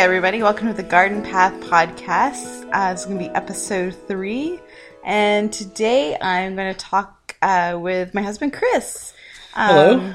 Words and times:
Everybody, 0.00 0.42
welcome 0.42 0.66
to 0.68 0.72
the 0.72 0.82
Garden 0.82 1.22
Path 1.22 1.52
Podcast. 1.60 2.66
Uh, 2.72 2.92
this 2.92 3.00
is 3.00 3.06
going 3.06 3.18
to 3.18 3.28
be 3.28 3.30
episode 3.34 3.94
three, 4.08 4.58
and 5.04 5.52
today 5.52 6.16
I'm 6.18 6.56
going 6.56 6.72
to 6.72 6.80
talk 6.80 7.36
uh, 7.42 7.78
with 7.78 8.14
my 8.14 8.22
husband, 8.22 8.54
Chris. 8.54 9.12
Um, 9.52 9.68
Hello. 9.68 10.14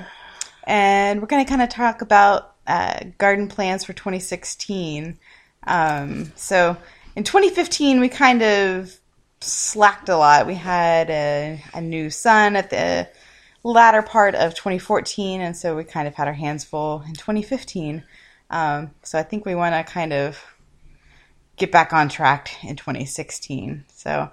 And 0.63 1.21
we're 1.21 1.27
going 1.27 1.45
to 1.45 1.47
kind 1.47 1.61
of 1.61 1.69
talk 1.69 2.01
about 2.01 2.55
uh, 2.65 3.01
garden 3.19 3.47
plans 3.47 3.83
for 3.83 3.93
2016. 3.93 5.19
Um, 5.67 6.33
so 6.35 6.75
in 7.15 7.23
2015, 7.23 7.99
we 7.99 8.09
kind 8.09 8.41
of 8.41 8.91
slacked 9.39 10.09
a 10.09 10.17
lot. 10.17 10.47
We 10.47 10.55
had 10.55 11.11
a, 11.11 11.63
a 11.75 11.81
new 11.81 12.09
son 12.09 12.55
at 12.55 12.71
the 12.71 13.07
latter 13.61 14.01
part 14.01 14.33
of 14.33 14.55
2014, 14.55 15.41
and 15.41 15.55
so 15.55 15.75
we 15.75 15.83
kind 15.83 16.07
of 16.07 16.15
had 16.15 16.27
our 16.27 16.33
hands 16.33 16.63
full 16.63 17.03
in 17.07 17.13
2015. 17.13 18.03
Um, 18.49 18.91
so 19.03 19.17
I 19.17 19.23
think 19.23 19.45
we 19.45 19.55
want 19.55 19.73
to 19.75 19.91
kind 19.91 20.13
of 20.13 20.43
get 21.57 21.71
back 21.71 21.93
on 21.93 22.09
track 22.09 22.63
in 22.63 22.75
2016. 22.75 23.85
So, 23.93 24.29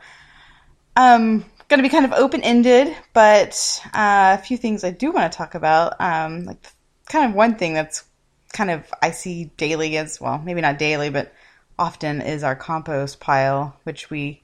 um, 0.96 1.44
going 1.68 1.78
to 1.78 1.82
be 1.82 1.88
kind 1.88 2.04
of 2.04 2.12
open 2.12 2.42
ended, 2.42 2.94
but 3.12 3.80
uh, 3.94 4.36
a 4.38 4.42
few 4.42 4.56
things 4.56 4.84
I 4.84 4.90
do 4.90 5.10
want 5.10 5.30
to 5.30 5.36
talk 5.36 5.54
about. 5.54 6.00
Um, 6.00 6.44
like 6.44 6.66
kind 7.06 7.30
of 7.30 7.34
one 7.34 7.56
thing 7.56 7.74
that's 7.74 8.04
kind 8.52 8.70
of 8.70 8.84
I 9.00 9.10
see 9.10 9.46
daily 9.56 9.96
as 9.96 10.20
well, 10.20 10.38
maybe 10.38 10.60
not 10.60 10.78
daily, 10.78 11.10
but 11.10 11.32
often 11.78 12.20
is 12.20 12.44
our 12.44 12.54
compost 12.54 13.20
pile, 13.20 13.76
which 13.84 14.10
we 14.10 14.42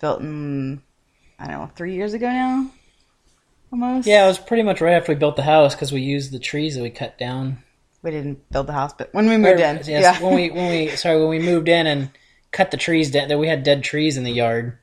built 0.00 0.20
in 0.20 0.82
I 1.38 1.46
don't 1.46 1.58
know 1.58 1.70
three 1.74 1.94
years 1.94 2.14
ago 2.14 2.28
now, 2.28 2.70
almost. 3.72 4.06
Yeah, 4.06 4.24
it 4.24 4.28
was 4.28 4.38
pretty 4.38 4.62
much 4.62 4.80
right 4.80 4.92
after 4.94 5.12
we 5.12 5.18
built 5.18 5.36
the 5.36 5.42
house 5.42 5.74
because 5.74 5.90
we 5.90 6.02
used 6.02 6.32
the 6.32 6.38
trees 6.38 6.76
that 6.76 6.82
we 6.82 6.90
cut 6.90 7.18
down. 7.18 7.62
We 8.02 8.10
didn't 8.10 8.50
build 8.50 8.66
the 8.66 8.72
house, 8.72 8.92
but 8.92 9.12
when 9.12 9.28
we 9.28 9.36
moved 9.36 9.60
Or- 9.60 9.64
in, 9.64 9.76
yes, 9.76 9.88
yeah, 9.88 10.20
when 10.20 10.34
we 10.34 10.50
when 10.50 10.70
we 10.70 10.88
sorry 10.96 11.20
when 11.20 11.28
we 11.28 11.38
moved 11.38 11.68
in 11.68 11.86
and 11.86 12.10
cut 12.50 12.70
the 12.70 12.76
trees 12.76 13.10
down. 13.10 13.28
That 13.28 13.38
we 13.38 13.48
had 13.48 13.62
dead 13.62 13.82
trees 13.82 14.16
in 14.16 14.24
the 14.24 14.32
yard, 14.32 14.78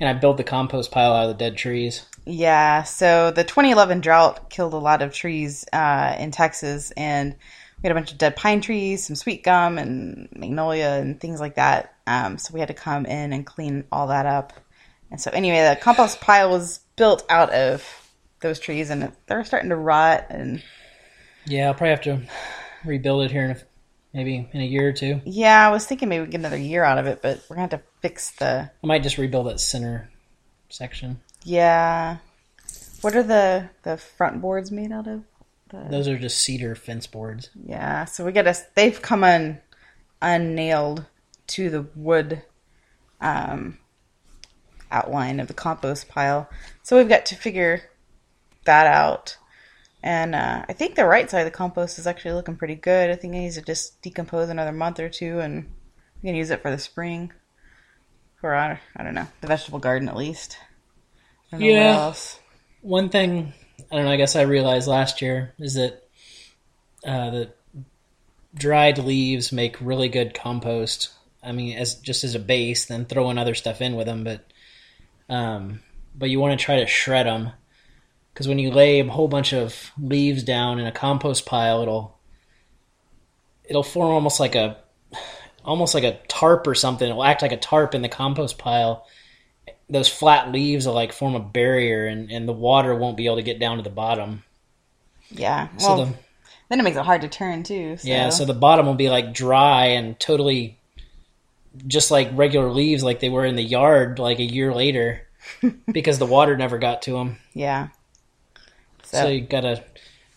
and 0.00 0.08
I 0.08 0.12
built 0.12 0.36
the 0.36 0.44
compost 0.44 0.90
pile 0.90 1.12
out 1.12 1.24
of 1.24 1.38
the 1.38 1.44
dead 1.44 1.56
trees. 1.56 2.06
Yeah, 2.24 2.84
so 2.84 3.32
the 3.32 3.42
2011 3.42 4.00
drought 4.00 4.48
killed 4.48 4.74
a 4.74 4.78
lot 4.78 5.02
of 5.02 5.12
trees 5.12 5.64
uh, 5.72 6.14
in 6.18 6.30
Texas, 6.30 6.92
and 6.96 7.34
we 7.82 7.88
had 7.88 7.90
a 7.90 7.98
bunch 7.98 8.12
of 8.12 8.18
dead 8.18 8.36
pine 8.36 8.60
trees, 8.60 9.04
some 9.06 9.16
sweet 9.16 9.42
gum, 9.42 9.76
and 9.76 10.28
magnolia, 10.36 10.98
and 11.00 11.20
things 11.20 11.40
like 11.40 11.56
that. 11.56 11.94
Um, 12.06 12.38
so 12.38 12.54
we 12.54 12.60
had 12.60 12.68
to 12.68 12.74
come 12.74 13.06
in 13.06 13.32
and 13.32 13.44
clean 13.44 13.84
all 13.90 14.06
that 14.08 14.26
up. 14.26 14.52
And 15.10 15.20
so, 15.20 15.32
anyway, 15.32 15.68
the 15.68 15.80
compost 15.80 16.20
pile 16.20 16.50
was 16.50 16.78
built 16.96 17.24
out 17.28 17.50
of 17.50 17.84
those 18.40 18.60
trees, 18.60 18.90
and 18.90 19.12
they're 19.26 19.44
starting 19.44 19.70
to 19.70 19.76
rot. 19.76 20.26
And 20.30 20.62
Yeah, 21.46 21.66
I'll 21.68 21.74
probably 21.74 21.90
have 21.90 22.00
to 22.02 22.20
rebuild 22.84 23.24
it 23.24 23.30
here 23.30 23.44
in 23.44 23.50
a, 23.52 23.56
maybe 24.14 24.48
in 24.52 24.60
a 24.60 24.64
year 24.64 24.88
or 24.88 24.92
two. 24.92 25.20
yeah, 25.24 25.66
I 25.66 25.70
was 25.70 25.86
thinking 25.86 26.08
maybe 26.08 26.24
we 26.24 26.30
get 26.30 26.38
another 26.40 26.56
year 26.56 26.84
out 26.84 26.98
of 26.98 27.06
it, 27.06 27.20
but 27.22 27.42
we're 27.48 27.56
gonna 27.56 27.68
have 27.70 27.80
to 27.80 27.86
fix 28.00 28.30
the 28.32 28.70
I 28.82 28.86
might 28.86 29.02
just 29.02 29.18
rebuild 29.18 29.46
that 29.46 29.60
center 29.60 30.10
section. 30.68 31.20
yeah. 31.44 32.18
What 33.00 33.16
are 33.16 33.22
the 33.24 33.68
the 33.82 33.96
front 33.96 34.40
boards 34.40 34.70
made 34.70 34.92
out 34.92 35.08
of? 35.08 35.24
Those 35.90 36.06
are 36.06 36.18
just 36.18 36.38
cedar 36.38 36.74
fence 36.74 37.06
boards. 37.06 37.48
Yeah, 37.66 38.04
so 38.04 38.24
we 38.24 38.30
gotta. 38.32 38.54
They've 38.76 39.00
come 39.00 39.24
un 39.24 39.60
unnailed 40.20 41.06
to 41.48 41.70
the 41.70 41.86
wood 41.96 42.42
um, 43.20 43.78
outline 44.90 45.40
of 45.40 45.48
the 45.48 45.54
compost 45.54 46.08
pile. 46.08 46.48
So 46.82 46.96
we've 46.96 47.08
got 47.08 47.26
to 47.26 47.34
figure 47.34 47.82
that 48.66 48.86
out. 48.86 49.36
And 50.02 50.34
uh, 50.34 50.64
I 50.68 50.72
think 50.72 50.96
the 50.96 51.06
right 51.06 51.30
side 51.30 51.40
of 51.40 51.44
the 51.44 51.56
compost 51.56 51.98
is 51.98 52.06
actually 52.06 52.34
looking 52.34 52.56
pretty 52.56 52.74
good. 52.74 53.10
I 53.10 53.14
think 53.14 53.34
it 53.34 53.38
needs 53.38 53.54
to 53.54 53.62
just 53.62 54.02
decompose 54.02 54.48
another 54.48 54.72
month 54.72 54.98
or 54.98 55.08
two, 55.08 55.38
and 55.38 55.70
we 56.22 56.28
can 56.28 56.34
use 56.36 56.50
it 56.50 56.60
for 56.60 56.70
the 56.70 56.78
spring. 56.78 57.32
For 58.40 58.54
I, 58.54 58.80
I 58.96 59.04
don't 59.04 59.14
know 59.14 59.28
the 59.40 59.46
vegetable 59.46 59.78
garden 59.78 60.08
at 60.08 60.16
least. 60.16 60.58
I 61.52 61.58
don't 61.58 61.60
know 61.60 61.66
what 61.66 61.72
Yeah. 61.74 61.96
else. 62.06 62.40
One 62.80 63.08
thing 63.10 63.52
I 63.92 63.96
don't 63.96 64.04
know. 64.06 64.10
I 64.10 64.16
guess 64.16 64.34
I 64.34 64.42
realized 64.42 64.88
last 64.88 65.22
year 65.22 65.54
is 65.60 65.74
that 65.74 66.02
uh, 67.06 67.30
that 67.30 67.56
dried 68.54 68.98
leaves 68.98 69.52
make 69.52 69.80
really 69.80 70.08
good 70.08 70.34
compost. 70.34 71.10
I 71.42 71.52
mean, 71.52 71.76
as 71.78 71.94
just 71.96 72.24
as 72.24 72.34
a 72.34 72.40
base, 72.40 72.86
then 72.86 73.04
throw 73.04 73.30
in 73.30 73.38
other 73.38 73.54
stuff 73.54 73.80
in 73.80 73.94
with 73.94 74.06
them. 74.06 74.24
But 74.24 74.44
um, 75.28 75.80
but 76.14 76.28
you 76.30 76.40
want 76.40 76.58
to 76.58 76.64
try 76.64 76.80
to 76.80 76.86
shred 76.86 77.26
them 77.26 77.52
because 78.42 78.48
when 78.48 78.58
you 78.58 78.72
lay 78.72 78.98
a 78.98 79.06
whole 79.06 79.28
bunch 79.28 79.52
of 79.52 79.92
leaves 79.96 80.42
down 80.42 80.80
in 80.80 80.86
a 80.86 80.90
compost 80.90 81.46
pile, 81.46 81.80
it'll 81.82 82.18
it'll 83.62 83.84
form 83.84 84.10
almost 84.10 84.40
like 84.40 84.56
a 84.56 84.78
almost 85.64 85.94
like 85.94 86.02
a 86.02 86.18
tarp 86.26 86.66
or 86.66 86.74
something. 86.74 87.08
It'll 87.08 87.22
act 87.22 87.40
like 87.40 87.52
a 87.52 87.56
tarp 87.56 87.94
in 87.94 88.02
the 88.02 88.08
compost 88.08 88.58
pile. 88.58 89.06
Those 89.88 90.08
flat 90.08 90.50
leaves 90.50 90.86
will 90.86 90.94
like 90.94 91.12
form 91.12 91.36
a 91.36 91.40
barrier, 91.40 92.08
and, 92.08 92.32
and 92.32 92.48
the 92.48 92.52
water 92.52 92.96
won't 92.96 93.16
be 93.16 93.26
able 93.26 93.36
to 93.36 93.42
get 93.42 93.60
down 93.60 93.76
to 93.76 93.84
the 93.84 93.90
bottom. 93.90 94.42
Yeah. 95.30 95.68
So 95.76 95.86
Well, 95.86 96.06
the 96.06 96.14
then 96.68 96.80
it 96.80 96.82
makes 96.82 96.96
it 96.96 97.04
hard 97.04 97.20
to 97.20 97.28
turn 97.28 97.62
too. 97.62 97.96
So. 97.98 98.08
yeah, 98.08 98.30
so 98.30 98.44
the 98.44 98.54
bottom 98.54 98.86
will 98.86 98.94
be 98.94 99.08
like 99.08 99.32
dry 99.32 99.86
and 99.86 100.18
totally 100.18 100.80
just 101.86 102.10
like 102.10 102.28
regular 102.32 102.72
leaves, 102.72 103.04
like 103.04 103.20
they 103.20 103.28
were 103.28 103.44
in 103.44 103.54
the 103.54 103.62
yard 103.62 104.18
like 104.18 104.40
a 104.40 104.44
year 104.44 104.74
later, 104.74 105.28
because 105.92 106.18
the 106.18 106.26
water 106.26 106.56
never 106.56 106.78
got 106.78 107.02
to 107.02 107.12
them. 107.12 107.38
yeah. 107.54 107.90
So, 109.12 109.28
you 109.28 109.42
gotta 109.42 109.84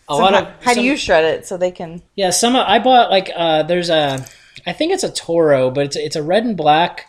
a 0.08 0.14
So 0.14 0.18
lot 0.18 0.34
how, 0.34 0.42
of 0.42 0.64
how 0.64 0.74
do 0.74 0.82
you 0.82 0.96
shred 0.96 1.24
it 1.24 1.46
so 1.46 1.56
they 1.56 1.70
can? 1.70 2.02
Yeah, 2.14 2.30
some 2.30 2.56
I 2.56 2.78
bought 2.78 3.10
like 3.10 3.30
uh 3.34 3.62
there's 3.64 3.90
a 3.90 4.24
I 4.66 4.72
think 4.72 4.92
it's 4.92 5.04
a 5.04 5.12
Toro, 5.12 5.70
but 5.70 5.86
it's 5.86 5.96
it's 5.96 6.16
a 6.16 6.22
red 6.22 6.44
and 6.44 6.56
black 6.56 7.06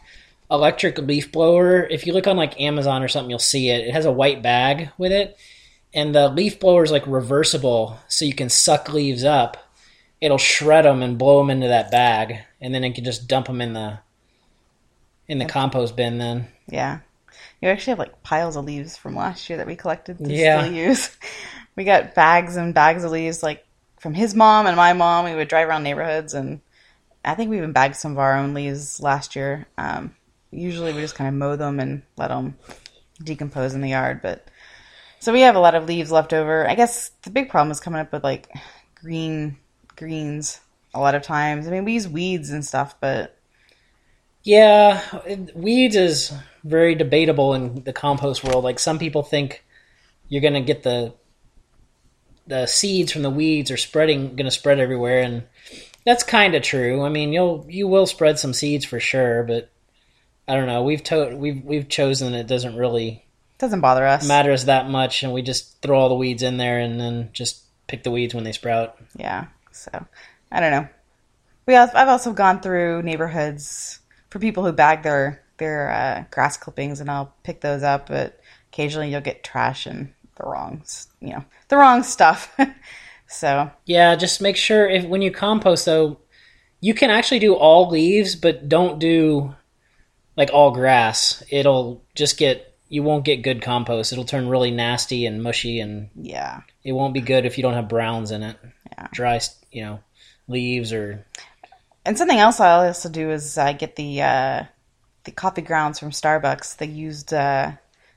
electric 0.50 0.98
leaf 0.98 1.32
blower. 1.32 1.84
If 1.84 2.08
you 2.08 2.14
look 2.14 2.28
on 2.28 2.38
like 2.38 2.60
Amazon 2.60 3.04
or 3.04 3.08
something, 3.08 3.30
you'll 3.30 3.40
see 3.40 3.70
it. 3.70 3.88
It 3.88 3.94
has 3.94 4.06
a 4.06 4.12
white 4.12 4.42
bag 4.42 4.90
with 4.98 5.12
it, 5.12 5.38
and 5.94 6.14
the 6.16 6.30
leaf 6.30 6.60
blower 6.60 6.84
is 6.84 6.92
like 6.92 7.06
reversible, 7.06 8.00
so 8.08 8.26
you 8.26 8.34
can 8.34 8.50
suck 8.50 8.92
leaves 8.94 9.24
up. 9.24 9.58
It'll 10.20 10.38
shred 10.38 10.86
them 10.86 11.04
and 11.04 11.18
blow 11.18 11.40
them 11.40 11.50
into 11.52 11.68
that 11.68 11.92
bag, 11.92 12.40
and 12.62 12.74
then 12.74 12.84
it 12.84 12.96
can 12.96 13.04
just 13.04 13.28
dump 13.28 13.48
them 13.48 13.62
in 13.62 13.74
the 13.74 14.00
in 15.28 15.38
the 15.38 15.46
compost 15.46 15.96
bin. 15.96 16.18
Then 16.18 16.48
Yeah, 16.70 17.00
you 17.62 17.70
actually 17.70 17.92
have 17.92 18.00
like 18.00 18.24
piles 18.24 18.56
of 18.56 18.66
leaves 18.66 18.98
from 18.98 19.16
last 19.16 19.50
year 19.50 19.58
that 19.58 19.68
we 19.68 19.76
collected 19.76 20.18
to 20.18 20.34
Yeah. 20.34 20.64
still 20.64 20.74
use. 20.74 21.16
We 21.78 21.86
got 21.86 22.16
bags 22.16 22.58
and 22.58 22.74
bags 22.74 23.06
of 23.06 23.12
leaves 23.12 23.42
like 23.42 23.64
from 24.00 24.14
his 24.14 24.36
mom 24.36 24.68
and 24.68 24.76
my 24.76 24.92
mom. 24.92 25.24
We 25.24 25.36
would 25.36 25.48
drive 25.48 25.70
around 25.70 25.84
neighborhoods, 25.84 26.34
and 26.34 26.60
I 27.24 27.36
think 27.36 27.50
we 27.50 27.58
even 27.58 27.72
bagged 27.72 27.96
some 27.96 28.12
of 28.12 28.20
our 28.20 28.38
own 28.38 28.54
leaves 28.54 29.00
last 29.00 29.36
year. 29.38 29.68
Um, 29.78 30.16
usually, 30.52 30.92
we 30.92 31.00
just 31.00 31.16
kind 31.16 31.30
of 31.30 31.36
mow 31.36 31.56
them 31.56 31.80
and 31.80 32.02
let 32.18 32.28
them 32.28 32.58
decompose 33.24 33.74
in 33.74 33.82
the 33.82 33.90
yard, 33.90 34.22
but. 34.22 34.46
So 35.20 35.34
we 35.34 35.42
have 35.42 35.56
a 35.56 35.60
lot 35.60 35.74
of 35.74 35.86
leaves 35.86 36.12
left 36.12 36.32
over. 36.32 36.70
I 36.70 36.76
guess 36.76 37.10
the 37.24 37.32
big 37.32 37.50
problem 37.50 37.72
is 37.72 37.80
coming 37.80 38.00
up 38.00 38.12
with 38.12 38.24
like 38.24 38.50
green 38.94 39.58
greens 39.96 40.60
a 40.94 41.00
lot 41.00 41.16
of 41.16 41.24
times. 41.24 41.68
I 41.68 41.72
mean, 41.72 41.86
we 41.86 41.94
use 41.94 42.08
weeds 42.08 42.52
and 42.52 42.64
stuff, 42.64 42.96
but 43.00 43.38
Yeah, 44.44 45.02
weeds 45.56 45.96
is 45.96 46.34
very 46.64 46.96
debatable 46.96 47.54
in 47.54 47.84
the 47.84 47.94
compost 47.94 48.44
world. 48.44 48.64
Like 48.64 48.80
some 48.80 49.00
people 49.00 49.24
think 49.24 49.66
you're 50.30 50.42
gonna 50.42 50.62
get 50.62 50.84
the 50.84 51.14
the 52.48 52.66
seeds 52.66 53.12
from 53.12 53.22
the 53.22 53.30
weeds 53.30 53.72
are 53.72 53.78
spreading, 53.78 54.36
gonna 54.36 54.52
spread 54.52 54.80
everywhere, 54.80 55.22
and 55.22 55.44
that's 56.06 56.24
kind 56.24 56.56
of 56.56 56.64
true. 56.64 57.04
I 57.04 57.10
mean, 57.10 57.34
you'll 57.34 57.66
you 57.70 57.88
will 57.88 58.06
spread 58.06 58.40
some 58.40 58.54
seeds 58.54 58.86
for 58.86 59.00
sure, 59.00 59.44
but 59.44 59.70
I 60.48 60.56
don't 60.56 60.68
know. 60.68 60.84
We've 60.84 61.04
to- 61.06 61.36
we've 61.36 61.64
we've 61.64 61.90
chosen 61.90 62.34
it 62.34 62.48
doesn't 62.48 62.78
really 62.78 63.26
doesn't 63.58 63.82
bother 63.82 64.06
us. 64.06 64.28
matter 64.28 64.52
us 64.52 64.66
that 64.66 64.90
much, 64.90 65.24
and 65.24 65.34
we 65.34 65.42
just 65.42 65.82
throw 65.82 66.00
all 66.00 66.10
the 66.10 66.16
weeds 66.16 66.44
in 66.44 66.58
there, 66.58 66.80
and 66.80 67.00
then 67.00 67.30
just 67.34 67.64
pick 67.88 68.04
the 68.04 68.12
weeds 68.12 68.34
when 68.34 68.44
they 68.44 68.52
sprout. 68.52 68.98
Yeah. 69.16 69.48
So 69.72 69.92
I 70.52 70.60
don't 70.60 70.72
know. 70.72 70.88
We 71.66 71.76
also, 71.76 71.98
I've 71.98 72.08
also 72.08 72.34
gone 72.34 72.62
through 72.62 73.04
neighborhoods 73.04 74.00
for 74.30 74.40
people 74.40 74.66
who 74.66 74.72
bag 74.72 75.04
their 75.04 75.44
their 75.58 75.92
uh, 75.92 76.24
grass 76.32 76.56
clippings, 76.56 77.02
and 77.02 77.10
I'll 77.10 77.34
pick 77.44 77.62
those 77.62 77.84
up. 77.84 78.08
But 78.08 78.40
occasionally, 78.72 79.12
you'll 79.12 79.22
get 79.22 79.44
trash 79.44 79.86
and 79.86 80.14
the 80.38 80.46
wrong, 80.46 80.84
you 81.20 81.30
know, 81.30 81.44
the 81.68 81.78
wrong 81.78 82.04
stuff. 82.04 82.56
so 83.28 83.72
Yeah, 83.86 84.16
just 84.16 84.42
make 84.42 84.58
sure 84.58 84.88
if 84.88 85.06
when 85.06 85.22
you 85.22 85.32
compost 85.32 85.86
though, 85.86 86.18
you 86.80 86.94
can 86.94 87.10
actually 87.10 87.40
do 87.40 87.56
all 87.56 87.90
leaves, 87.90 88.36
but 88.36 88.70
don't 88.70 89.00
do 89.00 89.56
like 90.36 90.52
all 90.54 90.72
grass. 90.72 91.44
It'll 91.50 92.04
just 92.16 92.38
get 92.38 92.76
you 92.90 93.04
won't 93.04 93.26
get 93.26 93.42
good 93.42 93.62
compost. 93.62 94.14
It'll 94.14 94.24
turn 94.24 94.48
really 94.48 94.72
nasty 94.72 95.26
and 95.26 95.44
mushy, 95.44 95.80
and 95.80 96.10
yeah, 96.16 96.62
it 96.84 96.94
won't 96.94 97.14
be 97.14 97.22
good 97.22 97.46
if 97.46 97.58
you 97.58 97.62
don't 97.62 97.74
have 97.74 97.90
browns 97.90 98.32
in 98.32 98.44
it. 98.44 98.58
Yeah. 98.92 99.08
Dry, 99.12 99.40
you 99.72 99.84
know, 99.84 100.00
leaves 100.48 100.94
or 100.94 101.26
and 102.08 102.18
something 102.18 102.40
else 102.40 102.62
I 102.62 102.88
also 102.88 103.10
do 103.10 103.32
is 103.32 103.58
I 103.58 103.74
get 103.74 103.98
the 103.98 104.22
uh, 104.22 104.64
the 105.26 105.32
coffee 105.32 105.62
grounds 105.62 106.00
from 106.00 106.12
Starbucks. 106.12 106.78
They 106.78 106.86
used 106.86 107.34
uh, 107.34 107.74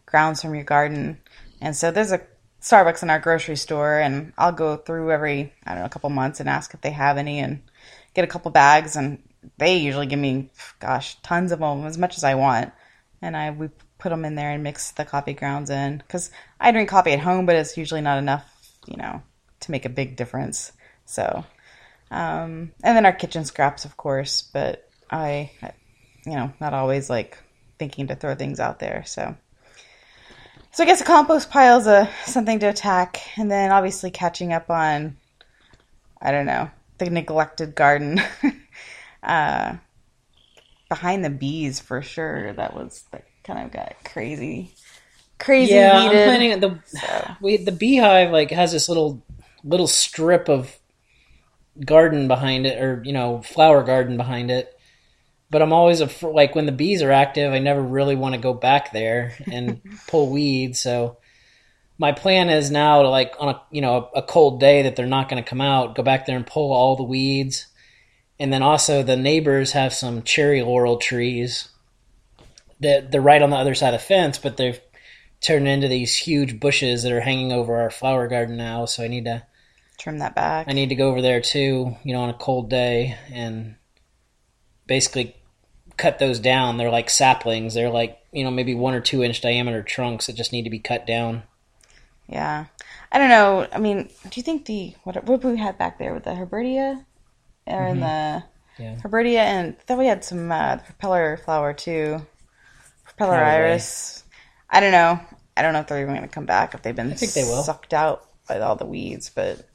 grounds 0.06 0.42
from 0.42 0.54
your 0.54 0.62
garden, 0.62 1.18
and 1.60 1.76
so 1.76 1.90
there's 1.90 2.12
a 2.12 2.20
Starbucks 2.62 3.02
in 3.02 3.10
our 3.10 3.18
grocery 3.18 3.56
store, 3.56 3.98
and 3.98 4.32
I'll 4.36 4.52
go 4.52 4.76
through 4.76 5.12
every 5.12 5.52
I 5.64 5.72
don't 5.72 5.80
know 5.80 5.86
a 5.86 5.90
couple 5.90 6.10
months 6.10 6.40
and 6.40 6.48
ask 6.48 6.74
if 6.74 6.80
they 6.80 6.90
have 6.90 7.16
any, 7.16 7.38
and 7.38 7.62
get 8.14 8.24
a 8.24 8.28
couple 8.28 8.50
bags, 8.50 8.96
and 8.96 9.22
they 9.56 9.78
usually 9.78 10.06
give 10.06 10.18
me, 10.18 10.50
gosh, 10.78 11.16
tons 11.22 11.52
of 11.52 11.60
them, 11.60 11.86
as 11.86 11.96
much 11.96 12.16
as 12.16 12.24
I 12.24 12.34
want, 12.34 12.72
and 13.22 13.36
I 13.36 13.50
we 13.50 13.70
put 13.98 14.10
them 14.10 14.24
in 14.24 14.34
there 14.34 14.50
and 14.50 14.62
mix 14.62 14.90
the 14.92 15.04
coffee 15.04 15.34
grounds 15.34 15.70
in 15.70 15.98
because 15.98 16.30
I 16.58 16.72
drink 16.72 16.88
coffee 16.88 17.12
at 17.12 17.20
home, 17.20 17.46
but 17.46 17.56
it's 17.56 17.76
usually 17.76 18.00
not 18.00 18.18
enough, 18.18 18.44
you 18.86 18.96
know, 18.96 19.22
to 19.60 19.70
make 19.70 19.84
a 19.84 19.90
big 19.90 20.16
difference. 20.16 20.72
So, 21.04 21.44
um, 22.10 22.72
and 22.82 22.96
then 22.96 23.06
our 23.06 23.12
kitchen 23.12 23.44
scraps, 23.44 23.84
of 23.84 23.96
course, 23.96 24.42
but 24.42 24.88
I, 25.10 25.50
you 26.24 26.32
know, 26.32 26.52
not 26.60 26.74
always 26.74 27.10
like 27.10 27.38
thinking 27.78 28.08
to 28.08 28.16
throw 28.16 28.34
things 28.34 28.60
out 28.60 28.78
there. 28.78 29.04
So, 29.06 29.36
so 30.72 30.82
I 30.82 30.86
guess 30.86 31.00
a 31.00 31.04
compost 31.04 31.50
pile 31.50 31.78
is 31.78 31.86
a 31.86 32.08
something 32.26 32.58
to 32.60 32.66
attack, 32.68 33.20
and 33.36 33.50
then 33.50 33.70
obviously 33.72 34.10
catching 34.10 34.52
up 34.52 34.70
on, 34.70 35.16
I 36.20 36.30
don't 36.30 36.46
know, 36.46 36.70
the 36.98 37.10
neglected 37.10 37.74
garden. 37.74 38.20
uh, 39.22 39.76
behind 40.88 41.24
the 41.24 41.30
bees 41.30 41.80
for 41.80 42.02
sure. 42.02 42.52
That 42.52 42.74
was 42.74 43.04
that 43.12 43.24
kind 43.44 43.64
of 43.64 43.72
got 43.72 43.94
crazy, 44.04 44.74
crazy. 45.38 45.74
Yeah, 45.74 45.92
I'm 45.94 46.10
planning 46.10 46.60
the 46.60 46.78
So- 46.84 47.36
we 47.40 47.56
the 47.56 47.72
beehive 47.72 48.30
like 48.30 48.50
has 48.50 48.72
this 48.72 48.88
little 48.88 49.22
little 49.64 49.86
strip 49.86 50.48
of 50.50 50.78
garden 51.86 52.28
behind 52.28 52.66
it, 52.66 52.82
or 52.82 53.02
you 53.04 53.12
know, 53.12 53.40
flower 53.40 53.82
garden 53.82 54.18
behind 54.18 54.50
it. 54.50 54.78
But 55.50 55.62
I'm 55.62 55.72
always 55.72 56.00
af- 56.00 56.22
like 56.22 56.54
when 56.54 56.66
the 56.66 56.72
bees 56.72 57.02
are 57.02 57.10
active, 57.10 57.52
I 57.52 57.58
never 57.58 57.82
really 57.82 58.14
want 58.14 58.34
to 58.34 58.40
go 58.40 58.54
back 58.54 58.92
there 58.92 59.34
and 59.50 59.80
pull 60.06 60.30
weeds. 60.30 60.80
So 60.80 61.18
my 61.98 62.12
plan 62.12 62.48
is 62.48 62.70
now 62.70 63.02
to 63.02 63.08
like 63.08 63.34
on 63.38 63.54
a 63.54 63.62
you 63.70 63.80
know 63.80 64.10
a, 64.14 64.20
a 64.20 64.22
cold 64.22 64.60
day 64.60 64.82
that 64.82 64.96
they're 64.96 65.06
not 65.06 65.28
going 65.28 65.42
to 65.42 65.48
come 65.48 65.60
out, 65.60 65.94
go 65.96 66.02
back 66.02 66.26
there 66.26 66.36
and 66.36 66.46
pull 66.46 66.72
all 66.72 66.96
the 66.96 67.02
weeds. 67.02 67.66
And 68.38 68.52
then 68.52 68.62
also 68.62 69.02
the 69.02 69.16
neighbors 69.16 69.72
have 69.72 69.92
some 69.92 70.22
cherry 70.22 70.62
laurel 70.62 70.96
trees 70.96 71.68
that 72.80 73.10
they're 73.10 73.20
right 73.20 73.42
on 73.42 73.50
the 73.50 73.56
other 73.56 73.74
side 73.74 73.92
of 73.92 74.00
the 74.00 74.06
fence, 74.06 74.38
but 74.38 74.56
they've 74.56 74.80
turned 75.40 75.68
into 75.68 75.88
these 75.88 76.16
huge 76.16 76.58
bushes 76.58 77.02
that 77.02 77.12
are 77.12 77.20
hanging 77.20 77.52
over 77.52 77.76
our 77.76 77.90
flower 77.90 78.28
garden 78.28 78.56
now. 78.56 78.86
So 78.86 79.04
I 79.04 79.08
need 79.08 79.26
to 79.26 79.42
trim 79.98 80.18
that 80.18 80.34
back. 80.34 80.68
I 80.68 80.72
need 80.72 80.88
to 80.88 80.94
go 80.94 81.10
over 81.10 81.20
there 81.20 81.40
too, 81.40 81.96
you 82.02 82.12
know, 82.14 82.22
on 82.22 82.30
a 82.30 82.34
cold 82.34 82.70
day 82.70 83.18
and 83.30 83.76
basically 84.86 85.36
cut 86.00 86.18
those 86.18 86.40
down. 86.40 86.76
They're 86.76 86.90
like 86.90 87.10
saplings. 87.10 87.74
They're 87.74 87.90
like, 87.90 88.18
you 88.32 88.44
know, 88.44 88.50
maybe 88.50 88.74
one 88.74 88.94
or 88.94 89.00
two 89.00 89.22
inch 89.22 89.40
diameter 89.40 89.82
trunks 89.82 90.26
that 90.26 90.36
just 90.36 90.52
need 90.52 90.64
to 90.64 90.70
be 90.70 90.78
cut 90.80 91.06
down. 91.06 91.42
Yeah, 92.28 92.66
I 93.10 93.18
don't 93.18 93.28
know. 93.28 93.66
I 93.72 93.78
mean, 93.78 94.08
do 94.30 94.30
you 94.40 94.42
think 94.42 94.66
the 94.66 94.94
what 95.04 95.22
what 95.24 95.44
we 95.44 95.56
had 95.56 95.78
back 95.78 95.98
there 95.98 96.14
with 96.14 96.24
the 96.24 96.30
herbertia, 96.34 97.04
or 97.66 97.94
the 97.96 98.44
Mm-hmm. 98.76 98.82
Yeah. 98.82 99.02
herbertia, 99.02 99.38
and 99.40 99.76
then 99.86 99.98
we 99.98 100.06
had 100.06 100.24
some 100.24 100.50
uh, 100.52 100.78
propeller 100.78 101.36
flower 101.38 101.72
too, 101.74 102.26
propeller 103.04 103.38
Probably. 103.38 103.44
iris. 103.44 104.24
I 104.70 104.80
don't 104.80 104.92
know. 104.92 105.20
I 105.56 105.62
don't 105.62 105.72
know 105.72 105.80
if 105.80 105.88
they're 105.88 106.00
even 106.02 106.14
going 106.14 106.28
to 106.28 106.34
come 106.34 106.46
back 106.46 106.74
if 106.74 106.82
they've 106.82 106.96
been 106.96 107.12
I 107.12 107.14
think 107.14 107.32
they 107.34 107.44
will. 107.44 107.62
sucked 107.64 107.94
out 107.94 108.26
by 108.48 108.60
all 108.60 108.76
the 108.76 108.86
weeds, 108.86 109.30
but 109.34 109.66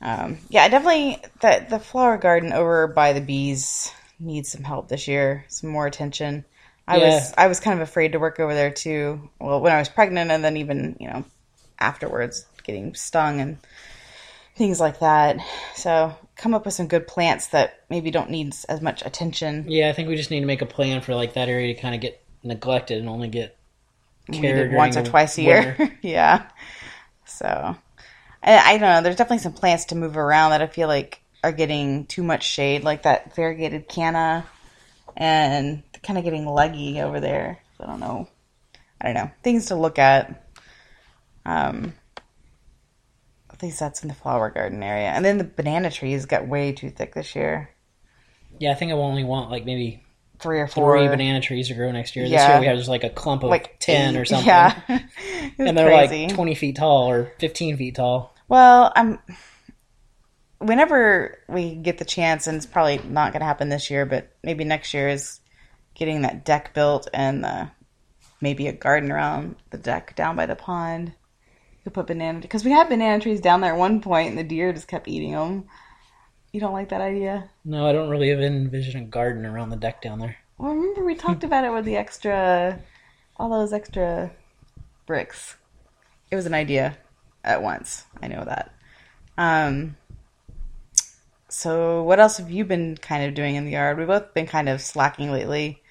um, 0.00 0.38
yeah, 0.48 0.64
I 0.64 0.68
definitely 0.68 1.22
the 1.40 1.66
the 1.70 1.78
flower 1.80 2.18
garden 2.18 2.52
over 2.52 2.86
by 2.88 3.12
the 3.12 3.20
bees 3.20 3.92
needs 4.20 4.50
some 4.50 4.64
help 4.64 4.88
this 4.88 5.08
year, 5.08 5.44
some 5.48 5.70
more 5.70 5.86
attention. 5.86 6.44
I 6.86 6.98
Yeah. 6.98 6.98
was 6.98 7.34
I 7.36 7.48
was 7.48 7.60
kind 7.60 7.80
of 7.80 7.86
afraid 7.88 8.12
to 8.12 8.18
work 8.18 8.40
over 8.40 8.54
there 8.54 8.70
too. 8.70 9.30
Well, 9.40 9.60
when 9.60 9.72
I 9.72 9.78
was 9.78 9.88
pregnant, 9.88 10.30
and 10.30 10.42
then 10.44 10.56
even 10.56 10.96
you 11.00 11.08
know 11.08 11.24
afterwards, 11.78 12.46
getting 12.64 12.94
stung 12.94 13.40
and 13.40 13.58
things 14.56 14.80
like 14.80 15.00
that. 15.00 15.38
So 15.74 16.14
come 16.36 16.54
up 16.54 16.64
with 16.64 16.74
some 16.74 16.88
good 16.88 17.06
plants 17.06 17.48
that 17.48 17.84
maybe 17.90 18.10
don't 18.10 18.30
need 18.30 18.54
as 18.68 18.80
much 18.80 19.04
attention. 19.04 19.70
Yeah, 19.70 19.88
I 19.88 19.92
think 19.92 20.08
we 20.08 20.16
just 20.16 20.30
need 20.30 20.40
to 20.40 20.46
make 20.46 20.62
a 20.62 20.66
plan 20.66 21.00
for 21.00 21.14
like 21.14 21.34
that 21.34 21.48
area 21.48 21.74
to 21.74 21.80
kind 21.80 21.94
of 21.94 22.00
get 22.00 22.22
neglected 22.42 22.98
and 22.98 23.08
only 23.08 23.28
get 23.28 23.56
care 24.32 24.64
Maybe 24.64 24.74
once 24.74 24.96
or 24.96 25.02
twice 25.02 25.38
a 25.38 25.42
year. 25.42 25.74
winter. 25.76 25.98
yeah. 26.02 26.48
So 27.24 27.76
I, 28.42 28.58
I 28.74 28.78
don't 28.78 28.90
know. 28.90 29.02
There's 29.02 29.16
definitely 29.16 29.38
some 29.42 29.52
plants 29.54 29.86
to 29.86 29.94
move 29.96 30.16
around 30.16 30.50
that 30.50 30.62
I 30.62 30.66
feel 30.66 30.88
like 30.88 31.22
are 31.44 31.52
getting 31.52 32.06
too 32.06 32.22
much 32.22 32.44
shade, 32.44 32.84
like 32.84 33.02
that 33.02 33.34
variegated 33.34 33.88
canna, 33.88 34.46
and 35.16 35.82
kind 36.02 36.18
of 36.18 36.24
getting 36.24 36.46
leggy 36.46 37.00
over 37.00 37.20
there. 37.20 37.58
So 37.76 37.84
I 37.84 37.86
don't 37.88 38.00
know. 38.00 38.28
I 39.00 39.06
don't 39.06 39.14
know. 39.14 39.30
Things 39.42 39.66
to 39.66 39.74
look 39.76 39.98
at. 39.98 40.44
Um, 41.46 41.94
at 43.50 43.62
least 43.62 43.80
that's 43.80 44.02
in 44.02 44.08
the 44.08 44.14
flower 44.14 44.50
garden 44.50 44.82
area, 44.82 45.08
and 45.08 45.24
then 45.24 45.38
the 45.38 45.44
banana 45.44 45.90
trees 45.90 46.26
got 46.26 46.46
way 46.46 46.72
too 46.72 46.90
thick 46.90 47.14
this 47.14 47.34
year. 47.34 47.70
Yeah, 48.60 48.70
I 48.70 48.74
think 48.74 48.92
I 48.92 48.94
only 48.94 49.24
want 49.24 49.50
like 49.50 49.64
maybe 49.64 50.04
Three 50.38 50.60
or 50.60 50.68
four. 50.68 50.96
three 50.96 51.08
banana 51.08 51.40
trees 51.40 51.66
to 51.66 51.74
grow 51.74 51.90
next 51.90 52.14
year. 52.14 52.28
This 52.28 52.40
year 52.40 52.60
we 52.60 52.66
have 52.66 52.76
just 52.76 52.88
like 52.88 53.02
a 53.02 53.10
clump 53.10 53.42
of 53.42 53.50
like 53.50 53.80
ten 53.80 54.14
eight. 54.14 54.20
or 54.20 54.24
something. 54.26 54.46
Yeah, 54.46 54.80
and 55.58 55.76
they're 55.76 55.88
crazy. 55.88 56.26
like 56.28 56.34
20 56.36 56.54
feet 56.54 56.76
tall 56.76 57.10
or 57.10 57.32
15 57.40 57.76
feet 57.76 57.96
tall. 57.96 58.36
Well, 58.46 58.92
I'm. 58.94 59.18
Whenever 60.58 61.38
we 61.48 61.74
get 61.74 61.98
the 61.98 62.04
chance, 62.04 62.46
and 62.46 62.56
it's 62.56 62.66
probably 62.66 62.98
not 62.98 63.32
going 63.32 63.40
to 63.40 63.46
happen 63.46 63.68
this 63.68 63.90
year, 63.90 64.04
but 64.04 64.32
maybe 64.42 64.64
next 64.64 64.92
year 64.92 65.08
is 65.08 65.40
getting 65.94 66.22
that 66.22 66.44
deck 66.44 66.74
built 66.74 67.08
and 67.12 67.44
uh, 67.44 67.66
maybe 68.40 68.66
a 68.66 68.72
garden 68.72 69.12
around 69.12 69.56
the 69.70 69.78
deck 69.78 70.16
down 70.16 70.36
by 70.36 70.46
the 70.46 70.56
pond. 70.56 71.08
You 71.08 71.84
could 71.84 71.94
put 71.94 72.06
banana 72.08 72.40
because 72.40 72.64
we 72.64 72.70
had 72.70 72.88
banana 72.88 73.20
trees 73.20 73.40
down 73.40 73.60
there 73.60 73.72
at 73.72 73.78
one 73.78 74.00
point, 74.00 74.30
and 74.30 74.38
the 74.38 74.44
deer 74.44 74.72
just 74.72 74.88
kept 74.88 75.08
eating 75.08 75.32
them. 75.32 75.68
You 76.52 76.60
don't 76.60 76.72
like 76.72 76.88
that 76.88 77.00
idea? 77.00 77.50
No, 77.64 77.86
I 77.86 77.92
don't 77.92 78.08
really 78.08 78.30
even 78.30 78.54
envision 78.54 79.00
a 79.00 79.04
garden 79.04 79.44
around 79.44 79.70
the 79.70 79.76
deck 79.76 80.02
down 80.02 80.18
there. 80.18 80.36
Well, 80.56 80.72
remember 80.72 81.04
we 81.04 81.14
talked 81.14 81.44
about 81.44 81.64
it 81.64 81.72
with 81.72 81.84
the 81.84 81.96
extra, 81.96 82.80
all 83.36 83.50
those 83.50 83.72
extra 83.72 84.32
bricks. 85.06 85.56
It 86.30 86.36
was 86.36 86.46
an 86.46 86.54
idea 86.54 86.96
at 87.44 87.62
once. 87.62 88.06
I 88.20 88.26
know 88.28 88.44
that. 88.44 88.74
Um. 89.36 89.96
So, 91.50 92.02
what 92.02 92.20
else 92.20 92.36
have 92.38 92.50
you 92.50 92.64
been 92.64 92.96
kind 92.96 93.24
of 93.24 93.34
doing 93.34 93.54
in 93.56 93.64
the 93.64 93.72
yard? 93.72 93.98
We've 93.98 94.06
both 94.06 94.34
been 94.34 94.46
kind 94.46 94.68
of 94.68 94.80
slacking 94.80 95.30
lately. 95.30 95.82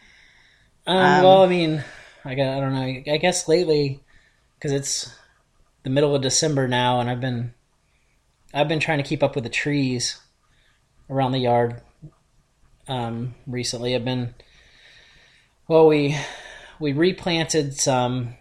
Um, 0.85 1.19
Um, 1.21 1.21
well, 1.21 1.43
I 1.43 1.47
mean, 1.47 1.83
I 2.25 2.35
got 2.35 2.57
I 2.57 2.59
don't 2.59 2.73
know. 2.73 3.13
I 3.13 3.17
guess 3.17 3.47
lately 3.47 4.03
because 4.55 4.71
it's 4.71 5.15
the 5.83 5.89
middle 5.91 6.15
of 6.15 6.21
December 6.21 6.67
now, 6.67 6.99
and 6.99 7.09
I've 7.09 7.21
been 7.21 7.53
I've 8.53 8.67
been 8.67 8.79
trying 8.79 8.99
to 8.99 9.03
keep 9.03 9.23
up 9.23 9.35
with 9.35 9.43
the 9.45 9.49
trees 9.49 10.19
around 11.09 11.33
the 11.33 11.39
yard. 11.39 11.81
Um, 12.87 13.35
recently, 13.45 13.95
I've 13.95 14.05
been 14.05 14.33
well. 15.67 15.87
We 15.87 16.17
we 16.79 16.93
replanted 16.93 17.73
some. 17.75 18.35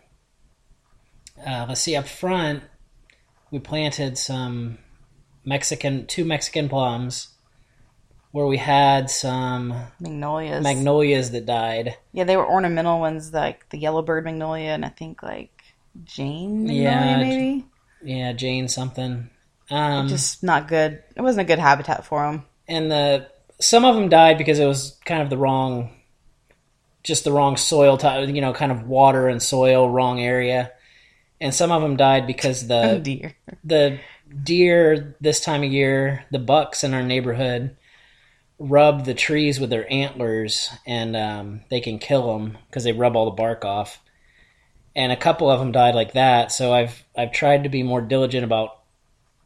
Uh, 1.44 1.66
let's 1.68 1.80
see 1.80 1.96
up 1.96 2.06
front. 2.06 2.62
We 3.50 3.58
planted 3.58 4.18
some 4.18 4.78
Mexican 5.46 6.06
two 6.06 6.24
Mexican 6.26 6.68
plums, 6.68 7.28
where 8.32 8.46
we 8.46 8.58
had 8.58 9.08
some 9.08 9.68
Magnolias. 10.00 10.62
magnolias 10.62 11.30
that 11.30 11.46
died. 11.46 11.96
yeah, 12.12 12.24
they 12.24 12.36
were 12.36 12.46
ornamental 12.46 13.00
ones, 13.00 13.32
like 13.32 13.66
the 13.70 13.78
yellowbird 13.78 14.24
magnolia, 14.24 14.70
and 14.70 14.84
I 14.84 14.88
think 14.90 15.22
like 15.22 15.52
Jane 16.04 16.64
magnolia, 16.66 16.82
Yeah, 16.82 17.16
maybe. 17.16 17.64
Yeah, 18.02 18.32
Jane 18.32 18.68
something. 18.68 19.30
Um, 19.70 20.06
Just 20.08 20.42
not 20.44 20.68
good. 20.68 21.02
It 21.16 21.22
wasn't 21.22 21.46
a 21.46 21.48
good 21.52 21.58
habitat 21.58 22.04
for 22.04 22.22
them. 22.24 22.44
and 22.68 22.90
the 22.90 23.28
some 23.58 23.84
of 23.86 23.94
them 23.94 24.10
died 24.10 24.36
because 24.36 24.58
it 24.58 24.66
was 24.66 24.98
kind 25.06 25.22
of 25.22 25.30
the 25.30 25.38
wrong, 25.38 25.90
just 27.02 27.24
the 27.24 27.32
wrong 27.32 27.56
soil 27.56 27.96
type. 27.96 28.28
You 28.28 28.40
know, 28.42 28.52
kind 28.52 28.70
of 28.70 28.86
water 28.86 29.28
and 29.28 29.42
soil 29.42 29.88
wrong 29.88 30.20
area. 30.20 30.72
And 31.40 31.54
some 31.54 31.70
of 31.72 31.82
them 31.82 31.96
died 31.96 32.26
because 32.26 32.64
Oh 32.70 32.94
the 32.94 32.98
dear. 33.00 33.34
the 33.64 33.98
deer 34.42 35.16
this 35.20 35.40
time 35.40 35.62
of 35.62 35.72
year, 35.72 36.24
the 36.30 36.38
bucks 36.38 36.84
in 36.84 36.94
our 36.94 37.02
neighborhood, 37.02 37.76
rub 38.58 39.04
the 39.04 39.14
trees 39.14 39.60
with 39.60 39.70
their 39.70 39.90
antlers, 39.92 40.70
and 40.86 41.16
um, 41.16 41.60
they 41.68 41.80
can 41.80 41.98
kill 41.98 42.32
them 42.32 42.58
because 42.68 42.84
they 42.84 42.92
rub 42.92 43.16
all 43.16 43.26
the 43.26 43.30
bark 43.30 43.64
off. 43.64 44.00
And 44.94 45.12
a 45.12 45.16
couple 45.16 45.50
of 45.50 45.60
them 45.60 45.72
died 45.72 45.94
like 45.94 46.12
that. 46.14 46.50
So 46.52 46.72
I've 46.72 47.04
I've 47.16 47.32
tried 47.32 47.64
to 47.64 47.68
be 47.68 47.82
more 47.82 48.00
diligent 48.00 48.44
about 48.44 48.80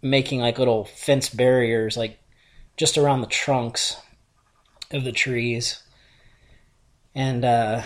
making 0.01 0.41
like 0.41 0.59
little 0.59 0.85
fence 0.85 1.29
barriers, 1.29 1.97
like 1.97 2.19
just 2.77 2.97
around 2.97 3.21
the 3.21 3.27
trunks 3.27 3.97
of 4.93 5.03
the 5.05 5.13
trees. 5.13 5.83
And 7.15 7.45
uh, 7.45 7.83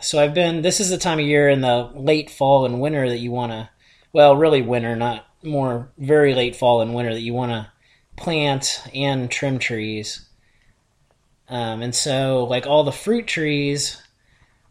so 0.00 0.22
I've 0.22 0.34
been. 0.34 0.60
This 0.60 0.78
is 0.78 0.90
the 0.90 0.98
time 0.98 1.18
of 1.18 1.24
year 1.24 1.48
in 1.48 1.62
the 1.62 1.90
late 1.94 2.28
fall 2.28 2.66
and 2.66 2.80
winter 2.80 3.08
that 3.08 3.18
you 3.18 3.30
want 3.30 3.52
to. 3.52 3.70
Well, 4.12 4.36
really 4.36 4.62
winter, 4.62 4.94
not 4.94 5.26
more 5.42 5.92
very 5.98 6.34
late 6.34 6.56
fall 6.56 6.80
and 6.80 6.94
winter 6.94 7.14
that 7.14 7.20
you 7.20 7.34
want 7.34 7.52
to 7.52 7.70
plant 8.16 8.82
and 8.94 9.30
trim 9.30 9.58
trees. 9.58 10.28
Um, 11.48 11.82
and 11.82 11.94
so, 11.94 12.44
like 12.44 12.66
all 12.66 12.84
the 12.84 12.92
fruit 12.92 13.26
trees, 13.26 14.02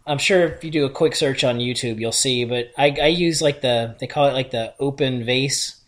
I'm 0.06 0.18
sure 0.18 0.46
if 0.46 0.64
you 0.64 0.72
do 0.72 0.86
a 0.86 0.90
quick 0.90 1.16
search 1.16 1.44
on 1.44 1.58
YouTube, 1.58 2.00
you'll 2.00 2.12
see. 2.12 2.46
But 2.46 2.72
I, 2.78 2.96
I 3.02 3.08
use 3.08 3.42
like 3.42 3.62
the 3.62 3.96
they 4.00 4.08
call 4.08 4.28
it 4.28 4.34
like 4.34 4.52
the 4.52 4.74
open 4.80 5.24
vase 5.24 5.82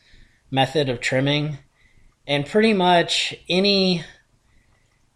method 0.49 0.89
of 0.89 1.01
trimming, 1.01 1.57
and 2.25 2.45
pretty 2.45 2.73
much 2.73 3.35
any 3.49 4.03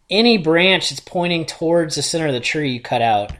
any 0.09 0.37
branch 0.37 0.89
that's 0.89 0.99
pointing 0.99 1.45
towards 1.45 1.95
the 1.95 2.01
center 2.01 2.27
of 2.27 2.33
the 2.33 2.41
tree 2.41 2.73
you 2.73 2.81
cut 2.81 3.01
out. 3.01 3.31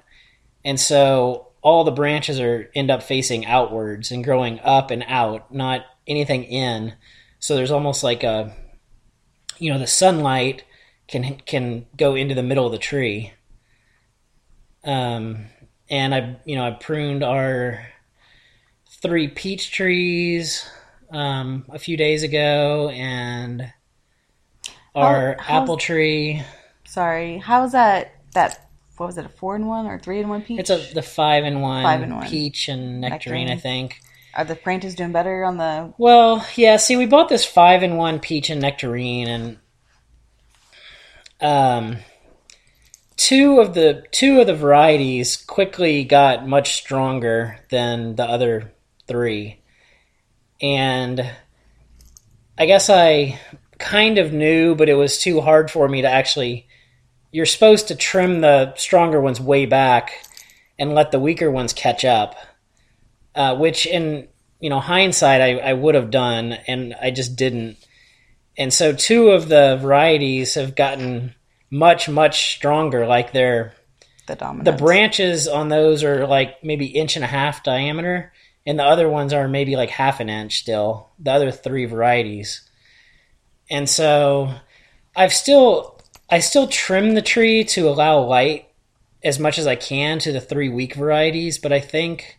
And 0.64 0.80
so 0.80 1.52
all 1.62 1.84
the 1.84 1.92
branches 1.92 2.40
are 2.40 2.70
end 2.74 2.90
up 2.90 3.04
facing 3.04 3.46
outwards 3.46 4.12
and 4.12 4.24
growing 4.24 4.60
up 4.62 4.90
and 4.90 5.04
out, 5.08 5.54
not 5.54 5.86
anything 6.08 6.44
in. 6.44 6.94
So 7.40 7.56
there's 7.56 7.72
almost 7.72 8.04
like 8.04 8.24
a 8.24 8.56
you 9.58 9.72
know, 9.72 9.80
the 9.80 9.88
sunlight 9.88 10.64
can 11.08 11.36
can 11.46 11.86
go 11.98 12.16
into 12.16 12.34
the 12.36 12.44
middle 12.44 12.66
of 12.66 12.72
the 12.72 12.78
tree. 12.78 13.34
Um 14.84 15.46
and 15.90 16.16
I 16.16 16.38
you 16.46 16.56
know, 16.56 16.66
I 16.66 16.72
pruned 16.72 17.24
our 17.24 17.86
three 19.02 19.28
peach 19.28 19.72
trees 19.72 20.68
um, 21.12 21.66
a 21.70 21.78
few 21.80 21.98
days 21.98 22.24
ago 22.24 22.90
and 22.90 23.72
our 24.96 25.36
How- 25.40 25.64
apple 25.64 25.78
tree. 25.78 26.42
Sorry, 26.86 27.38
how's 27.38 27.72
that? 27.74 28.16
That 28.34 28.70
what 28.98 29.08
was 29.08 29.18
it? 29.18 29.26
A 29.26 29.30
four 29.30 29.56
in 29.56 29.66
one 29.66 29.88
or 29.88 29.98
three 30.00 30.20
in 30.20 30.30
one 30.30 30.42
peach? 30.42 30.60
It's 30.60 30.70
a 30.70 30.78
the 30.94 31.02
five 31.02 31.44
in 31.46 31.60
one, 31.62 31.84
Five 31.84 32.02
in 32.04 32.16
one. 32.16 32.28
peach 32.28 32.68
and 32.70 33.02
nectarine, 33.02 33.48
Nectarine. 33.48 33.50
I 33.50 33.56
think. 33.58 34.00
Are 34.34 34.46
the 34.46 34.56
branches 34.56 34.96
doing 34.96 35.12
better 35.12 35.44
on 35.44 35.58
the? 35.58 35.94
Well, 35.98 36.46
yeah. 36.56 36.78
See, 36.78 36.96
we 36.96 37.06
bought 37.06 37.30
this 37.30 37.46
five 37.46 37.84
in 37.84 37.98
one 37.98 38.20
peach 38.20 38.50
and 38.50 38.62
nectarine, 38.62 39.28
and 39.28 39.58
um, 41.42 41.98
two 43.18 43.60
of 43.60 43.74
the 43.74 44.06
two 44.12 44.40
of 44.40 44.48
the 44.48 44.56
varieties 44.56 45.38
quickly 45.38 46.06
got 46.06 46.48
much 46.48 46.76
stronger 46.76 47.60
than 47.70 48.16
the 48.16 48.24
other 48.24 48.74
three, 49.08 49.62
and 50.62 51.30
I 52.58 52.66
guess 52.66 52.90
I 52.90 53.40
kind 53.80 54.18
of 54.18 54.32
knew, 54.32 54.76
but 54.76 54.88
it 54.88 54.94
was 54.94 55.18
too 55.18 55.42
hard 55.42 55.70
for 55.70 55.88
me 55.90 56.02
to 56.04 56.10
actually. 56.10 56.68
You're 57.34 57.46
supposed 57.46 57.88
to 57.88 57.96
trim 57.96 58.42
the 58.42 58.76
stronger 58.76 59.22
ones 59.22 59.40
way 59.40 59.66
back 59.66 60.12
and 60.78 60.94
let 60.94 61.12
the 61.12 61.20
weaker 61.20 61.50
ones 61.50 61.72
catch 61.72 62.04
up, 62.04 62.36
uh, 63.36 63.56
which 63.56 63.86
in 63.86 64.28
you 64.60 64.70
know 64.70 64.80
hindsight 64.80 65.42
I, 65.42 65.58
I 65.58 65.74
would 65.74 65.96
have 65.96 66.12
done 66.12 66.54
and 66.68 66.94
i 67.02 67.12
just 67.12 67.36
didn't 67.36 67.78
and 68.58 68.72
so 68.74 68.94
two 68.94 69.32
of 69.32 69.48
the 69.50 69.78
varieties 69.82 70.54
have 70.56 70.76
gotten 70.76 71.34
much 71.70 72.08
much 72.08 72.56
stronger 72.56 73.08
like 73.08 73.32
they're 73.34 73.74
The 74.28 74.36
dominant. 74.36 74.66
the 74.66 74.84
branches 74.84 75.48
on 75.48 75.70
those 75.70 76.04
are 76.04 76.28
like 76.28 76.64
maybe 76.64 76.86
inch 76.86 77.16
and 77.16 77.26
a 77.26 77.28
half 77.28 77.64
diameter 77.64 78.32
and 78.66 78.78
the 78.78 78.84
other 78.84 79.10
ones 79.10 79.34
are 79.34 79.48
maybe 79.48 79.76
like 79.76 79.90
half 79.90 80.20
an 80.20 80.30
inch 80.30 80.60
still 80.60 81.10
the 81.18 81.32
other 81.32 81.52
three 81.52 81.86
varieties 81.86 82.70
and 83.70 83.90
so 83.90 84.54
i've 85.16 85.34
still 85.34 86.00
i 86.30 86.40
still 86.40 86.68
trim 86.68 87.16
the 87.16 87.22
tree 87.22 87.64
to 87.64 87.90
allow 87.90 88.20
light 88.20 88.68
as 89.24 89.40
much 89.40 89.58
as 89.58 89.66
i 89.66 89.76
can 89.76 90.20
to 90.20 90.32
the 90.32 90.42
three 90.42 90.70
weak 90.70 90.94
varieties 90.94 91.58
but 91.58 91.72
i 91.74 91.80
think 91.80 92.38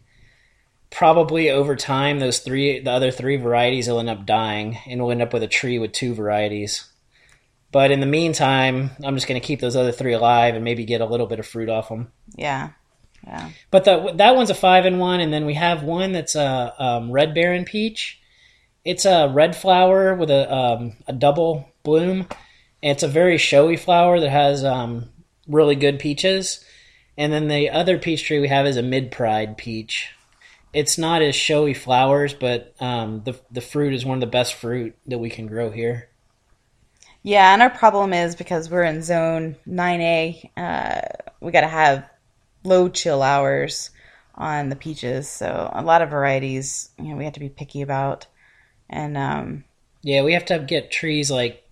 probably 0.92 1.50
over 1.50 1.74
time 1.74 2.20
those 2.20 2.40
three 2.40 2.80
the 2.80 2.90
other 2.90 3.10
three 3.10 3.36
varieties 3.36 3.88
will 3.88 3.98
end 3.98 4.10
up 4.10 4.26
dying 4.26 4.78
and 4.86 5.00
we'll 5.00 5.10
end 5.10 5.22
up 5.22 5.32
with 5.32 5.42
a 5.42 5.48
tree 5.48 5.78
with 5.78 5.92
two 5.92 6.14
varieties 6.14 6.90
but 7.70 7.90
in 7.90 8.00
the 8.00 8.06
meantime 8.06 8.90
i'm 9.02 9.14
just 9.14 9.26
going 9.26 9.40
to 9.40 9.46
keep 9.46 9.60
those 9.60 9.76
other 9.76 9.92
three 9.92 10.12
alive 10.12 10.54
and 10.54 10.64
maybe 10.64 10.84
get 10.84 11.00
a 11.00 11.06
little 11.06 11.26
bit 11.26 11.38
of 11.38 11.46
fruit 11.46 11.68
off 11.68 11.88
them 11.88 12.12
Yeah, 12.36 12.70
yeah. 13.26 13.50
but 13.70 13.84
the, 13.84 14.12
that 14.16 14.36
one's 14.36 14.50
a 14.50 14.54
five 14.54 14.84
in 14.86 14.98
one, 14.98 15.20
and 15.20 15.32
then 15.32 15.46
we 15.46 15.54
have 15.54 15.82
one 15.82 16.12
that's 16.12 16.34
a 16.34 16.74
um, 16.78 17.10
red 17.10 17.34
baron 17.34 17.64
peach. 17.64 18.20
It's 18.84 19.04
a 19.04 19.28
red 19.28 19.54
flower 19.54 20.14
with 20.14 20.30
a 20.30 20.52
um, 20.52 20.96
a 21.06 21.12
double 21.12 21.68
bloom. 21.82 22.26
And 22.82 22.90
it's 22.90 23.02
a 23.02 23.08
very 23.08 23.38
showy 23.38 23.76
flower 23.76 24.18
that 24.18 24.30
has 24.30 24.64
um, 24.64 25.10
really 25.46 25.76
good 25.76 25.98
peaches. 25.98 26.64
And 27.16 27.32
then 27.32 27.48
the 27.48 27.70
other 27.70 27.98
peach 27.98 28.24
tree 28.24 28.40
we 28.40 28.48
have 28.48 28.66
is 28.66 28.76
a 28.76 28.82
mid 28.82 29.12
pride 29.12 29.56
peach. 29.56 30.10
It's 30.72 30.96
not 30.96 31.22
as 31.22 31.34
showy 31.34 31.74
flowers, 31.74 32.34
but 32.34 32.74
um, 32.80 33.22
the 33.24 33.38
the 33.50 33.60
fruit 33.60 33.92
is 33.92 34.04
one 34.04 34.16
of 34.16 34.20
the 34.20 34.26
best 34.26 34.54
fruit 34.54 34.96
that 35.06 35.18
we 35.18 35.28
can 35.30 35.46
grow 35.46 35.70
here. 35.70 36.08
Yeah, 37.22 37.52
and 37.52 37.62
our 37.62 37.70
problem 37.70 38.12
is 38.12 38.34
because 38.34 38.68
we're 38.68 38.82
in 38.82 39.02
zone 39.02 39.56
9A, 39.66 40.50
uh, 40.56 41.00
we 41.40 41.52
got 41.52 41.60
to 41.60 41.68
have 41.68 42.08
low 42.64 42.88
chill 42.88 43.22
hours 43.22 43.90
on 44.34 44.70
the 44.70 44.76
peaches. 44.76 45.28
So 45.28 45.70
a 45.72 45.82
lot 45.82 46.02
of 46.02 46.10
varieties, 46.10 46.90
you 46.98 47.10
know, 47.10 47.16
we 47.16 47.24
have 47.24 47.34
to 47.34 47.40
be 47.40 47.48
picky 47.48 47.82
about. 47.82 48.26
And 48.88 49.16
um, 49.16 49.64
Yeah, 50.02 50.22
we 50.22 50.32
have 50.32 50.46
to 50.46 50.58
get 50.58 50.90
trees 50.90 51.30
like 51.30 51.62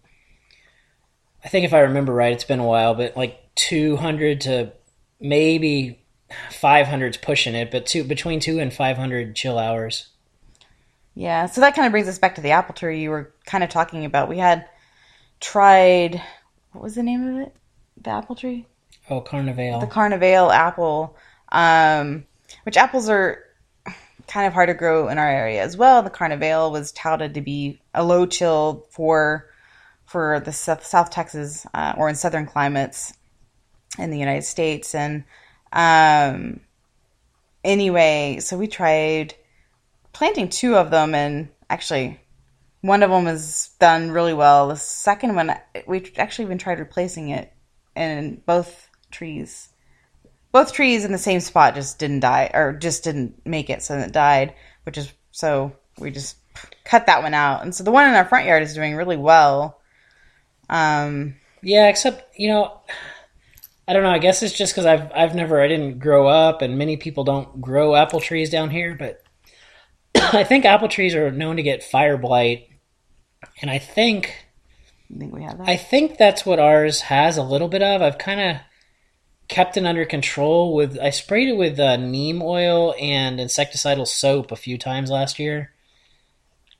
I 1.44 1.48
think 1.48 1.64
if 1.64 1.72
I 1.72 1.80
remember 1.80 2.12
right, 2.12 2.32
it's 2.32 2.44
been 2.44 2.60
a 2.60 2.66
while, 2.66 2.94
but 2.94 3.16
like 3.16 3.40
200 3.54 4.42
to 4.42 4.72
maybe 5.20 5.99
500's 6.50 7.16
pushing 7.16 7.54
it, 7.54 7.70
but 7.70 7.86
two 7.86 8.04
between 8.04 8.40
2 8.40 8.58
and 8.58 8.72
500 8.72 9.34
chill 9.34 9.58
hours. 9.58 10.08
yeah, 11.14 11.46
so 11.46 11.60
that 11.60 11.74
kind 11.74 11.86
of 11.86 11.92
brings 11.92 12.08
us 12.08 12.18
back 12.18 12.36
to 12.36 12.40
the 12.40 12.50
apple 12.50 12.74
tree 12.74 13.00
you 13.02 13.10
were 13.10 13.32
kind 13.46 13.64
of 13.64 13.70
talking 13.70 14.04
about. 14.04 14.28
We 14.28 14.38
had 14.38 14.66
tried, 15.40 16.22
what 16.72 16.82
was 16.82 16.94
the 16.94 17.02
name 17.02 17.26
of 17.26 17.40
it? 17.46 17.54
The 18.00 18.10
apple 18.10 18.36
tree? 18.36 18.66
Oh, 19.08 19.20
Carnivale. 19.20 19.80
the 19.80 19.86
Carnivale 19.86 20.50
apple, 20.50 21.16
um, 21.50 22.26
which 22.64 22.76
apples 22.76 23.08
are 23.08 23.44
kind 24.28 24.46
of 24.46 24.52
hard 24.52 24.68
to 24.68 24.74
grow 24.74 25.08
in 25.08 25.18
our 25.18 25.28
area 25.28 25.60
as 25.62 25.76
well. 25.76 26.02
The 26.02 26.10
Carnivale 26.10 26.70
was 26.70 26.92
touted 26.92 27.34
to 27.34 27.40
be 27.40 27.80
a 27.92 28.04
low 28.04 28.26
chill 28.26 28.86
for 28.90 29.46
for 30.06 30.40
the 30.40 30.52
South, 30.52 30.84
South 30.84 31.10
Texas 31.10 31.66
uh, 31.72 31.94
or 31.96 32.08
in 32.08 32.14
southern 32.16 32.46
climates 32.46 33.14
in 33.98 34.10
the 34.10 34.18
United 34.18 34.42
States, 34.42 34.94
and 34.94 35.24
um, 35.72 36.60
anyway, 37.64 38.38
so 38.40 38.56
we 38.56 38.66
tried 38.66 39.34
planting 40.12 40.48
two 40.48 40.76
of 40.76 40.90
them, 40.90 41.14
and 41.14 41.48
actually. 41.68 42.20
One 42.82 43.02
of 43.02 43.10
them 43.10 43.26
has 43.26 43.72
done 43.78 44.10
really 44.10 44.32
well. 44.32 44.68
The 44.68 44.76
second 44.76 45.34
one, 45.34 45.54
we've 45.86 46.10
actually 46.16 46.46
even 46.46 46.56
tried 46.56 46.78
replacing 46.78 47.28
it, 47.28 47.52
and 47.94 48.42
both 48.46 48.88
trees 49.10 49.68
both 50.52 50.72
trees 50.72 51.04
in 51.04 51.12
the 51.12 51.18
same 51.18 51.40
spot 51.40 51.74
just 51.74 51.98
didn't 51.98 52.20
die 52.20 52.50
or 52.52 52.72
just 52.72 53.04
didn't 53.04 53.44
make 53.46 53.70
it 53.70 53.82
so 53.82 53.96
it 53.98 54.12
died 54.12 54.54
which 54.84 54.98
is 54.98 55.12
so 55.30 55.72
we 55.98 56.10
just 56.10 56.36
cut 56.84 57.06
that 57.06 57.22
one 57.22 57.34
out 57.34 57.62
and 57.62 57.74
so 57.74 57.84
the 57.84 57.90
one 57.90 58.08
in 58.08 58.14
our 58.14 58.24
front 58.24 58.46
yard 58.46 58.62
is 58.62 58.74
doing 58.74 58.96
really 58.96 59.16
well 59.16 59.80
um 60.68 61.34
Yeah, 61.62 61.88
except, 61.88 62.38
you 62.38 62.48
know, 62.48 62.80
I 63.90 63.92
don't 63.92 64.04
know, 64.04 64.10
I 64.10 64.18
guess 64.18 64.44
it's 64.44 64.56
just 64.56 64.76
cuz 64.76 64.86
I've 64.86 65.10
I've 65.12 65.34
never 65.34 65.60
I 65.60 65.66
didn't 65.66 65.98
grow 65.98 66.28
up 66.28 66.62
and 66.62 66.78
many 66.78 66.96
people 66.96 67.24
don't 67.24 67.60
grow 67.60 67.96
apple 67.96 68.20
trees 68.20 68.48
down 68.48 68.70
here, 68.70 68.94
but 68.94 69.24
I 70.32 70.44
think 70.44 70.64
apple 70.64 70.86
trees 70.86 71.12
are 71.16 71.32
known 71.32 71.56
to 71.56 71.62
get 71.64 71.82
fire 71.82 72.16
blight. 72.16 72.68
And 73.60 73.68
I 73.68 73.78
think 73.78 74.46
I 75.12 75.18
think 75.18 75.34
we 75.34 75.42
have 75.42 75.58
that 75.58 75.68
I 75.68 75.76
think 75.76 76.18
that's 76.18 76.46
what 76.46 76.60
ours 76.60 77.00
has 77.00 77.36
a 77.36 77.42
little 77.42 77.66
bit 77.66 77.82
of. 77.82 78.00
I've 78.00 78.16
kind 78.16 78.40
of 78.40 78.56
kept 79.48 79.76
it 79.76 79.84
under 79.84 80.04
control 80.04 80.72
with. 80.72 80.96
I 80.96 81.10
sprayed 81.10 81.48
it 81.48 81.56
with 81.56 81.80
uh, 81.80 81.96
neem 81.96 82.42
oil 82.42 82.94
and 83.00 83.40
insecticidal 83.40 84.06
soap 84.06 84.52
a 84.52 84.56
few 84.56 84.78
times 84.78 85.10
last 85.10 85.40
year, 85.40 85.72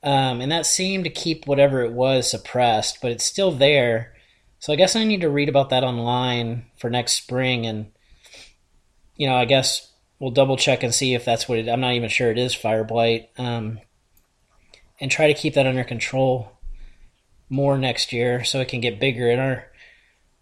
um, 0.05 0.41
and 0.41 0.53
that 0.53 0.65
seemed 0.65 1.03
to 1.03 1.11
keep 1.11 1.49
whatever 1.49 1.83
it 1.83 1.91
was 1.91 2.31
suppressed, 2.31 2.99
but 3.03 3.11
it's 3.11 3.25
still 3.25 3.51
there. 3.51 4.15
So 4.61 4.73
I 4.73 4.77
guess 4.77 4.95
I 4.95 5.05
need 5.05 5.23
to 5.23 5.31
read 5.31 5.49
about 5.49 5.71
that 5.71 5.85
online 5.85 6.67
for 6.77 6.89
next 6.91 7.15
spring, 7.15 7.67
and 7.67 7.91
you 9.17 9.27
know, 9.27 9.35
I 9.35 9.45
guess 9.47 9.91
we'll 10.19 10.31
double 10.31 10.57
check 10.57 10.83
and 10.83 10.95
see 10.95 11.15
if 11.15 11.25
that's 11.25 11.49
what 11.49 11.59
it. 11.59 11.69
I'm 11.69 11.81
not 11.81 11.95
even 11.95 12.09
sure 12.11 12.31
it 12.31 12.39
is 12.39 12.55
fire 12.55 12.85
blight, 12.85 13.31
um, 13.39 13.81
and 15.01 15.11
try 15.11 15.27
to 15.29 15.35
keep 15.35 15.55
that 15.55 15.67
under 15.67 15.83
control 15.85 16.53
more 17.49 17.77
next 17.79 18.13
year 18.13 18.45
so 18.45 18.61
it 18.61 18.69
can 18.69 18.81
get 18.81 19.01
bigger. 19.01 19.31
And 19.31 19.41
our 19.41 19.65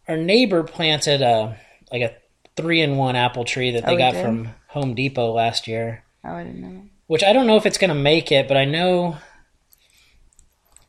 our 0.08 0.16
neighbor 0.16 0.62
planted 0.64 1.22
a 1.22 1.56
like 1.92 2.02
a 2.02 2.16
three 2.56 2.82
in 2.82 2.96
one 2.96 3.14
apple 3.16 3.44
tree 3.44 3.70
that 3.70 3.84
Oh, 3.84 3.86
they 3.86 3.92
he 3.92 3.98
got 3.98 4.14
did? 4.14 4.24
from 4.24 4.48
Home 4.68 4.94
Depot 4.94 5.30
last 5.32 5.68
year. 5.68 6.02
oh 6.24 6.32
i 6.34 6.42
didn't 6.42 6.60
know 6.60 6.82
Which 7.06 7.22
I 7.22 7.32
don't 7.32 7.46
know 7.46 7.56
if 7.56 7.66
it's 7.66 7.78
gonna 7.78 7.94
make 7.94 8.32
it, 8.32 8.48
but 8.48 8.56
I 8.56 8.64
know 8.64 9.16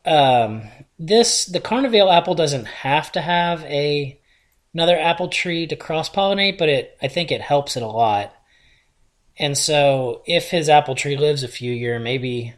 um 0.05 0.63
this 0.99 1.45
the 1.45 1.59
Carnivale 1.61 2.11
apple 2.11 2.35
doesn't 2.35 2.65
have 2.67 3.11
to 3.13 3.21
have 3.21 3.63
a 3.65 4.19
another 4.73 4.97
apple 4.99 5.29
tree 5.29 5.65
to 5.67 5.75
cross 5.75 6.09
pollinate, 6.09 6.57
but 6.59 6.69
it 6.69 6.97
I 7.01 7.07
think 7.07 7.31
it 7.31 7.41
helps 7.41 7.77
it 7.77 7.83
a 7.83 7.87
lot. 7.87 8.33
And 9.37 9.57
so 9.57 10.21
if 10.27 10.49
his 10.51 10.69
apple 10.69 10.95
tree 10.95 11.17
lives 11.17 11.43
a 11.43 11.47
few 11.47 11.71
year, 11.71 11.99
maybe 11.99 12.53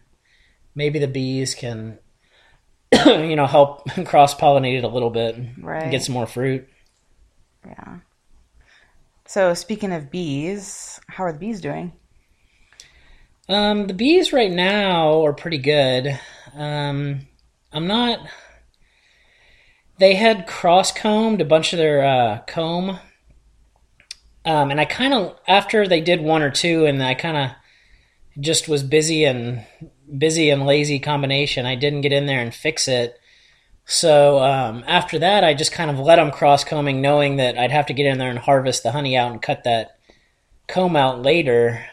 maybe 0.75 0.99
the 0.99 1.07
bees 1.07 1.55
can 1.55 1.99
you 3.05 3.35
know 3.35 3.47
help 3.47 3.89
cross 4.05 4.35
pollinate 4.35 4.77
it 4.79 4.83
a 4.83 4.89
little 4.89 5.09
bit 5.11 5.35
and 5.35 5.57
Right. 5.57 5.89
get 5.91 6.03
some 6.03 6.13
more 6.13 6.27
fruit. 6.27 6.67
yeah 7.65 7.99
so 9.25 9.53
speaking 9.53 9.91
of 9.93 10.11
bees 10.11 10.99
how 11.07 11.23
are 11.23 11.31
the 11.33 11.39
bees 11.39 11.61
doing 11.61 11.93
Um, 13.49 13.87
the 13.87 13.93
bees 13.93 14.31
right 14.33 14.51
now 14.51 15.25
are 15.25 15.33
pretty 15.33 15.57
good. 15.57 16.19
Um, 16.53 17.27
I'm 17.73 17.87
not. 17.87 18.19
they 19.97 20.15
had 20.15 20.47
cross 20.47 20.91
combed 20.91 21.41
a 21.41 21.45
bunch 21.45 21.73
of 21.73 21.77
their 21.77 22.05
uh, 22.05 22.39
comb, 22.47 22.99
um, 24.45 24.71
and 24.71 24.79
I 24.79 24.85
kind 24.85 25.13
of 25.13 25.37
after 25.47 25.87
they 25.87 26.01
did 26.01 26.21
one 26.21 26.41
or 26.41 26.51
two, 26.51 26.85
and 26.85 27.01
I 27.01 27.13
kind 27.13 27.37
of 27.37 27.51
just 28.41 28.67
was 28.67 28.83
busy 28.83 29.25
and 29.25 29.65
busy 30.17 30.49
and 30.49 30.65
lazy 30.65 30.99
combination. 30.99 31.65
I 31.65 31.75
didn't 31.75 32.01
get 32.01 32.13
in 32.13 32.25
there 32.25 32.39
and 32.39 32.53
fix 32.53 32.87
it. 32.87 33.17
So 33.85 34.39
um, 34.39 34.83
after 34.87 35.19
that, 35.19 35.43
I 35.43 35.53
just 35.53 35.71
kind 35.71 35.91
of 35.91 35.99
let 35.99 36.17
them 36.17 36.31
cross 36.31 36.63
combing, 36.63 37.01
knowing 37.01 37.37
that 37.37 37.57
I'd 37.57 37.71
have 37.71 37.87
to 37.87 37.93
get 37.93 38.05
in 38.05 38.19
there 38.19 38.29
and 38.29 38.39
harvest 38.39 38.83
the 38.83 38.91
honey 38.91 39.17
out 39.17 39.31
and 39.31 39.41
cut 39.41 39.63
that 39.63 39.97
comb 40.67 40.95
out 40.95 41.21
later. 41.21 41.85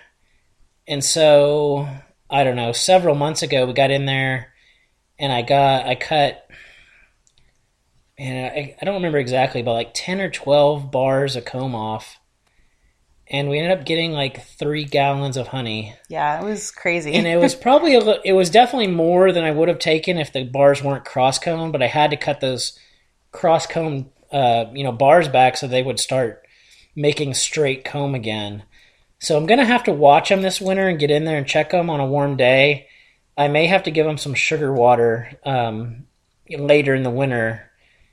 And 0.86 1.02
so 1.02 1.88
I 2.30 2.44
don't 2.44 2.56
know. 2.56 2.72
Several 2.72 3.14
months 3.14 3.42
ago, 3.42 3.66
we 3.66 3.72
got 3.72 3.90
in 3.90 4.06
there, 4.06 4.52
and 5.18 5.32
I 5.32 5.42
got 5.42 5.86
I 5.86 5.94
cut. 5.94 6.44
And 8.20 8.46
I, 8.46 8.76
I 8.80 8.84
don't 8.84 8.94
remember 8.96 9.18
exactly, 9.18 9.62
but 9.62 9.74
like 9.74 9.90
ten 9.94 10.20
or 10.20 10.28
twelve 10.30 10.90
bars 10.90 11.36
of 11.36 11.44
comb 11.44 11.74
off, 11.74 12.18
and 13.28 13.48
we 13.48 13.58
ended 13.60 13.78
up 13.78 13.86
getting 13.86 14.10
like 14.10 14.44
three 14.44 14.84
gallons 14.84 15.36
of 15.36 15.48
honey. 15.48 15.94
Yeah, 16.08 16.40
it 16.40 16.44
was 16.44 16.72
crazy. 16.72 17.12
and 17.14 17.28
it 17.28 17.36
was 17.36 17.54
probably 17.66 17.94
a, 17.94 18.00
li- 18.00 18.20
it 18.24 18.32
was 18.32 18.50
definitely 18.50 18.88
more 18.88 19.30
than 19.30 19.44
I 19.44 19.52
would 19.52 19.68
have 19.68 19.78
taken 19.78 20.18
if 20.18 20.32
the 20.32 20.42
bars 20.44 20.82
weren't 20.82 21.04
cross 21.04 21.38
combed. 21.38 21.72
But 21.72 21.82
I 21.82 21.86
had 21.86 22.10
to 22.10 22.16
cut 22.16 22.40
those 22.40 22.76
cross 23.30 23.66
combed, 23.68 24.10
uh, 24.32 24.64
you 24.72 24.82
know, 24.82 24.92
bars 24.92 25.28
back 25.28 25.56
so 25.56 25.68
they 25.68 25.82
would 25.82 26.00
start 26.00 26.44
making 26.96 27.34
straight 27.34 27.84
comb 27.84 28.16
again. 28.16 28.64
So 29.20 29.36
I'm 29.36 29.46
gonna 29.46 29.64
have 29.64 29.84
to 29.84 29.92
watch 29.92 30.28
them 30.28 30.42
this 30.42 30.60
winter 30.60 30.88
and 30.88 30.98
get 30.98 31.12
in 31.12 31.24
there 31.24 31.38
and 31.38 31.46
check 31.46 31.70
them 31.70 31.88
on 31.88 32.00
a 32.00 32.06
warm 32.06 32.36
day. 32.36 32.88
I 33.38 33.46
may 33.46 33.68
have 33.68 33.84
to 33.84 33.92
give 33.92 34.04
them 34.04 34.18
some 34.18 34.34
sugar 34.34 34.72
water 34.72 35.30
um, 35.44 36.06
later 36.50 36.94
in 36.94 37.04
the 37.04 37.10
winter 37.10 37.70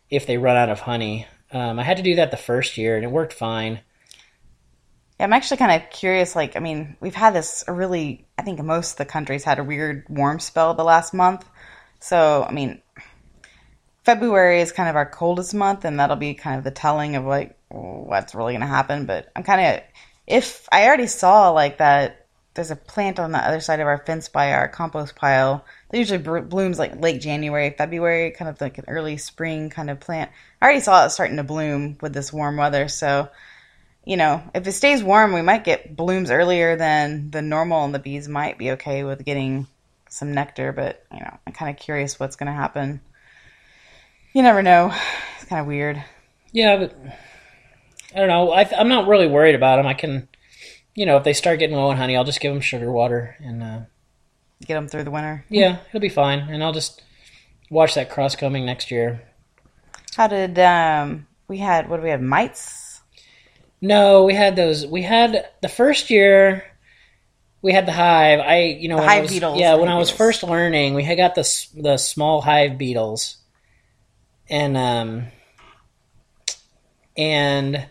if 0.10 0.28
they 0.28 0.38
run 0.38 0.56
out 0.56 0.70
of 0.70 0.80
honey. 0.80 1.26
Um, 1.52 1.80
I 1.80 1.84
had 1.84 1.98
to 1.98 2.04
do 2.04 2.16
that 2.18 2.30
the 2.30 2.38
first 2.38 2.78
year 2.78 2.96
and 2.96 3.04
it 3.04 3.10
worked 3.10 3.34
fine. 3.34 3.80
Yeah, 5.20 5.26
I'm 5.26 5.34
actually 5.34 5.58
kind 5.58 5.82
of 5.82 5.90
curious. 5.90 6.36
Like, 6.36 6.56
I 6.56 6.60
mean, 6.60 6.96
we've 7.00 7.16
had 7.16 7.34
this 7.34 7.64
really, 7.68 8.28
I 8.38 8.44
think 8.44 8.62
most 8.62 8.92
of 8.92 8.98
the 8.98 9.06
countries 9.06 9.44
had 9.44 9.58
a 9.58 9.64
weird 9.64 10.06
warm 10.10 10.40
spell 10.40 10.76
the 10.76 10.84
last 10.84 11.12
month. 11.12 11.44
So, 12.00 12.46
I 12.48 12.52
mean, 12.52 12.84
February 14.04 14.62
is 14.62 14.72
kind 14.72 14.90
of 14.90 14.96
our 14.96 15.10
coldest 15.10 15.56
month, 15.56 15.86
and 15.86 16.00
that'll 16.00 16.18
be 16.18 16.36
kind 16.36 16.60
of 16.60 16.64
the 16.64 16.70
telling 16.70 17.16
of 17.16 17.26
like 17.26 17.58
what's 17.70 18.36
really 18.36 18.54
going 18.54 18.62
to 18.62 18.68
happen. 18.68 19.08
But 19.08 19.32
I'm 19.36 19.42
kind 19.42 19.78
of, 19.78 19.84
if 20.28 20.68
I 20.72 20.86
already 20.86 21.08
saw 21.08 21.50
like 21.50 21.80
that, 21.80 22.25
there's 22.56 22.72
a 22.72 22.76
plant 22.76 23.20
on 23.20 23.32
the 23.32 23.38
other 23.38 23.60
side 23.60 23.80
of 23.80 23.88
our 23.88 24.00
fence 24.00 24.30
by 24.30 24.54
our 24.54 24.68
compost 24.68 25.16
pile 25.16 25.66
that 25.90 25.98
usually 25.98 26.42
blooms 26.42 26.80
like 26.80 27.00
late 27.00 27.22
January, 27.22 27.76
February, 27.78 28.32
kind 28.32 28.50
of 28.50 28.60
like 28.60 28.78
an 28.78 28.86
early 28.88 29.18
spring 29.18 29.70
kind 29.70 29.90
of 29.90 30.00
plant. 30.00 30.32
I 30.62 30.66
already 30.66 30.82
saw 30.82 31.06
it 31.06 31.12
starting 31.12 31.38
to 31.38 31.44
bloom 31.44 31.98
with 32.02 32.14
this 32.14 32.34
warm 32.34 32.58
weather, 32.58 32.88
so 32.88 33.30
you 34.06 34.18
know, 34.18 34.44
if 34.54 34.66
it 34.68 34.72
stays 34.74 35.04
warm, 35.04 35.34
we 35.34 35.42
might 35.42 35.64
get 35.64 35.96
blooms 35.96 36.30
earlier 36.30 36.76
than 36.76 37.32
the 37.32 37.42
normal, 37.42 37.84
and 37.84 37.94
the 37.94 38.00
bees 38.00 38.28
might 38.28 38.58
be 38.58 38.72
okay 38.72 39.04
with 39.04 39.26
getting 39.26 39.68
some 40.10 40.34
nectar. 40.34 40.72
But 40.72 41.04
you 41.12 41.20
know, 41.20 41.38
I'm 41.46 41.54
kind 41.54 41.76
of 41.76 41.82
curious 41.82 42.20
what's 42.20 42.36
going 42.36 42.48
to 42.48 42.54
happen. 42.54 43.02
You 44.34 44.44
never 44.44 44.62
know. 44.62 44.94
It's 45.36 45.46
kind 45.46 45.60
of 45.60 45.68
weird. 45.68 46.04
Yeah, 46.52 46.78
but 46.78 46.96
I 48.14 48.20
don't 48.20 48.28
know. 48.28 48.52
I, 48.52 48.70
I'm 48.78 48.90
not 48.90 49.08
really 49.08 49.28
worried 49.28 49.56
about 49.56 49.78
them. 49.78 49.88
I 49.88 49.94
can, 49.96 50.28
you 50.96 51.06
know, 51.06 51.18
if 51.18 51.24
they 51.24 51.34
start 51.34 51.60
getting 51.60 51.76
low 51.76 51.90
on 51.90 51.98
honey, 51.98 52.16
I'll 52.18 52.24
just 52.24 52.40
give 52.40 52.52
them 52.54 52.62
sugar 52.62 52.92
water, 52.92 53.36
and 53.40 53.62
uh, 53.62 53.80
Get 54.66 54.76
them 54.76 54.88
through 54.88 55.04
the 55.04 55.12
winter. 55.12 55.46
yeah, 55.50 55.78
it'll 55.90 56.00
be 56.00 56.10
fine. 56.10 56.40
And 56.50 56.64
I'll 56.64 56.74
just 56.74 57.04
watch 57.70 57.94
that 57.96 58.10
cross 58.10 58.36
combing 58.36 58.66
next 58.66 58.90
year. 58.90 59.22
How 60.16 60.28
did 60.28 60.58
um 60.60 61.28
we 61.48 61.58
had? 61.58 61.90
What 61.90 61.98
do 61.98 62.04
we 62.04 62.10
have? 62.10 62.22
Mites. 62.22 63.02
No, 63.82 64.24
we 64.24 64.34
had 64.34 64.56
those. 64.56 64.88
We 64.88 65.02
had 65.04 65.50
the 65.62 65.68
first 65.68 66.10
year. 66.10 66.64
We 67.62 67.74
had 67.74 67.86
the 67.86 67.92
hive. 67.92 68.40
I, 68.40 68.62
you 68.80 68.88
know, 68.88 68.96
The 68.96 69.02
when 69.02 69.10
I 69.10 69.14
hive 69.16 69.22
was- 69.24 69.32
beetles, 69.32 69.60
Yeah, 69.60 69.76
when 69.76 69.90
I 69.90 69.98
was 69.98 70.10
beetles. 70.10 70.18
first 70.18 70.44
learning, 70.44 70.94
we 70.94 71.04
had 71.04 71.18
got 71.18 71.36
the 71.36 71.68
the 71.76 71.98
small 71.98 72.40
hive 72.42 72.78
beetles, 72.78 73.38
and 74.50 74.78
um, 74.78 75.28
and 77.18 77.86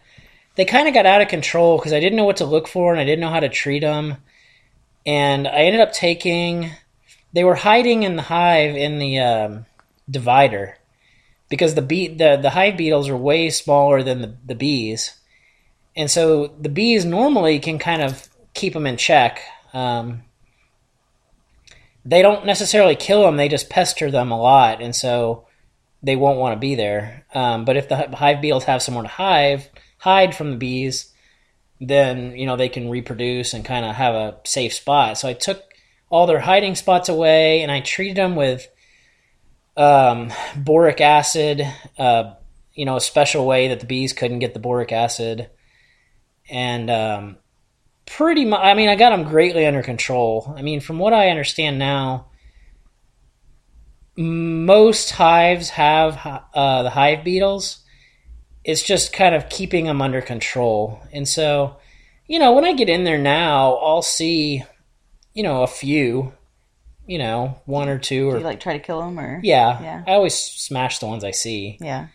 they 0.56 0.64
kind 0.64 0.86
of 0.86 0.94
got 0.94 1.06
out 1.06 1.20
of 1.20 1.28
control 1.28 1.78
because 1.78 1.92
I 1.92 2.00
didn't 2.00 2.16
know 2.16 2.24
what 2.24 2.36
to 2.38 2.44
look 2.44 2.68
for 2.68 2.92
and 2.92 3.00
I 3.00 3.04
didn't 3.04 3.20
know 3.20 3.30
how 3.30 3.40
to 3.40 3.48
treat 3.48 3.80
them, 3.80 4.16
and 5.04 5.46
I 5.48 5.62
ended 5.62 5.80
up 5.80 5.92
taking. 5.92 6.70
They 7.32 7.44
were 7.44 7.56
hiding 7.56 8.04
in 8.04 8.16
the 8.16 8.22
hive 8.22 8.76
in 8.76 8.98
the 8.98 9.18
um, 9.18 9.66
divider 10.08 10.78
because 11.48 11.74
the 11.74 11.82
bee 11.82 12.08
the 12.08 12.38
the 12.40 12.50
hive 12.50 12.76
beetles 12.76 13.08
are 13.08 13.16
way 13.16 13.50
smaller 13.50 14.02
than 14.02 14.20
the, 14.20 14.36
the 14.46 14.54
bees, 14.54 15.18
and 15.96 16.10
so 16.10 16.46
the 16.46 16.68
bees 16.68 17.04
normally 17.04 17.58
can 17.58 17.78
kind 17.78 18.02
of 18.02 18.28
keep 18.54 18.72
them 18.74 18.86
in 18.86 18.96
check. 18.96 19.40
Um, 19.72 20.22
they 22.04 22.22
don't 22.22 22.46
necessarily 22.46 22.94
kill 22.94 23.22
them; 23.22 23.36
they 23.36 23.48
just 23.48 23.70
pester 23.70 24.10
them 24.10 24.30
a 24.30 24.40
lot, 24.40 24.80
and 24.80 24.94
so 24.94 25.48
they 26.00 26.14
won't 26.14 26.38
want 26.38 26.54
to 26.54 26.60
be 26.60 26.76
there. 26.76 27.24
Um, 27.34 27.64
but 27.64 27.76
if 27.76 27.88
the 27.88 27.96
hive 28.14 28.40
beetles 28.40 28.64
have 28.64 28.82
somewhere 28.82 29.02
to 29.02 29.08
hive 29.08 29.68
hide 30.04 30.36
from 30.36 30.50
the 30.50 30.56
bees, 30.56 31.10
then 31.80 32.36
you 32.36 32.44
know 32.44 32.56
they 32.56 32.68
can 32.68 32.90
reproduce 32.90 33.54
and 33.54 33.64
kind 33.64 33.86
of 33.86 33.94
have 33.94 34.14
a 34.14 34.36
safe 34.44 34.74
spot. 34.74 35.16
So 35.16 35.28
I 35.28 35.32
took 35.32 35.62
all 36.10 36.26
their 36.26 36.40
hiding 36.40 36.74
spots 36.74 37.08
away, 37.08 37.62
and 37.62 37.72
I 37.72 37.80
treated 37.80 38.16
them 38.16 38.36
with 38.36 38.68
um, 39.78 40.30
boric 40.56 41.00
acid. 41.00 41.66
Uh, 41.98 42.34
you 42.74 42.84
know, 42.84 42.96
a 42.96 43.00
special 43.00 43.46
way 43.46 43.68
that 43.68 43.80
the 43.80 43.86
bees 43.86 44.12
couldn't 44.12 44.40
get 44.40 44.52
the 44.52 44.60
boric 44.60 44.92
acid, 44.92 45.48
and 46.50 46.90
um, 46.90 47.36
pretty 48.04 48.44
much. 48.44 48.60
I 48.60 48.74
mean, 48.74 48.90
I 48.90 48.96
got 48.96 49.10
them 49.10 49.24
greatly 49.24 49.64
under 49.64 49.82
control. 49.82 50.52
I 50.54 50.60
mean, 50.60 50.80
from 50.80 50.98
what 50.98 51.14
I 51.14 51.30
understand 51.30 51.78
now, 51.78 52.26
most 54.16 55.12
hives 55.12 55.70
have 55.70 56.18
uh, 56.54 56.82
the 56.82 56.90
hive 56.90 57.24
beetles. 57.24 57.84
It's 58.64 58.83
just 58.83 59.12
kind 59.12 59.35
of 59.35 59.48
keeping 59.48 59.85
them 59.85 60.00
under 60.03 60.20
control, 60.22 61.00
and 61.12 61.29
so 61.29 61.77
you 62.27 62.38
know, 62.38 62.53
when 62.55 62.64
I 62.64 62.72
get 62.72 62.88
in 62.88 63.05
there 63.05 63.18
now, 63.18 63.74
I'll 63.74 64.00
see, 64.00 64.64
you 65.35 65.42
know, 65.42 65.62
a 65.62 65.66
few, 65.66 66.33
you 67.07 67.18
know, 67.18 67.61
one 67.66 67.90
or 67.90 67.98
two, 67.98 68.31
Do 68.31 68.37
or 68.37 68.38
you 68.38 68.44
like 68.44 68.61
try 68.61 68.72
to 68.72 68.83
kill 68.83 69.00
them 69.03 69.20
or? 69.20 69.40
yeah, 69.42 69.83
Yeah. 69.83 70.05
I 70.07 70.12
always 70.12 70.35
smash 70.35 71.00
the 71.00 71.07
ones 71.07 71.22
I 71.22 71.33
see. 71.33 71.77
Yeah. 71.83 72.07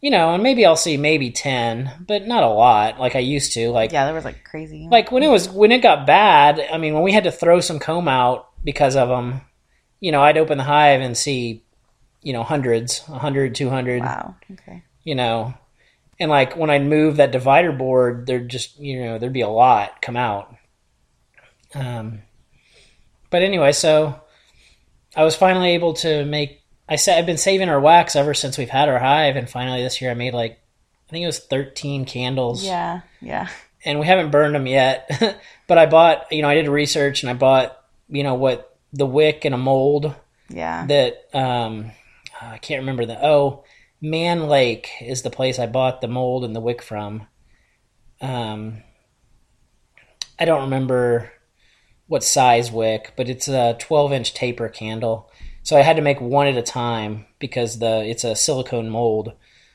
You 0.00 0.10
know, 0.10 0.32
and 0.32 0.42
maybe 0.42 0.64
I'll 0.64 0.74
see 0.74 0.96
maybe 0.96 1.30
10, 1.30 2.06
but 2.08 2.26
not 2.26 2.42
a 2.42 2.48
lot 2.48 2.98
like 2.98 3.14
I 3.14 3.18
used 3.18 3.52
to. 3.52 3.68
Like 3.70 3.92
Yeah. 3.92 4.06
There 4.06 4.14
was 4.14 4.24
like 4.24 4.42
crazy. 4.42 4.88
like 4.90 5.12
when 5.12 5.22
it 5.22 5.28
was 5.28 5.50
when 5.50 5.70
it 5.70 5.82
got 5.82 6.06
bad, 6.06 6.58
I 6.72 6.78
mean, 6.78 6.94
when 6.94 7.02
we 7.02 7.12
had 7.12 7.24
to 7.24 7.30
throw 7.30 7.60
some 7.60 7.78
comb 7.78 8.08
out 8.08 8.48
because 8.64 8.96
of 8.96 9.10
them, 9.10 9.42
you 10.00 10.12
know, 10.12 10.22
I'd 10.22 10.38
open 10.38 10.56
the 10.56 10.64
hive 10.64 11.02
and 11.02 11.14
see, 11.14 11.62
you 12.22 12.32
know, 12.32 12.42
hundreds, 12.42 13.00
100, 13.06 13.54
200, 13.54 14.00
wow. 14.00 14.34
Okay. 14.50 14.82
you 15.04 15.14
know. 15.14 15.52
And 16.22 16.30
like 16.30 16.56
when 16.56 16.70
I'd 16.70 16.86
move 16.86 17.16
that 17.16 17.32
divider 17.32 17.72
board, 17.72 18.26
there'd 18.26 18.48
just, 18.48 18.78
you 18.78 19.04
know, 19.04 19.18
there'd 19.18 19.32
be 19.32 19.40
a 19.40 19.48
lot 19.48 20.00
come 20.00 20.16
out. 20.16 20.54
Um 21.74 22.22
but 23.30 23.42
anyway, 23.42 23.72
so 23.72 24.20
I 25.16 25.24
was 25.24 25.34
finally 25.34 25.70
able 25.70 25.94
to 25.94 26.24
make. 26.24 26.60
I 26.88 26.96
said 26.96 27.18
I've 27.18 27.26
been 27.26 27.38
saving 27.38 27.68
our 27.70 27.80
wax 27.80 28.14
ever 28.14 28.34
since 28.34 28.58
we've 28.58 28.68
had 28.68 28.88
our 28.90 28.98
hive, 28.98 29.36
and 29.36 29.48
finally 29.48 29.82
this 29.82 30.00
year 30.02 30.10
I 30.10 30.14
made 30.14 30.34
like 30.34 30.58
I 31.08 31.10
think 31.10 31.22
it 31.24 31.26
was 31.26 31.38
thirteen 31.40 32.04
candles. 32.04 32.62
Yeah. 32.64 33.00
Yeah. 33.20 33.48
and 33.84 33.98
we 33.98 34.06
haven't 34.06 34.30
burned 34.30 34.54
them 34.54 34.66
yet. 34.66 35.10
but 35.66 35.78
I 35.78 35.86
bought, 35.86 36.30
you 36.30 36.42
know, 36.42 36.48
I 36.48 36.54
did 36.54 36.68
research 36.68 37.22
and 37.22 37.30
I 37.30 37.34
bought, 37.34 37.76
you 38.08 38.22
know, 38.22 38.34
what 38.34 38.76
the 38.92 39.06
wick 39.06 39.44
and 39.46 39.54
a 39.54 39.58
mold 39.58 40.14
Yeah. 40.50 40.86
that 40.86 41.28
um 41.34 41.90
I 42.40 42.58
can't 42.58 42.80
remember 42.80 43.06
the 43.06 43.18
oh 43.24 43.64
Mann 44.02 44.48
Lake 44.48 44.90
is 45.00 45.22
the 45.22 45.30
place 45.30 45.58
I 45.58 45.66
bought 45.66 46.00
the 46.00 46.08
mold 46.08 46.44
and 46.44 46.54
the 46.56 46.60
wick 46.60 46.82
from. 46.82 47.26
Um, 48.20 48.82
I 50.38 50.44
don't 50.44 50.62
remember 50.62 51.30
what 52.08 52.24
size 52.24 52.70
wick, 52.70 53.12
but 53.16 53.28
it's 53.28 53.48
a 53.48 53.76
12 53.78 54.12
inch 54.12 54.34
taper 54.34 54.68
candle. 54.68 55.30
So 55.62 55.76
I 55.76 55.82
had 55.82 55.96
to 55.96 56.02
make 56.02 56.20
one 56.20 56.48
at 56.48 56.56
a 56.56 56.62
time 56.62 57.26
because 57.38 57.78
the 57.78 58.04
it's 58.04 58.24
a 58.24 58.34
silicone 58.34 58.90
mold. 58.90 59.32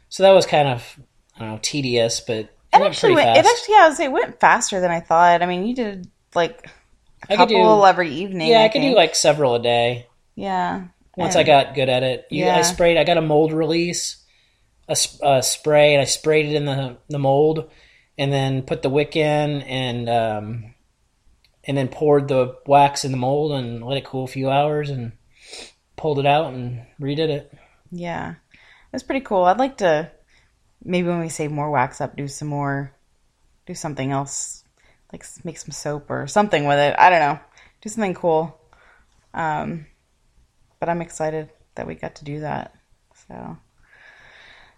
So 0.09 0.23
that 0.23 0.31
was 0.31 0.45
kind 0.45 0.67
of 0.67 0.99
I 1.35 1.39
don't 1.39 1.49
know 1.51 1.59
tedious, 1.61 2.19
but 2.19 2.35
it 2.35 2.49
It 2.73 2.79
went 2.81 2.85
actually 2.93 3.13
pretty 3.13 3.27
went. 3.27 3.37
fast. 3.37 3.47
It 3.47 3.51
actually, 3.59 3.73
yeah, 3.75 3.87
I 3.89 3.93
say, 3.93 4.05
it 4.05 4.11
went 4.11 4.39
faster 4.41 4.81
than 4.81 4.91
I 4.91 4.99
thought. 4.99 5.41
I 5.41 5.45
mean, 5.45 5.65
you 5.65 5.73
did 5.73 6.07
like 6.35 6.67
a 7.29 7.33
I 7.33 7.35
couple 7.37 7.79
do- 7.81 7.85
every 7.85 8.09
evening. 8.11 8.49
yeah, 8.49 8.59
I, 8.59 8.65
I 8.65 8.69
could 8.69 8.81
do 8.81 8.93
like 8.93 9.15
several 9.15 9.55
a 9.55 9.61
day. 9.61 10.07
yeah. 10.35 10.87
Once 11.15 11.33
And- 11.35 11.41
I 11.41 11.43
got 11.51 11.73
good 11.73 11.89
at 11.89 12.03
it, 12.03 12.27
you, 12.29 12.45
I 12.47 12.61
sprayed. 12.61 12.95
I 12.97 13.03
got 13.03 13.17
a 13.17 13.21
mold 13.21 13.51
release, 13.51 14.16
a, 14.87 14.95
a 15.23 15.43
spray, 15.43 15.93
and 15.93 16.01
I 16.01 16.05
sprayed 16.05 16.47
it 16.47 16.55
in 16.55 16.65
the 16.65 16.97
the 17.09 17.19
mold, 17.19 17.69
and 18.17 18.31
then 18.31 18.63
put 18.63 18.81
the 18.81 18.89
wick 18.89 19.15
in, 19.15 19.61
and 19.61 20.09
um, 20.09 20.73
and 21.63 21.77
then 21.77 21.87
poured 21.87 22.27
the 22.27 22.55
wax 22.65 23.05
in 23.05 23.11
the 23.11 23.17
mold 23.17 23.51
and 23.51 23.83
let 23.83 23.97
it 23.97 24.05
cool 24.05 24.23
a 24.23 24.27
few 24.27 24.49
hours, 24.49 24.89
and 24.89 25.11
pulled 25.95 26.19
it 26.19 26.25
out 26.25 26.53
and 26.53 26.85
redid 27.01 27.29
it. 27.29 27.51
Yeah. 27.91 28.35
was 28.93 29.03
pretty 29.03 29.25
cool. 29.25 29.43
I'd 29.43 29.59
like 29.59 29.77
to 29.77 30.11
maybe 30.83 31.07
when 31.09 31.19
we 31.19 31.29
save 31.29 31.51
more 31.51 31.69
wax 31.69 31.99
up, 31.99 32.15
do 32.15 32.27
some 32.27 32.47
more, 32.47 32.93
do 33.65 33.73
something 33.73 34.11
else, 34.11 34.63
like 35.11 35.25
make 35.43 35.57
some 35.57 35.71
soap 35.71 36.09
or 36.09 36.27
something 36.27 36.65
with 36.65 36.79
it. 36.79 36.95
I 36.97 37.09
don't 37.09 37.19
know, 37.19 37.39
do 37.81 37.89
something 37.89 38.13
cool. 38.13 38.59
Um, 39.33 39.87
but 40.79 40.89
I'm 40.89 41.01
excited 41.01 41.49
that 41.75 41.87
we 41.87 41.95
got 41.95 42.15
to 42.15 42.25
do 42.25 42.41
that. 42.41 42.73
So, 43.27 43.57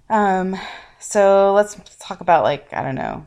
um, 0.10 0.58
so 1.00 1.54
let's 1.54 1.80
talk 2.00 2.22
about 2.22 2.44
like 2.44 2.74
I 2.74 2.84
don't 2.84 2.96
know. 2.96 3.26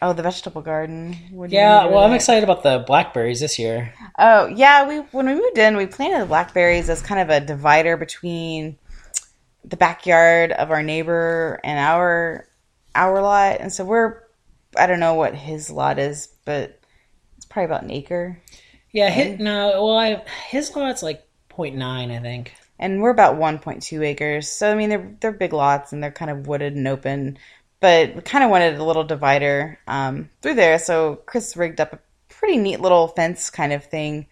Oh, 0.00 0.12
the 0.12 0.22
vegetable 0.22 0.62
garden. 0.62 1.16
What 1.30 1.50
Yeah, 1.50 1.84
well, 1.84 2.02
with 2.02 2.10
I'm 2.10 2.12
excited 2.12 2.42
about 2.42 2.64
the 2.64 2.82
blackberries 2.84 3.40
this 3.40 3.58
year. 3.58 3.94
Oh 4.18 4.46
yeah, 4.46 4.86
we 4.88 4.98
when 5.12 5.26
we 5.26 5.34
moved 5.34 5.58
in, 5.58 5.76
we 5.76 5.86
planted 5.86 6.20
the 6.20 6.26
blackberries 6.26 6.90
as 6.90 7.02
kind 7.02 7.20
of 7.20 7.30
a 7.30 7.44
divider 7.44 7.96
between 7.96 8.78
the 9.64 9.76
backyard 9.76 10.50
of 10.52 10.70
our 10.70 10.82
neighbor 10.82 11.60
and 11.62 11.78
our 11.78 12.48
our 12.94 13.22
lot, 13.22 13.60
and 13.60 13.72
so 13.72 13.84
we're 13.84 14.22
I 14.76 14.86
don't 14.86 15.00
know 15.00 15.14
what 15.14 15.34
his 15.34 15.70
lot 15.70 15.98
is, 15.98 16.28
but 16.44 16.80
it's 17.36 17.46
probably 17.46 17.66
about 17.66 17.82
an 17.82 17.90
acre, 17.90 18.40
Yeah, 18.92 19.10
hit, 19.10 19.40
no, 19.40 19.84
well, 19.84 19.96
I, 19.96 20.24
his 20.48 20.74
lot's 20.74 21.02
like 21.02 21.22
0.9, 21.50 21.82
I 21.82 22.20
think. 22.20 22.54
And 22.78 23.00
we're 23.00 23.10
about 23.10 23.36
1.2 23.36 24.04
acres. 24.04 24.48
So 24.48 24.70
I 24.70 24.74
mean, 24.74 24.88
they're 24.90 25.16
they're 25.20 25.32
big 25.32 25.52
lots 25.52 25.92
and 25.92 26.02
they're 26.02 26.10
kind 26.10 26.30
of 26.30 26.46
wooded 26.46 26.74
and 26.74 26.88
open, 26.88 27.38
but 27.80 28.14
we 28.14 28.20
kind 28.22 28.44
of 28.44 28.50
wanted 28.50 28.76
a 28.76 28.84
little 28.84 29.04
divider 29.04 29.78
um, 29.86 30.30
through 30.40 30.54
there. 30.54 30.78
So 30.78 31.16
Chris 31.26 31.56
rigged 31.56 31.80
up 31.80 31.92
a 31.92 31.98
pretty 32.28 32.58
neat 32.58 32.80
little 32.80 33.08
fence 33.08 33.50
kind 33.50 33.72
of 33.72 33.84
thing. 33.84 34.26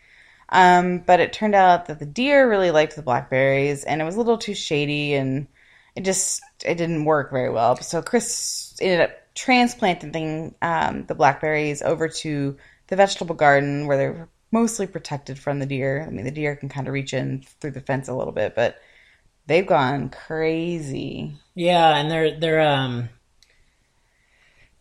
Um, 0.48 0.98
but 0.98 1.20
it 1.20 1.32
turned 1.32 1.54
out 1.54 1.86
that 1.86 2.00
the 2.00 2.06
deer 2.06 2.48
really 2.48 2.72
liked 2.72 2.96
the 2.96 3.02
blackberries, 3.02 3.84
and 3.84 4.00
it 4.00 4.04
was 4.04 4.16
a 4.16 4.18
little 4.18 4.38
too 4.38 4.54
shady, 4.54 5.14
and 5.14 5.46
it 5.94 6.04
just 6.04 6.42
it 6.64 6.74
didn't 6.74 7.04
work 7.04 7.30
very 7.30 7.50
well. 7.50 7.76
So 7.76 8.02
Chris 8.02 8.74
ended 8.80 9.00
up 9.00 9.12
transplanting 9.34 10.54
um, 10.60 11.06
the 11.06 11.14
blackberries 11.14 11.82
over 11.82 12.08
to 12.08 12.56
the 12.88 12.96
vegetable 12.96 13.36
garden, 13.36 13.86
where 13.86 13.96
they're 13.96 14.28
mostly 14.52 14.86
protected 14.86 15.38
from 15.38 15.58
the 15.58 15.66
deer. 15.66 16.04
I 16.06 16.10
mean, 16.10 16.24
the 16.24 16.30
deer 16.30 16.56
can 16.56 16.68
kind 16.68 16.86
of 16.86 16.94
reach 16.94 17.14
in 17.14 17.42
through 17.60 17.72
the 17.72 17.80
fence 17.80 18.08
a 18.08 18.14
little 18.14 18.32
bit, 18.32 18.54
but 18.54 18.78
they've 19.46 19.66
gone 19.66 20.08
crazy. 20.10 21.34
Yeah, 21.54 21.96
and 21.96 22.10
they're 22.10 22.38
they're 22.38 22.60
um 22.60 23.08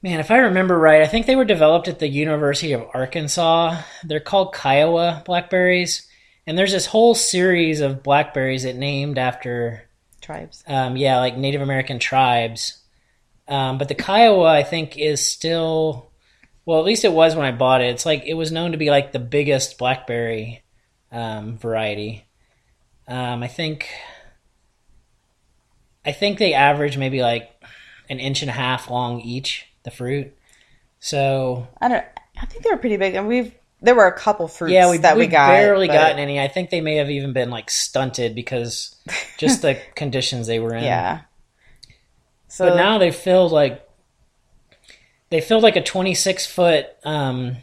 man, 0.01 0.19
if 0.19 0.31
I 0.31 0.37
remember 0.37 0.77
right, 0.77 1.01
I 1.01 1.07
think 1.07 1.25
they 1.25 1.35
were 1.35 1.45
developed 1.45 1.87
at 1.87 1.99
the 1.99 2.07
University 2.07 2.73
of 2.73 2.87
Arkansas. 2.93 3.81
They're 4.03 4.19
called 4.19 4.53
Kiowa 4.55 5.23
blackberries, 5.25 6.07
and 6.47 6.57
there's 6.57 6.71
this 6.71 6.85
whole 6.85 7.15
series 7.15 7.81
of 7.81 8.03
blackberries 8.03 8.63
that 8.63 8.75
named 8.75 9.17
after 9.17 9.83
Tribes. 10.21 10.63
um 10.67 10.97
yeah, 10.97 11.19
like 11.19 11.37
Native 11.37 11.61
American 11.61 11.99
tribes. 11.99 12.75
Um, 13.47 13.79
but 13.79 13.87
the 13.87 13.95
Kiowa, 13.95 14.45
I 14.45 14.61
think, 14.61 14.95
is 14.97 15.25
still 15.25 16.08
well, 16.69 16.77
at 16.77 16.85
least 16.85 17.03
it 17.03 17.11
was 17.11 17.35
when 17.35 17.47
I 17.47 17.51
bought 17.51 17.81
it. 17.81 17.87
It's 17.87 18.05
like 18.05 18.25
it 18.27 18.35
was 18.35 18.51
known 18.51 18.73
to 18.73 18.77
be 18.77 18.91
like 18.91 19.11
the 19.11 19.17
biggest 19.17 19.79
blackberry 19.79 20.61
um, 21.11 21.57
variety. 21.57 22.27
Um, 23.07 23.41
I 23.41 23.47
think 23.47 23.89
I 26.05 26.11
think 26.11 26.37
they 26.37 26.53
average 26.53 26.95
maybe 26.95 27.23
like 27.23 27.49
an 28.07 28.19
inch 28.19 28.43
and 28.43 28.51
a 28.51 28.53
half 28.53 28.87
long 28.87 29.19
each, 29.21 29.65
the 29.81 29.89
fruit. 29.89 30.37
So 30.99 31.67
I 31.81 31.87
don't. 31.87 32.05
I 32.39 32.45
think 32.45 32.63
they 32.63 32.69
were 32.69 32.77
pretty 32.77 32.97
big, 32.97 33.15
and 33.15 33.27
we've 33.27 33.51
there 33.81 33.95
were 33.95 34.05
a 34.05 34.15
couple 34.15 34.47
fruits 34.47 34.71
yeah, 34.71 34.91
we 34.91 34.99
that 34.99 35.15
we 35.15 35.21
we've 35.23 35.31
got. 35.31 35.47
barely 35.47 35.87
but- 35.87 35.93
gotten 35.93 36.19
any. 36.19 36.39
I 36.39 36.49
think 36.49 36.69
they 36.69 36.81
may 36.81 36.97
have 36.97 37.09
even 37.09 37.33
been 37.33 37.49
like 37.49 37.71
stunted 37.71 38.35
because 38.35 38.95
just 39.39 39.63
the 39.63 39.81
conditions 39.95 40.45
they 40.45 40.59
were 40.59 40.75
in. 40.75 40.83
Yeah. 40.83 41.21
So 42.47 42.69
but 42.69 42.75
now 42.75 42.99
they 42.99 43.09
filled 43.09 43.51
like 43.51 43.88
they 45.29 45.41
filled 45.41 45.63
like 45.63 45.75
a 45.75 45.83
26 45.83 46.45
foot 46.45 46.87
um, 47.03 47.57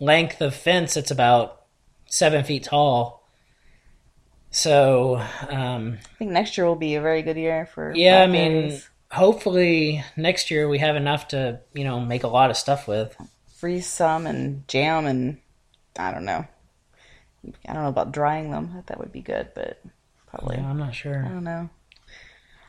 length 0.00 0.40
of 0.40 0.54
fence 0.54 0.96
It's 0.96 1.10
about 1.10 1.62
seven 2.06 2.44
feet 2.44 2.64
tall 2.64 3.26
so 4.50 5.16
um, 5.48 5.98
I 6.02 6.16
think 6.18 6.32
next 6.32 6.56
year 6.58 6.66
will 6.66 6.74
be 6.74 6.96
a 6.96 7.00
very 7.00 7.22
good 7.22 7.36
year 7.36 7.66
for. 7.72 7.92
yeah 7.94 8.22
i 8.22 8.26
mean 8.26 8.80
hopefully 9.12 10.04
next 10.16 10.50
year 10.50 10.68
we 10.68 10.78
have 10.78 10.96
enough 10.96 11.28
to 11.28 11.60
you 11.72 11.84
know 11.84 12.00
make 12.00 12.24
a 12.24 12.28
lot 12.28 12.50
of 12.50 12.56
stuff 12.56 12.88
with 12.88 13.16
freeze 13.56 13.86
some 13.86 14.26
and 14.26 14.66
jam 14.68 15.06
and 15.06 15.38
I 15.98 16.12
don't 16.12 16.24
know. 16.24 16.46
I 17.68 17.72
don't 17.72 17.82
know 17.82 17.88
about 17.88 18.12
drying 18.12 18.52
them. 18.52 18.84
That 18.86 18.98
would 19.00 19.12
be 19.12 19.20
good, 19.22 19.48
but 19.54 19.82
probably 20.28 20.56
Yeah, 20.56 20.68
i'm 20.70 20.78
not 20.78 20.94
sure. 20.94 21.24
I 21.26 21.28
don't 21.28 21.44
know. 21.44 21.68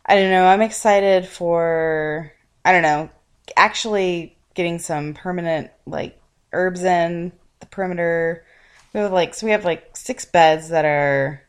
I 0.05 0.15
don't 0.15 0.31
know. 0.31 0.45
I'm 0.45 0.61
excited 0.61 1.27
for 1.27 2.33
I 2.65 2.71
don't 2.73 2.81
know, 2.81 3.09
actually 3.55 4.37
getting 4.53 4.79
some 4.79 5.13
permanent 5.13 5.71
like 5.85 6.19
herbs 6.53 6.83
in 6.83 7.31
the 7.59 7.65
perimeter. 7.67 8.45
We 8.93 8.99
have 8.99 9.11
like 9.11 9.33
so 9.33 9.45
we 9.45 9.51
have 9.51 9.65
like 9.65 9.95
six 9.95 10.25
beds 10.25 10.69
that 10.69 10.85
are 10.85 11.43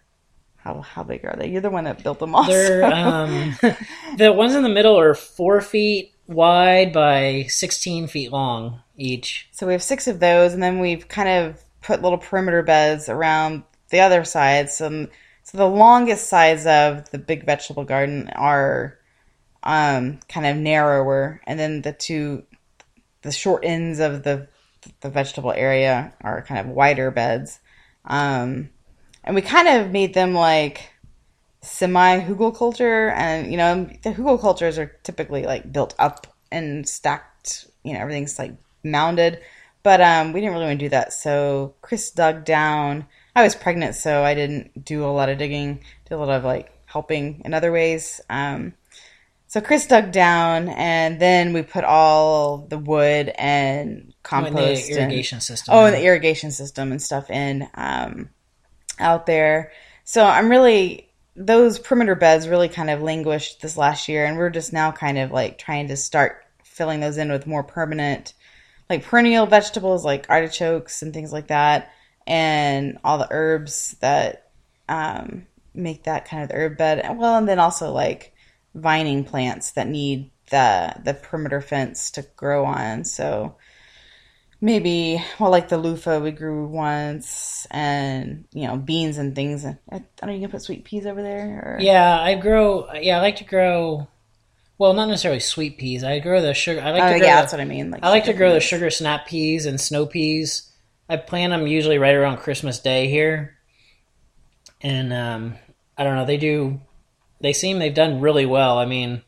how 0.57 0.81
how 0.81 1.03
big 1.03 1.25
are 1.25 1.37
they? 1.37 1.49
You're 1.49 1.61
the 1.61 1.71
one 1.71 1.85
that 1.85 2.03
built 2.03 2.19
them 2.19 2.35
all. 2.35 2.45
they're 2.45 2.85
um, 2.85 3.57
the 4.17 4.33
ones 4.33 4.55
in 4.55 4.63
the 4.63 4.69
middle 4.69 4.99
are 4.99 5.15
four 5.15 5.61
feet 5.61 6.13
wide 6.27 6.93
by 6.93 7.47
16 7.49 8.07
feet 8.07 8.33
long 8.33 8.81
each 8.97 9.49
So 9.53 9.67
we 9.67 9.73
have 9.73 9.83
six 9.83 10.07
of 10.07 10.21
those, 10.21 10.55
and 10.55 10.63
then 10.63 10.79
we've 10.79 11.09
kind 11.09 11.29
of 11.29 11.63
put 11.81 12.03
little 12.03 12.19
perimeter 12.19 12.63
beds 12.63 13.09
around 13.09 13.65
the 13.91 14.01
other 14.01 14.25
sides. 14.25 14.77
So, 14.77 15.09
so 15.43 15.59
the 15.59 15.67
longest 15.67 16.29
sides 16.29 16.67
of 16.67 17.11
the 17.11 17.19
big 17.19 17.45
vegetable 17.45 17.85
garden 17.85 18.31
are 18.35 18.99
um, 19.63 20.21
kind 20.29 20.47
of 20.47 20.57
narrower, 20.57 21.41
and 21.47 21.59
then 21.59 21.83
the 21.83 21.93
two, 21.93 22.45
the 23.23 23.33
short 23.33 23.65
ends 23.65 23.99
of 23.99 24.23
the 24.23 24.49
the 25.01 25.11
vegetable 25.11 25.53
area 25.53 26.13
are 26.21 26.43
kind 26.43 26.61
of 26.61 26.75
wider 26.75 27.11
beds. 27.11 27.61
Um, 28.05 28.71
and 29.25 29.37
we 29.37 29.43
kind 29.43 29.69
of 29.69 29.93
made 29.93 30.15
them 30.15 30.35
like 30.35 30.91
semi 31.61 32.19
hugelkultur 32.19 33.13
and 33.13 33.53
you 33.53 33.57
know 33.57 33.89
the 34.03 34.11
hugelkulturs 34.11 34.79
are 34.79 34.97
typically 35.05 35.45
like 35.45 35.73
built 35.73 35.95
up 35.99 36.27
and 36.51 36.89
stacked. 36.89 37.67
You 37.85 37.95
know 37.95 38.01
everything's 38.01 38.39
like 38.39 38.55
mounded, 38.85 39.41
but 39.83 40.01
um, 40.01 40.33
we 40.33 40.41
didn't 40.41 40.55
really 40.55 40.67
want 40.67 40.79
to 40.79 40.85
do 40.87 40.91
that. 40.91 41.13
So 41.13 41.75
Chris 41.83 42.11
dug 42.11 42.45
down. 42.45 43.07
I 43.35 43.43
was 43.43 43.55
pregnant, 43.55 43.95
so 43.95 44.23
I 44.23 44.35
didn't 44.35 44.85
do 44.85 45.05
a 45.05 45.07
lot 45.07 45.29
of 45.29 45.39
digging. 45.39 45.83
Did 46.09 46.15
a 46.15 46.19
lot 46.19 46.31
of 46.31 46.45
like 46.45 46.71
helping 46.87 47.43
in 47.45 47.55
other 47.55 47.73
ways. 47.73 48.21
Um, 48.29 48.75
so 49.53 49.61
Chris 49.61 49.85
dug 49.85 50.13
down, 50.13 50.71
and 50.71 51.21
then 51.21 51.53
we 51.53 51.61
put 51.61 51.85
all 51.85 52.57
the 52.57 52.79
wood 52.79 53.31
and 53.37 54.07
the 54.09 54.15
compost 54.23 54.89
and 54.89 54.99
irrigation 54.99 55.43
system 55.43 55.75
oh, 55.75 55.85
and 55.85 55.95
the 55.95 56.03
irrigation 56.03 56.51
system 56.51 56.91
and 56.91 57.03
stuff 57.03 57.29
in 57.29 57.69
um, 57.75 58.31
out 58.99 59.27
there. 59.27 59.71
So 60.05 60.25
I'm 60.25 60.49
really 60.49 61.11
those 61.37 61.79
perimeter 61.79 62.15
beds 62.15 62.49
really 62.49 62.71
kind 62.71 62.89
of 62.89 63.03
languished 63.03 63.61
this 63.61 63.77
last 63.77 64.09
year, 64.09 64.25
and 64.25 64.39
we're 64.39 64.49
just 64.49 64.73
now 64.73 64.91
kind 64.91 65.19
of 65.19 65.33
like 65.33 65.59
trying 65.59 65.89
to 65.89 65.99
start 65.99 66.47
filling 66.65 67.01
those 67.01 67.19
in 67.19 67.31
with 67.31 67.47
more 67.47 67.63
permanent, 67.63 68.33
like 68.89 69.05
perennial 69.05 69.45
vegetables 69.45 70.03
like 70.03 70.31
artichokes 70.31 71.03
and 71.03 71.13
things 71.13 71.31
like 71.31 71.49
that, 71.49 71.93
and 72.27 72.97
all 73.05 73.19
the 73.19 73.29
herbs 73.31 73.99
that 74.01 74.51
um, 74.89 75.47
make 75.75 76.05
that 76.05 76.25
kind 76.25 76.43
of 76.43 76.49
the 76.49 76.55
herb 76.55 76.79
bed. 76.79 77.19
Well, 77.19 77.37
and 77.37 77.47
then 77.47 77.59
also 77.59 77.93
like 77.93 78.32
vining 78.75 79.25
plants 79.25 79.73
that 79.73 79.89
need 79.89 80.31
the 80.51 80.95
the 81.05 81.15
perimeter 81.15 81.61
fence 81.61 82.11
to 82.13 82.23
grow 82.37 82.65
on. 82.65 83.05
So 83.05 83.57
maybe 84.61 85.23
well 85.41 85.51
like 85.51 85.69
the 85.69 85.79
loofah 85.79 86.21
we 86.21 86.31
grew 86.31 86.67
once 86.69 87.67
and 87.71 88.45
you 88.53 88.65
know 88.67 88.77
beans 88.77 89.19
and 89.19 89.35
things 89.35 89.65
and 89.65 89.77
I, 89.91 89.99
don't 89.99 90.29
know 90.29 90.33
you 90.33 90.41
can 90.41 90.51
put 90.51 90.63
sweet 90.63 90.85
peas 90.85 91.05
over 91.05 91.21
there 91.21 91.77
or 91.77 91.79
Yeah, 91.81 92.21
I 92.21 92.37
grow. 92.37 92.93
Yeah, 92.95 93.19
I 93.19 93.21
like 93.21 93.37
to 93.37 93.45
grow. 93.45 94.07
Well, 94.79 94.95
not 94.95 95.09
necessarily 95.09 95.41
sweet 95.41 95.79
peas. 95.79 96.03
I 96.03 96.19
grow 96.19 96.41
the 96.41 96.55
sugar. 96.55 96.81
I 96.81 96.91
like 96.91 97.03
oh 97.03 97.13
to 97.13 97.19
grow. 97.19 97.27
yeah 97.27 97.37
the, 97.37 97.43
that's 97.43 97.53
what 97.53 97.61
I 97.61 97.65
mean 97.65 97.91
like 97.91 98.05
I 98.05 98.11
like 98.11 98.25
to 98.25 98.33
grow 98.33 98.53
the 98.53 98.61
sugar 98.61 98.91
snap 98.91 99.27
peas 99.27 99.67
and 99.67 99.81
snow 99.81 100.07
peas. 100.07 100.71
I 101.09 101.17
plant 101.17 101.51
them 101.51 101.67
usually 101.67 101.99
right 101.99 102.15
around 102.15 102.39
Christmas 102.39 102.79
Day 102.79 103.09
here, 103.09 103.59
and 104.81 105.13
um, 105.13 105.57
I 105.99 106.05
don't 106.05 106.17
know. 106.17 106.25
They 106.25 106.39
do. 106.39 106.81
They 107.43 107.53
seem 107.53 107.79
they've 107.79 107.93
done 107.95 108.21
really 108.21 108.47
well. 108.47 108.79
I 108.79 108.87
mean, 108.87 109.23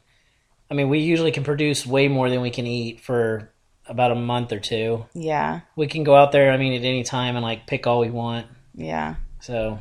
I 0.71 0.75
mean, 0.75 0.89
we 0.89 1.01
usually 1.01 1.33
can 1.33 1.45
produce 1.45 1.85
way 1.87 2.09
more 2.09 2.31
than 2.31 2.41
we 2.41 2.51
can 2.51 2.67
eat 2.67 3.01
for 3.01 3.51
about 3.87 4.13
a 4.13 4.15
month 4.15 4.51
or 4.53 4.61
two. 4.61 5.05
yeah 5.15 5.61
We 5.77 5.87
can 5.89 6.05
go 6.05 6.15
out 6.17 6.33
there. 6.33 6.51
I 6.51 6.57
mean, 6.57 6.73
at 6.73 6.85
any 6.87 7.03
time 7.05 7.37
and 7.37 7.45
like 7.45 7.67
pick 7.67 7.87
all 7.87 8.01
we 8.01 8.11
want. 8.11 8.47
yeah 8.75 9.17
So 9.41 9.79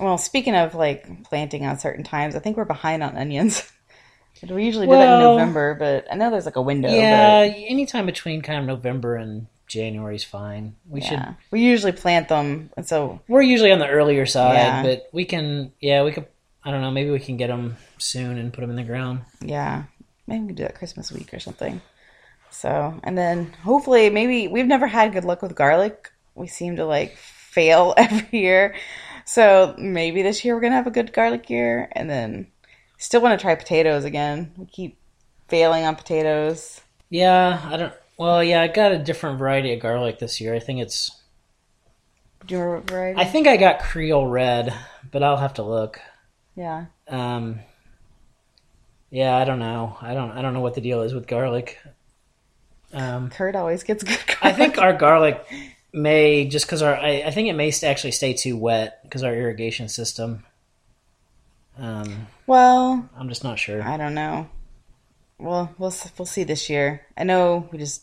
well 0.00 0.18
speaking 0.18 0.54
of 0.56 0.74
like 0.74 1.24
planting 1.24 1.64
on 1.66 1.78
certain 1.78 2.04
times 2.04 2.34
I 2.36 2.40
think 2.40 2.56
we're 2.56 2.64
behind 2.64 3.02
on 3.02 3.16
onions 3.16 3.70
we 4.48 4.64
usually 4.64 4.86
do 4.86 4.92
that 4.92 5.14
in 5.14 5.20
November 5.24 5.74
but 5.74 6.06
I 6.12 6.14
know 6.16 6.30
there's 6.30 6.46
like 6.46 6.56
a 6.56 6.62
window 6.62 6.88
yeah, 6.88 7.46
but 7.48 7.56
anytime 7.58 8.06
between 8.06 8.40
kind 8.42 8.60
of 8.60 8.66
November 8.66 9.16
and 9.16 9.46
January 9.66 10.14
is 10.16 10.24
fine. 10.24 10.76
We 10.88 11.00
should 11.00 11.22
we 11.50 11.60
usually 11.60 11.92
plant 11.92 12.28
them 12.28 12.70
and 12.76 12.86
so 12.86 13.20
We're 13.28 13.42
usually 13.42 13.70
on 13.72 13.78
the 13.80 13.88
earlier 13.88 14.24
side, 14.26 14.54
Yeah. 14.54 14.82
but 14.82 15.08
we 15.12 15.24
can, 15.26 15.72
yeah, 15.80 16.02
we 16.04 16.12
could. 16.12 16.26
I 16.68 16.70
don't 16.70 16.82
know. 16.82 16.90
Maybe 16.90 17.08
we 17.08 17.18
can 17.18 17.38
get 17.38 17.46
them 17.46 17.78
soon 17.96 18.36
and 18.36 18.52
put 18.52 18.60
them 18.60 18.68
in 18.68 18.76
the 18.76 18.82
ground. 18.82 19.22
Yeah, 19.40 19.84
maybe 20.26 20.42
we 20.42 20.46
can 20.48 20.56
do 20.56 20.62
that 20.64 20.74
Christmas 20.74 21.10
week 21.10 21.32
or 21.32 21.40
something. 21.40 21.80
So, 22.50 23.00
and 23.02 23.16
then 23.16 23.54
hopefully, 23.62 24.10
maybe 24.10 24.48
we've 24.48 24.66
never 24.66 24.86
had 24.86 25.14
good 25.14 25.24
luck 25.24 25.40
with 25.40 25.54
garlic. 25.54 26.12
We 26.34 26.46
seem 26.46 26.76
to 26.76 26.84
like 26.84 27.16
fail 27.16 27.94
every 27.96 28.38
year. 28.38 28.74
So 29.24 29.74
maybe 29.78 30.20
this 30.20 30.44
year 30.44 30.54
we're 30.54 30.60
gonna 30.60 30.74
have 30.74 30.86
a 30.86 30.90
good 30.90 31.14
garlic 31.14 31.48
year, 31.48 31.88
and 31.92 32.10
then 32.10 32.48
still 32.98 33.22
want 33.22 33.40
to 33.40 33.42
try 33.42 33.54
potatoes 33.54 34.04
again. 34.04 34.52
We 34.58 34.66
keep 34.66 34.98
failing 35.48 35.86
on 35.86 35.96
potatoes. 35.96 36.82
Yeah, 37.08 37.62
I 37.64 37.78
don't. 37.78 37.94
Well, 38.18 38.44
yeah, 38.44 38.60
I 38.60 38.68
got 38.68 38.92
a 38.92 38.98
different 38.98 39.38
variety 39.38 39.72
of 39.72 39.80
garlic 39.80 40.18
this 40.18 40.38
year. 40.38 40.54
I 40.54 40.58
think 40.58 40.80
it's. 40.80 41.18
Do 42.46 42.56
you 42.56 42.60
remember 42.60 42.80
what 42.80 42.90
variety? 42.90 43.20
I 43.20 43.24
think 43.24 43.46
I 43.46 43.56
got 43.56 43.80
Creole 43.80 44.28
Red, 44.28 44.74
but 45.10 45.22
I'll 45.22 45.38
have 45.38 45.54
to 45.54 45.62
look. 45.62 45.98
Yeah. 46.58 46.86
Um, 47.06 47.60
yeah, 49.10 49.36
I 49.36 49.44
don't 49.44 49.60
know. 49.60 49.96
I 50.02 50.12
don't. 50.12 50.32
I 50.32 50.42
don't 50.42 50.54
know 50.54 50.60
what 50.60 50.74
the 50.74 50.80
deal 50.80 51.02
is 51.02 51.14
with 51.14 51.26
garlic. 51.26 51.78
Um, 52.92 53.30
Kurt 53.30 53.54
always 53.54 53.84
gets 53.84 54.02
good 54.02 54.18
garlic. 54.26 54.38
I 54.42 54.52
think 54.52 54.78
our 54.78 54.92
garlic 54.92 55.46
may 55.92 56.46
just 56.46 56.66
because 56.66 56.82
our. 56.82 56.94
I, 56.94 57.22
I 57.22 57.30
think 57.30 57.48
it 57.48 57.54
may 57.54 57.72
actually 57.84 58.10
stay 58.10 58.32
too 58.32 58.56
wet 58.56 59.00
because 59.04 59.22
our 59.22 59.34
irrigation 59.34 59.88
system. 59.88 60.44
Um, 61.78 62.26
Well, 62.48 63.08
I'm 63.16 63.28
just 63.28 63.44
not 63.44 63.58
sure. 63.58 63.80
I 63.80 63.96
don't 63.96 64.14
know. 64.14 64.48
Well, 65.38 65.72
we'll 65.78 65.94
we'll 66.18 66.26
see 66.26 66.42
this 66.42 66.68
year. 66.68 67.06
I 67.16 67.22
know 67.22 67.68
we 67.70 67.78
just 67.78 68.02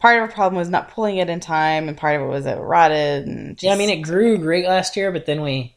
part 0.00 0.16
of 0.16 0.22
our 0.22 0.28
problem 0.28 0.58
was 0.58 0.68
not 0.68 0.90
pulling 0.90 1.18
it 1.18 1.30
in 1.30 1.38
time, 1.38 1.88
and 1.88 1.96
part 1.96 2.16
of 2.16 2.22
it 2.22 2.30
was 2.30 2.44
it 2.44 2.58
rotted. 2.58 3.28
And 3.28 3.56
just, 3.56 3.62
Yeah, 3.62 3.72
I 3.72 3.76
mean 3.76 3.90
it 3.90 4.02
grew 4.02 4.36
great 4.36 4.66
last 4.66 4.96
year, 4.96 5.12
but 5.12 5.26
then 5.26 5.42
we 5.42 5.76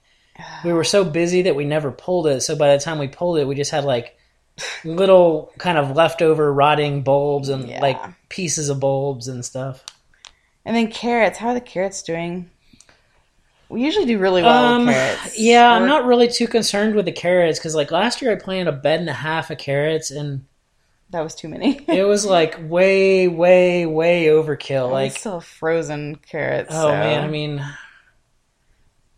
we 0.66 0.74
were 0.74 0.84
so 0.84 1.04
busy 1.04 1.44
that 1.44 1.56
we 1.56 1.66
never 1.66 1.92
pulled 1.92 2.28
it. 2.28 2.42
So 2.42 2.56
by 2.56 2.76
the 2.76 2.82
time 2.84 3.00
we 3.00 3.08
pulled 3.08 3.38
it, 3.38 3.48
we 3.48 3.56
just 3.56 3.72
had 3.72 3.84
like 3.84 4.18
little 4.86 5.52
kind 5.58 5.78
of 5.78 5.96
leftover 5.96 6.52
rotting 6.54 7.02
bulbs 7.04 7.50
and 7.50 7.68
Yeah. 7.68 7.80
like 7.82 8.00
pieces 8.30 8.70
of 8.70 8.80
bulbs 8.80 9.28
and 9.28 9.44
stuff. 9.46 9.84
And 10.66 10.76
then 10.76 10.92
carrots. 10.92 11.38
How 11.40 11.50
are 11.50 11.54
the 11.54 11.62
carrots 11.62 12.04
doing? 12.04 12.50
We 13.70 13.84
usually 13.86 14.06
do 14.06 14.20
really 14.20 14.44
well 14.44 14.66
Um, 14.76 14.86
with 14.86 14.96
carrots. 14.96 15.40
yeah, 15.40 15.72
I'm 15.72 15.88
not 15.88 16.06
really 16.06 16.28
too 16.28 16.48
concerned 16.48 16.94
with 16.94 17.06
the 17.06 17.12
carrots 17.14 17.58
because 17.58 17.74
like 17.74 17.90
last 17.90 18.22
year 18.22 18.32
I 18.32 18.36
planted 18.36 18.68
a 18.68 18.74
bed 18.76 19.00
and 19.00 19.10
a 19.10 19.14
half 19.14 19.50
of 19.50 19.58
carrots 19.58 20.12
and 20.12 20.44
That 21.12 21.22
was 21.24 21.36
too 21.36 21.48
many. 21.48 21.80
it 21.88 22.04
was 22.06 22.26
like 22.26 22.58
way, 22.70 23.30
way, 23.30 23.86
way 23.86 24.26
overkill. 24.26 24.92
like 24.92 25.12
Like 25.14 25.18
still 25.20 25.40
frozen 25.40 26.16
carrots. 26.18 26.70
Oh 26.72 26.82
so- 26.84 26.92
man, 26.92 27.24
I 27.24 27.28
mean, 27.28 27.66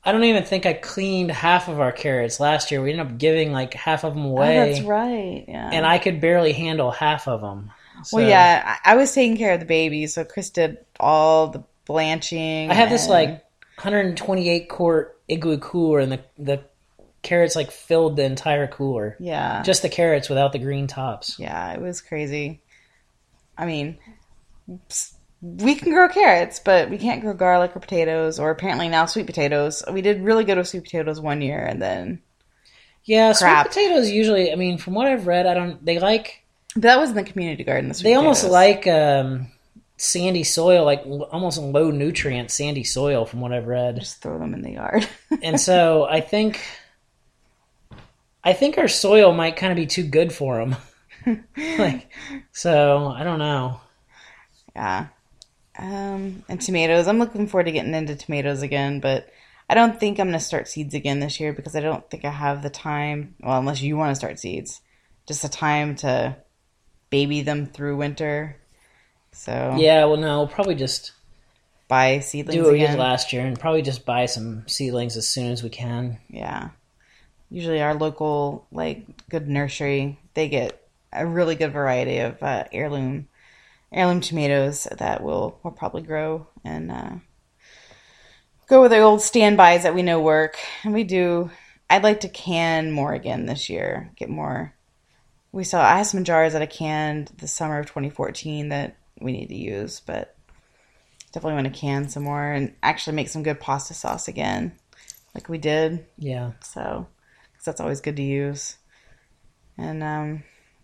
I 0.06 0.12
don't 0.12 0.24
even 0.26 0.44
think 0.44 0.66
I 0.66 0.74
cleaned 0.74 1.32
half 1.32 1.68
of 1.70 1.80
our 1.80 1.92
carrots 1.94 2.40
last 2.40 2.72
year. 2.72 2.82
We 2.82 2.92
ended 2.92 3.06
up 3.08 3.18
giving 3.18 3.52
like 3.54 3.74
half 3.74 4.04
of 4.04 4.14
them 4.16 4.26
Oh, 4.26 4.30
away, 4.30 4.56
that's 4.74 4.82
right. 4.82 5.46
Yeah. 5.48 5.70
and 5.72 5.86
I 5.86 5.98
could 5.98 6.20
barely 6.20 6.52
handle 6.52 6.92
half 6.92 7.28
of 7.28 7.42
them. 7.42 7.72
So, 8.04 8.18
well, 8.18 8.28
yeah, 8.28 8.78
I, 8.84 8.96
was 8.96 9.14
taking 9.14 9.38
care 9.38 9.54
of 9.54 9.60
the 9.62 9.66
baby, 9.66 10.08
so 10.08 10.26
Chris 10.26 10.50
did 10.50 10.78
all 11.00 11.48
the 11.48 11.64
blanching. 11.86 12.70
I 12.70 12.74
have 12.74 12.90
this 12.90 13.08
like 13.08 13.30
128 13.78 14.68
quart 14.68 15.18
igloo 15.30 15.58
cooler, 15.60 16.00
and 16.00 16.12
the 16.12 16.20
the 16.38 16.64
carrots 17.22 17.56
like 17.56 17.72
filled 17.72 18.18
the 18.18 18.24
entire 18.26 18.68
cooler. 18.68 19.16
yeah, 19.22 19.62
Just 19.64 19.84
the 19.84 19.90
carrots 19.90 20.28
without 20.28 20.52
the 20.52 20.60
green 20.60 20.88
tops. 20.88 21.40
yeah, 21.40 21.72
it 21.72 21.80
was 21.80 22.02
crazy. 22.02 22.62
I 23.58 23.66
mean, 23.66 23.98
we 25.44 25.76
can 25.76 25.92
grow 25.92 26.08
carrots, 26.08 26.60
but 26.60 26.90
we 26.90 26.98
can't 26.98 27.22
grow 27.22 27.34
garlic 27.34 27.76
or 27.76 27.82
potatoes, 27.82 28.40
or 28.40 28.50
apparently 28.50 28.88
now 28.88 29.06
sweet 29.06 29.26
potatoes. 29.26 29.84
We 29.92 30.02
did 30.02 30.22
really 30.22 30.46
good 30.46 30.58
with 30.58 30.70
sweet 30.70 30.84
potatoes 30.86 31.20
one 31.20 31.42
year, 31.42 31.60
and 31.60 31.82
then 31.82 32.22
Yeah, 33.04 33.34
Crap. 33.34 33.72
sweet 33.72 33.84
potatoes 33.84 34.10
usually. 34.10 34.54
I 34.54 34.56
mean, 34.56 34.78
from 34.78 34.94
what 34.94 35.08
I've 35.08 35.28
read, 35.28 35.46
I 35.46 35.54
don't. 35.54 35.84
They 35.84 36.00
like 36.00 36.44
but 36.74 36.84
that 36.84 37.00
was 37.00 37.10
in 37.10 37.16
the 37.16 37.24
community 37.24 37.64
garden. 37.66 37.90
The 37.92 38.02
they 38.02 38.14
almost 38.16 38.46
like 38.46 38.88
um, 38.88 39.52
sandy 39.98 40.44
soil, 40.44 40.86
like 40.86 41.04
almost 41.06 41.60
low 41.60 41.92
nutrient 41.92 42.50
sandy 42.50 42.86
soil, 42.86 43.26
from 43.26 43.42
what 43.42 43.52
I've 43.52 43.68
read. 43.68 44.00
just 44.00 44.22
throw 44.22 44.40
them 44.40 44.54
in 44.54 44.62
the 44.62 44.72
yard. 44.72 45.08
and 45.44 45.60
so 45.60 46.06
I 46.06 46.22
think 46.22 46.62
I 48.44 48.54
think 48.54 48.78
our 48.78 48.88
soil 48.88 49.34
might 49.34 49.58
kind 49.58 49.72
of 49.72 49.78
be 49.78 49.88
too 49.88 50.04
good 50.04 50.34
for 50.34 50.58
them. 50.58 50.76
like, 51.58 52.10
so 52.54 53.08
I 53.08 53.24
don't 53.24 53.40
know. 53.40 53.82
Yeah. 54.76 55.08
Um, 55.78 56.44
and 56.48 56.62
tomatoes. 56.62 57.08
I'm 57.08 57.20
looking 57.20 57.48
forward 57.48 57.66
to 57.66 57.72
getting 57.72 57.94
into 57.94 58.16
tomatoes 58.16 58.62
again, 58.62 59.00
but 59.00 59.30
I 59.70 59.76
don't 59.76 60.00
think 60.00 60.20
I'm 60.20 60.28
going 60.28 60.40
to 60.40 60.46
start 60.46 60.68
seeds 60.68 60.94
again 60.94 61.20
this 61.20 61.40
year 61.40 61.54
because 61.54 61.76
I 61.76 61.80
don't 61.80 62.08
think 62.10 62.26
I 62.26 62.32
have 62.32 62.62
the 62.62 62.70
time. 62.70 63.36
Well, 63.40 63.58
unless 63.58 63.82
you 63.82 63.98
want 63.98 64.12
to 64.12 64.16
start 64.16 64.40
seeds, 64.40 64.82
just 65.28 65.42
the 65.42 65.50
time 65.50 65.96
to 65.98 66.38
baby 67.10 67.42
them 67.42 67.66
through 67.66 67.98
winter. 67.98 68.58
So 69.32 69.76
Yeah, 69.78 70.06
well, 70.06 70.18
no, 70.18 70.40
we'll 70.40 70.48
probably 70.48 70.76
just 70.76 71.12
buy 71.88 72.20
seedlings 72.20 72.56
do 72.56 72.64
what 72.64 72.74
we 72.74 72.80
did 72.80 72.98
last 72.98 73.34
year 73.34 73.46
and 73.46 73.60
probably 73.60 73.82
just 73.82 74.06
buy 74.06 74.26
some 74.26 74.64
seedlings 74.68 75.18
as 75.18 75.28
soon 75.28 75.52
as 75.52 75.64
we 75.64 75.70
can. 75.70 76.20
Yeah. 76.30 76.70
Usually 77.50 77.82
our 77.82 77.94
local 77.94 78.68
like 78.72 79.06
good 79.30 79.48
nursery, 79.48 80.20
they 80.34 80.50
get 80.50 80.88
a 81.12 81.26
really 81.26 81.56
good 81.56 81.72
variety 81.72 82.20
of 82.20 82.42
uh, 82.42 82.66
heirloom 82.72 83.28
heirloom 83.94 84.22
tomatoes 84.22 84.88
that 84.98 85.24
will 85.24 85.60
will 85.64 85.72
probably 85.72 86.02
grow 86.02 86.48
and 86.64 86.92
uh, 86.92 87.16
go 88.68 88.82
with 88.82 88.92
the 88.92 89.00
old 89.00 89.22
standbys 89.22 89.84
that 89.84 89.96
we 89.96 90.02
know 90.02 90.20
work. 90.20 90.58
And 90.84 90.94
we 90.94 91.04
do. 91.04 91.52
I'd 91.90 92.04
like 92.04 92.22
to 92.22 92.30
can 92.30 92.92
more 92.92 93.14
again 93.14 93.46
this 93.46 93.70
year. 93.70 94.12
Get 94.16 94.30
more. 94.30 94.74
We 95.52 95.64
saw 95.64 95.84
I 95.84 95.98
have 95.98 96.08
some 96.08 96.24
jars 96.24 96.54
that 96.54 96.62
I 96.62 96.66
canned 96.66 97.32
the 97.38 97.48
summer 97.48 97.80
of 97.80 97.86
2014 97.86 98.70
that 98.70 98.98
we 99.22 99.32
need 99.32 99.48
to 99.48 99.56
use, 99.56 100.00
but 100.00 100.36
definitely 101.32 101.62
want 101.62 101.74
to 101.74 101.80
can 101.80 102.10
some 102.10 102.24
more 102.24 102.52
and 102.52 102.74
actually 102.82 103.16
make 103.16 103.28
some 103.28 103.44
good 103.44 103.60
pasta 103.60 103.94
sauce 103.94 104.28
again, 104.28 104.74
like 105.36 105.50
we 105.50 105.60
did. 105.60 106.06
Yeah. 106.18 106.54
So, 106.62 107.08
because 107.52 107.66
that's 107.66 107.82
always 107.82 108.02
good 108.02 108.16
to 108.16 108.24
use. 108.24 108.78
And 109.78 110.04
um, 110.04 110.44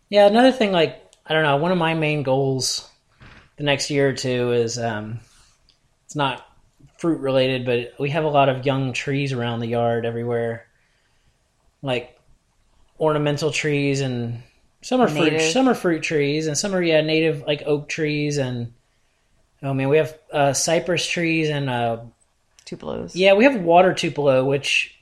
Yeah, 0.10 0.28
another 0.28 0.52
thing, 0.52 0.72
like, 0.72 1.02
I 1.26 1.34
don't 1.34 1.44
know, 1.44 1.58
one 1.58 1.72
of 1.72 1.78
my 1.78 1.94
main 1.94 2.24
goals 2.24 2.90
the 3.60 3.66
next 3.66 3.90
year 3.92 4.10
or 4.10 4.14
two 4.14 4.54
is 4.54 4.80
um, 4.80 5.20
it's 6.06 6.16
not 6.16 6.48
fruit 6.98 7.20
related, 7.20 7.66
but 7.66 7.94
we 8.00 8.10
have 8.10 8.24
a 8.24 8.30
lot 8.30 8.48
of 8.48 8.66
young 8.66 8.94
trees 8.94 9.34
around 9.34 9.60
the 9.60 9.68
yard 9.68 10.06
everywhere. 10.06 10.66
Like 11.82 12.18
ornamental 13.00 13.52
trees 13.52 14.00
and 14.00 14.42
some 14.82 15.02
are 15.02 15.10
fruit 15.10 15.42
some 15.42 15.68
are 15.68 15.76
fruit 15.76 16.04
trees 16.04 16.48
and 16.48 16.58
some 16.58 16.74
are 16.74 16.82
yeah 16.82 17.02
native 17.02 17.44
like 17.48 17.64
oak 17.66 17.88
trees 17.88 18.38
and 18.38 18.74
oh 19.64 19.74
man 19.74 19.88
we 19.88 19.96
have 19.96 20.18
uh, 20.34 20.52
cypress 20.52 21.08
trees 21.08 21.50
and 21.50 21.70
uh, 21.70 22.00
Tupelos. 22.66 23.12
yeah 23.14 23.34
we 23.34 23.46
have 23.46 23.62
water 23.62 23.94
tupelo 23.94 24.44
which 24.44 25.00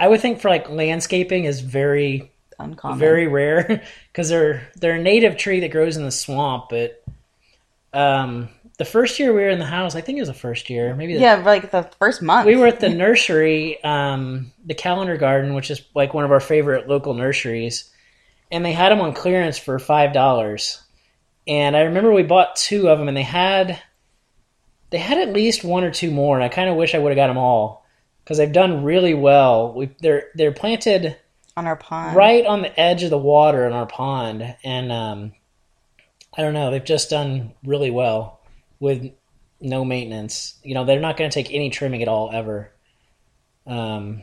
I 0.00 0.08
would 0.08 0.20
think 0.20 0.40
for 0.40 0.48
like 0.48 0.68
landscaping 0.68 1.44
is 1.44 1.60
very 1.60 2.32
Uncommon. 2.58 2.98
very 2.98 3.26
rare 3.26 3.82
because 4.12 4.28
they're 4.28 4.68
they're 4.76 4.96
a 4.96 5.02
native 5.02 5.36
tree 5.36 5.60
that 5.60 5.70
grows 5.70 5.96
in 5.96 6.04
the 6.04 6.10
swamp. 6.10 6.66
But 6.70 7.04
um, 7.92 8.48
the 8.78 8.84
first 8.84 9.18
year 9.18 9.32
we 9.32 9.42
were 9.42 9.48
in 9.48 9.58
the 9.58 9.64
house, 9.64 9.94
I 9.94 10.00
think 10.00 10.18
it 10.18 10.22
was 10.22 10.28
the 10.28 10.34
first 10.34 10.70
year, 10.70 10.94
maybe 10.94 11.14
the, 11.14 11.20
yeah, 11.20 11.36
like 11.36 11.70
the 11.70 11.90
first 11.98 12.22
month. 12.22 12.46
we 12.46 12.56
were 12.56 12.66
at 12.66 12.80
the 12.80 12.88
nursery, 12.88 13.82
um, 13.82 14.52
the 14.64 14.74
Calendar 14.74 15.16
Garden, 15.16 15.54
which 15.54 15.70
is 15.70 15.82
like 15.94 16.14
one 16.14 16.24
of 16.24 16.32
our 16.32 16.40
favorite 16.40 16.88
local 16.88 17.14
nurseries, 17.14 17.90
and 18.50 18.64
they 18.64 18.72
had 18.72 18.90
them 18.90 19.00
on 19.00 19.14
clearance 19.14 19.58
for 19.58 19.78
five 19.78 20.12
dollars. 20.12 20.82
And 21.46 21.76
I 21.76 21.82
remember 21.82 22.12
we 22.12 22.24
bought 22.24 22.56
two 22.56 22.88
of 22.88 22.98
them, 22.98 23.08
and 23.08 23.16
they 23.16 23.22
had 23.22 23.80
they 24.90 24.98
had 24.98 25.18
at 25.18 25.32
least 25.32 25.64
one 25.64 25.84
or 25.84 25.90
two 25.90 26.10
more, 26.10 26.36
and 26.36 26.44
I 26.44 26.48
kind 26.48 26.68
of 26.68 26.76
wish 26.76 26.94
I 26.94 26.98
would 26.98 27.10
have 27.10 27.16
got 27.16 27.28
them 27.28 27.38
all 27.38 27.86
because 28.24 28.38
they've 28.38 28.52
done 28.52 28.84
really 28.84 29.14
well. 29.14 29.72
We 29.72 29.90
they're 30.00 30.28
they're 30.34 30.52
planted 30.52 31.16
on 31.58 31.66
our 31.66 31.76
pond. 31.76 32.16
right 32.16 32.46
on 32.46 32.62
the 32.62 32.80
edge 32.80 33.02
of 33.02 33.10
the 33.10 33.18
water 33.18 33.66
in 33.66 33.72
our 33.72 33.86
pond, 33.86 34.56
and 34.64 34.90
um, 34.92 35.32
I 36.36 36.42
don't 36.42 36.54
know, 36.54 36.70
they've 36.70 36.84
just 36.84 37.10
done 37.10 37.52
really 37.64 37.90
well 37.90 38.40
with 38.80 39.10
no 39.60 39.84
maintenance. 39.84 40.54
You 40.62 40.74
know, 40.74 40.84
they're 40.84 41.00
not 41.00 41.16
going 41.16 41.28
to 41.30 41.34
take 41.34 41.52
any 41.52 41.70
trimming 41.70 42.02
at 42.02 42.08
all 42.08 42.30
ever. 42.32 42.70
Um, 43.66 44.22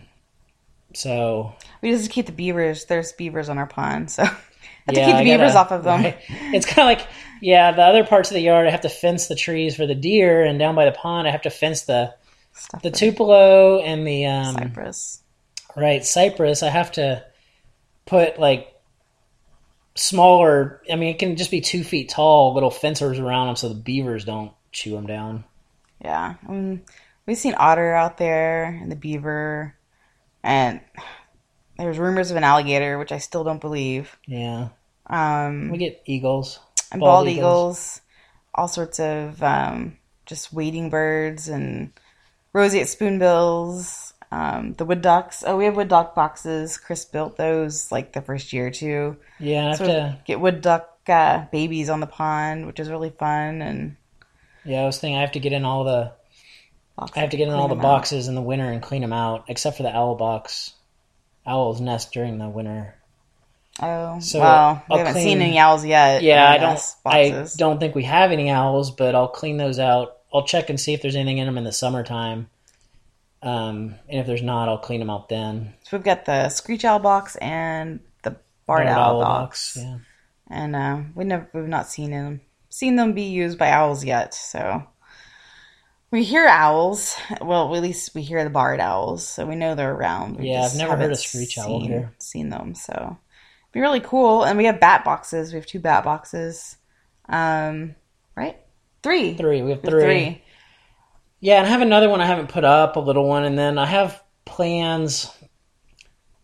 so 0.94 1.54
We 1.82 1.92
just 1.92 2.10
keep 2.12 2.26
the 2.26 2.32
beavers. 2.32 2.86
There's 2.86 3.12
beavers 3.14 3.50
on 3.50 3.58
our 3.58 3.68
pond, 3.68 4.10
so 4.10 4.24
I 4.24 4.26
have 4.88 4.96
to 4.96 5.06
keep 5.06 5.18
the 5.18 5.24
beavers 5.24 5.54
gotta- 5.54 5.60
off 5.60 5.72
of 5.72 5.84
them. 5.84 6.04
right. 6.04 6.18
It's 6.54 6.66
kind 6.66 6.80
of 6.90 6.98
like 7.00 7.08
yeah, 7.42 7.72
the 7.74 7.82
other 7.84 8.06
parts 8.06 8.30
of 8.32 8.36
the 8.36 8.42
yard 8.42 8.66
I 8.68 8.72
have 8.72 8.82
to 8.82 8.90
fence 8.90 9.28
the 9.28 9.36
trees 9.36 9.76
for 9.76 9.86
the 9.86 9.96
deer, 9.96 10.44
and 10.44 10.58
down 10.58 10.74
by 10.76 10.86
the 10.86 10.92
pond 10.94 11.28
I 11.28 11.32
have 11.32 11.42
to 11.44 11.50
fence 11.50 11.82
the 11.84 12.14
Stuff 12.54 12.82
the 12.84 12.92
tupelo 12.92 13.82
and 13.82 14.08
the 14.08 14.26
um, 14.28 14.56
cypress. 14.56 15.22
Right, 15.76 16.06
cypress. 16.06 16.64
I 16.64 16.70
have 16.70 16.92
to 16.94 17.24
put 18.06 18.40
like 18.40 18.74
smaller. 19.96 20.82
I 20.92 20.96
mean, 20.96 21.10
it 21.10 21.20
can 21.20 21.36
just 21.36 21.52
be 21.52 21.62
two 21.62 21.84
feet 21.84 22.10
tall, 22.10 22.54
little 22.54 22.72
fencers 22.72 23.20
around 23.20 23.48
them 23.48 23.56
so 23.56 23.70
the 23.70 23.76
beavers 23.76 24.26
don't 24.26 24.52
chew 24.72 24.92
them 24.92 25.08
down. 25.08 25.44
Yeah, 26.04 26.36
I 26.48 26.52
mean, 26.52 26.82
we've 27.26 27.38
seen 27.38 27.56
otter 27.58 27.94
out 27.94 28.18
there 28.18 28.66
and 28.66 28.92
the 28.92 28.96
beaver, 28.96 29.76
and 30.44 30.82
there's 31.78 31.98
rumors 31.98 32.32
of 32.32 32.38
an 32.38 32.44
alligator, 32.44 32.98
which 33.00 33.12
I 33.12 33.18
still 33.18 33.44
don't 33.44 33.62
believe. 33.62 34.18
Yeah, 34.28 34.70
Um, 35.08 35.70
we 35.72 35.78
get 35.78 36.02
eagles. 36.06 36.60
and 36.92 37.00
bald 37.00 37.26
bald, 37.26 37.28
eagles. 37.28 37.38
eagles. 37.38 38.02
all 38.54 38.68
sorts 38.68 39.00
of 39.00 39.42
um, 39.42 39.98
just 40.26 40.54
wading 40.54 40.90
birds 40.90 41.48
and 41.48 41.92
roseate 42.54 42.88
spoonbills. 42.88 44.14
Um, 44.36 44.74
the 44.74 44.84
wood 44.86 45.02
ducks. 45.02 45.44
Oh, 45.48 45.56
we 45.56 45.64
have 45.66 45.76
wood 45.78 45.88
duck 45.88 46.14
boxes. 46.16 46.78
Chris 46.78 47.06
built 47.06 47.38
those 47.38 47.92
like 47.92 48.12
the 48.12 48.22
first 48.22 48.52
year 48.52 48.68
or 48.68 48.72
two. 48.72 49.16
Yeah, 49.40 49.66
I 49.66 49.70
have 49.70 49.78
So 49.78 49.86
to. 49.86 50.18
get 50.26 50.40
wood 50.42 50.62
duck 50.62 50.90
uh, 51.08 51.46
babies 51.52 51.90
on 51.90 52.00
the 52.02 52.08
pond, 52.08 52.66
which 52.68 52.80
is 52.80 52.90
really 52.90 53.12
fun. 53.12 53.62
And 53.62 53.96
Yeah, 54.66 54.82
I 54.82 54.86
was 54.86 54.98
thinking 55.00 55.18
I 55.18 55.22
have 55.22 55.32
to 55.34 55.40
get 55.40 55.54
in 55.54 55.64
all 55.64 55.84
the. 55.86 56.12
I 56.98 57.20
have 57.20 57.30
to 57.30 57.38
get 57.38 57.48
in 57.48 57.54
all 57.54 57.68
the 57.68 57.76
them 57.76 57.86
out. 57.86 57.90
boxes 58.00 58.28
in 58.28 58.36
the 58.36 58.42
winter 58.42 58.70
and 58.72 58.82
clean 58.82 59.02
them 59.02 59.14
out, 59.14 59.46
except 59.48 59.78
for 59.78 59.84
the 59.84 59.96
owl 59.96 60.16
box. 60.16 60.74
Owls 61.46 61.80
nest 61.80 62.12
during 62.12 62.38
the 62.38 62.50
winter. 62.50 62.96
Oh, 63.82 64.20
So 64.20 64.40
well, 64.40 64.84
we 64.90 64.98
haven't 64.98 65.14
clean- 65.14 65.26
seen 65.26 65.42
any 65.42 65.60
owls 65.60 65.86
yet. 65.86 66.24
Yeah, 66.24 66.50
I 66.50 66.58
don't. 66.58 66.74
those 66.76 66.96
I 67.06 67.58
don't 67.58 67.80
think 67.80 67.94
we 67.96 68.04
have 68.04 68.32
any 68.32 68.50
owls, 68.50 68.92
but 68.92 69.14
I'll 69.16 69.28
clean 69.28 69.58
those 69.58 69.78
out. 69.80 70.18
I'll 70.34 70.46
check 70.46 70.70
and 70.70 70.80
see 70.80 70.94
if 70.94 71.02
there's 71.02 71.16
anything 71.16 71.38
in 71.38 71.46
them 71.46 71.58
in 71.58 71.64
the 71.66 71.72
summertime. 71.74 72.50
Um, 73.46 73.96
and 74.10 74.20
if 74.20 74.26
there's 74.28 74.42
not, 74.42 74.68
I'll 74.68 74.78
clean 74.80 75.00
them 75.00 75.10
out 75.10 75.30
then. 75.30 75.74
So 75.84 75.96
we've 75.96 76.04
got 76.04 76.26
the 76.26 76.50
screech 76.50 76.84
owl 76.84 77.00
box 77.00 77.36
and 77.38 78.00
the 78.24 78.32
barred 78.66 78.86
Barred 78.86 78.88
owl, 78.90 79.22
box. 79.22 79.78
Yeah. 79.80 80.00
and 80.50 80.76
uh, 80.76 81.02
we 81.14 81.26
never 81.26 81.48
we've 81.54 81.68
not 81.68 81.88
seen 81.88 82.12
them 82.12 82.42
seen 82.70 82.96
them 82.98 83.14
be 83.14 83.24
used 83.24 83.58
by 83.60 83.70
owls 83.72 84.04
yet. 84.04 84.34
So 84.34 84.84
we 86.12 86.24
hear 86.24 86.48
owls. 86.48 87.16
Well, 87.42 87.74
at 87.76 87.82
least 87.84 88.16
we 88.16 88.22
hear 88.24 88.44
the 88.44 88.50
barred 88.50 88.80
owls, 88.80 89.28
so 89.28 89.46
we 89.46 89.56
know 89.56 89.76
they're 89.76 89.94
around. 89.94 90.38
We 90.38 90.50
Yeah, 90.50 90.64
I've 90.64 90.76
never 90.76 90.96
heard 90.98 91.12
a 91.12 91.16
screech 91.16 91.58
owl 91.58 91.80
seen- 91.82 91.82
here. 91.92 92.14
Seen 92.18 92.50
them, 92.50 92.74
so 92.76 92.94
it'd 92.94 93.72
be 93.74 93.80
really 93.82 94.00
cool. 94.02 94.44
And 94.44 94.58
we 94.58 94.66
have 94.66 94.80
bat 94.80 95.04
boxes. 95.06 95.54
We 95.54 95.60
have 95.60 95.68
two 95.68 95.80
bat 95.80 96.04
boxes. 96.04 96.78
Um, 97.30 97.96
right, 98.36 98.58
three. 99.04 99.36
Three. 99.36 99.62
We 99.62 99.70
have 99.72 99.84
We 99.84 99.90
have 99.92 100.02
three. 100.02 100.42
Yeah, 101.40 101.58
and 101.58 101.68
I 101.68 101.70
have 101.70 101.82
another 101.82 102.10
one 102.10 102.22
I 102.22 102.26
haven't 102.26 102.50
put 102.50 102.64
up, 102.64 102.96
a 102.96 103.00
little 103.00 103.28
one, 103.28 103.44
and 103.44 103.58
then 103.58 103.78
I 103.78 103.86
have 103.86 104.22
plans 104.46 105.32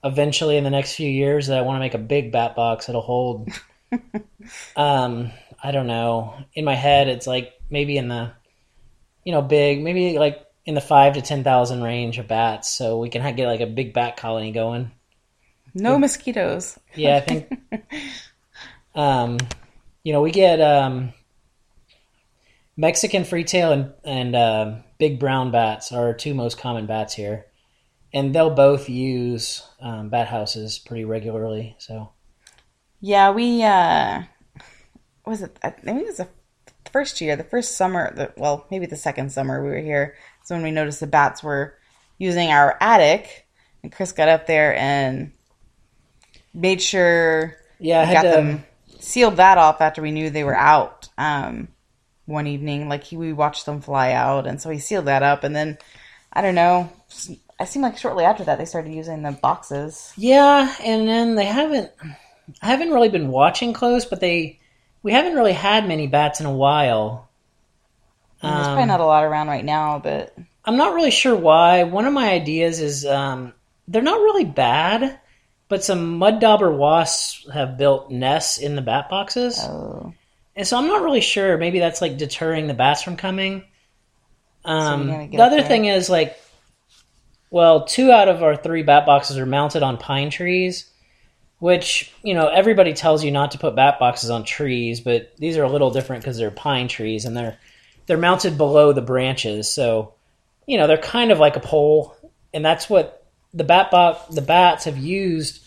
eventually 0.04 0.58
in 0.58 0.64
the 0.64 0.70
next 0.70 0.96
few 0.96 1.10
years 1.10 1.48
that 1.48 1.58
I 1.58 1.62
want 1.62 1.76
to 1.76 1.80
make 1.80 1.94
a 1.94 2.00
big 2.00 2.32
bat 2.32 2.56
box 2.56 2.86
that'll 2.88 3.02
hold. 3.02 3.50
um, 4.76 5.32
I 5.64 5.72
don't 5.72 5.88
know. 5.88 6.36
In 6.54 6.66
my 6.66 6.76
head, 6.76 7.08
it's 7.08 7.28
like 7.28 7.54
maybe 7.70 7.98
in 7.98 8.08
the, 8.08 8.32
you 9.24 9.32
know, 9.32 9.42
big, 9.42 9.84
maybe 9.84 10.18
like 10.18 10.46
in 10.66 10.76
the 10.76 10.82
five 10.82 11.14
to 11.14 11.22
ten 11.22 11.44
thousand 11.44 11.84
range 11.84 12.18
of 12.18 12.28
bats, 12.28 12.70
so 12.70 13.00
we 13.00 13.10
can 13.10 13.36
get 13.36 13.48
like 13.48 13.62
a 13.62 13.68
big 13.68 13.94
bat 13.94 14.18
colony 14.18 14.52
going. 14.52 14.92
No 15.74 15.98
mosquitoes. 15.98 16.78
Yeah, 16.96 17.18
I 17.18 17.20
think. 17.22 17.52
um, 18.96 19.38
you 20.04 20.14
know, 20.14 20.22
we 20.22 20.32
get 20.32 20.60
um, 20.60 21.14
Mexican 22.82 23.22
freetail 23.22 23.72
and 23.72 23.94
and 24.04 24.36
uh, 24.36 24.76
big 24.98 25.20
brown 25.20 25.52
bats 25.52 25.92
are 25.92 26.08
our 26.08 26.14
two 26.16 26.34
most 26.34 26.58
common 26.58 26.88
bats 26.88 27.14
here, 27.14 27.46
and 28.12 28.34
they'll 28.34 28.56
both 28.56 28.90
use 28.90 29.64
um, 29.80 30.10
bat 30.10 30.28
houses 30.28 30.80
pretty 30.80 31.06
regularly. 31.06 31.76
So 31.78 32.12
Yeah, 33.00 33.30
we 33.32 33.62
uh 33.62 34.24
was 35.28 35.44
it 35.44 35.60
I 35.62 35.70
think 35.70 36.02
it 36.02 36.08
was 36.08 36.18
the 36.18 36.28
first 36.92 37.22
year, 37.22 37.36
the 37.36 37.44
first 37.44 37.78
summer, 37.78 38.12
the, 38.16 38.34
well, 38.36 38.66
maybe 38.72 38.88
the 38.88 38.96
second 38.96 39.32
summer 39.32 39.64
we 39.64 39.70
were 39.70 39.78
here. 39.78 40.16
So 40.44 40.56
when 40.56 40.64
we 40.64 40.72
noticed 40.72 41.02
the 41.02 41.08
bats 41.08 41.44
were 41.44 41.78
using 42.18 42.50
our 42.50 42.78
attic, 42.82 43.48
and 43.84 43.92
Chris 43.92 44.12
got 44.12 44.28
up 44.28 44.48
there 44.48 44.76
and 44.76 45.34
made 46.52 46.82
sure 46.82 47.56
yeah, 47.80 48.02
I 48.02 48.06
had 48.06 48.14
got 48.14 48.24
to. 48.24 48.30
them 48.30 48.66
sealed 49.00 49.38
that 49.38 49.60
off 49.60 49.82
after 49.82 50.02
we 50.02 50.12
knew 50.12 50.32
they 50.32 50.44
were 50.44 50.58
out. 50.58 51.10
Um, 51.20 51.68
one 52.32 52.48
evening, 52.48 52.90
like 52.90 53.04
he, 53.04 53.18
we 53.18 53.34
watched 53.34 53.66
them 53.66 53.82
fly 53.82 54.14
out, 54.14 54.48
and 54.48 54.62
so 54.62 54.70
he 54.70 54.80
sealed 54.80 55.06
that 55.06 55.24
up, 55.24 55.44
and 55.44 55.56
then 55.56 55.78
I 56.34 56.42
don't 56.42 56.56
know. 56.56 56.92
I 57.60 57.66
seem 57.66 57.82
like 57.84 57.98
shortly 57.98 58.24
after 58.24 58.44
that 58.46 58.58
they 58.58 58.66
started 58.66 58.94
using 58.94 59.22
the 59.22 59.32
boxes. 59.34 60.14
Yeah, 60.18 60.74
and 60.84 61.08
then 61.08 61.36
they 61.36 61.46
haven't. 61.46 61.92
I 62.62 62.68
haven't 62.68 62.92
really 62.92 63.10
been 63.10 63.28
watching 63.30 63.74
close, 63.74 64.06
but 64.06 64.20
they 64.20 64.60
we 65.04 65.12
haven't 65.12 65.36
really 65.36 65.54
had 65.54 65.88
many 65.88 66.08
bats 66.08 66.40
in 66.40 66.46
a 66.46 66.56
while. 66.56 67.30
And 68.42 68.56
there's 68.56 68.68
Um, 68.68 68.74
probably 68.74 68.88
not 68.88 69.00
a 69.00 69.06
lot 69.06 69.24
around 69.24 69.48
right 69.48 69.66
now, 69.66 70.00
but 70.00 70.36
I'm 70.66 70.78
not 70.78 70.96
really 70.96 71.12
sure 71.12 71.36
why. 71.36 71.84
One 71.84 72.06
of 72.06 72.14
my 72.14 72.32
ideas 72.32 72.80
is 72.80 73.06
um, 73.06 73.54
they're 73.88 74.02
not 74.02 74.20
really 74.20 74.46
bad, 74.46 75.20
but 75.70 75.84
some 75.84 76.18
mud 76.18 76.40
dauber 76.40 76.72
wasps 76.72 77.48
have 77.54 77.78
built 77.78 78.12
nests 78.12 78.58
in 78.58 78.76
the 78.76 78.82
bat 78.82 79.10
boxes, 79.10 79.60
oh, 79.62 80.14
and 80.56 80.68
so 80.68 80.78
I'm 80.78 80.88
not 80.88 81.04
really 81.04 81.22
sure. 81.22 81.58
Maybe 81.58 81.80
that's 81.80 82.02
like 82.02 82.18
deterring 82.18 82.68
the 82.68 82.74
bats 82.74 83.02
from 83.02 83.16
coming. 83.16 83.64
Um, 84.66 85.08
get 85.08 85.32
the 85.32 85.44
other 85.44 85.62
thing 85.62 85.86
is 85.86 86.10
like, 86.10 86.38
well, 87.50 87.86
two 87.86 88.12
out 88.12 88.28
of 88.28 88.44
our 88.44 88.56
three 88.56 88.84
bat 88.84 89.06
boxes 89.06 89.38
are 89.38 89.46
mounted 89.46 89.84
on 89.84 89.98
pine 89.98 90.30
trees, 90.30 90.90
which 91.60 92.14
you 92.24 92.34
know 92.34 92.48
everybody 92.48 92.94
tells 92.94 93.24
you 93.24 93.32
not 93.32 93.52
to 93.52 93.58
put 93.58 93.76
bat 93.76 93.98
boxes 94.00 94.30
on 94.30 94.44
trees, 94.44 95.00
but 95.00 95.32
these 95.38 95.58
are 95.58 95.64
a 95.64 95.70
little 95.70 95.92
different 95.92 96.24
because 96.24 96.38
they're 96.38 96.52
pine 96.52 96.88
trees 96.88 97.26
and 97.26 97.36
they're 97.36 97.58
they're 98.08 98.18
mounted 98.18 98.58
below 98.58 98.94
the 98.94 99.02
branches, 99.02 99.72
so 99.72 100.14
you 100.68 100.78
know 100.78 100.88
they're 100.88 100.98
kind 100.98 101.32
of 101.32 101.40
like 101.40 101.56
a 101.56 101.62
pole, 101.62 102.16
and 102.54 102.64
that's 102.64 102.90
what 102.90 103.26
the 103.54 103.64
bat 103.64 103.90
box 103.92 104.34
the 104.34 104.42
bats 104.42 104.86
have 104.86 104.98
used. 104.98 105.64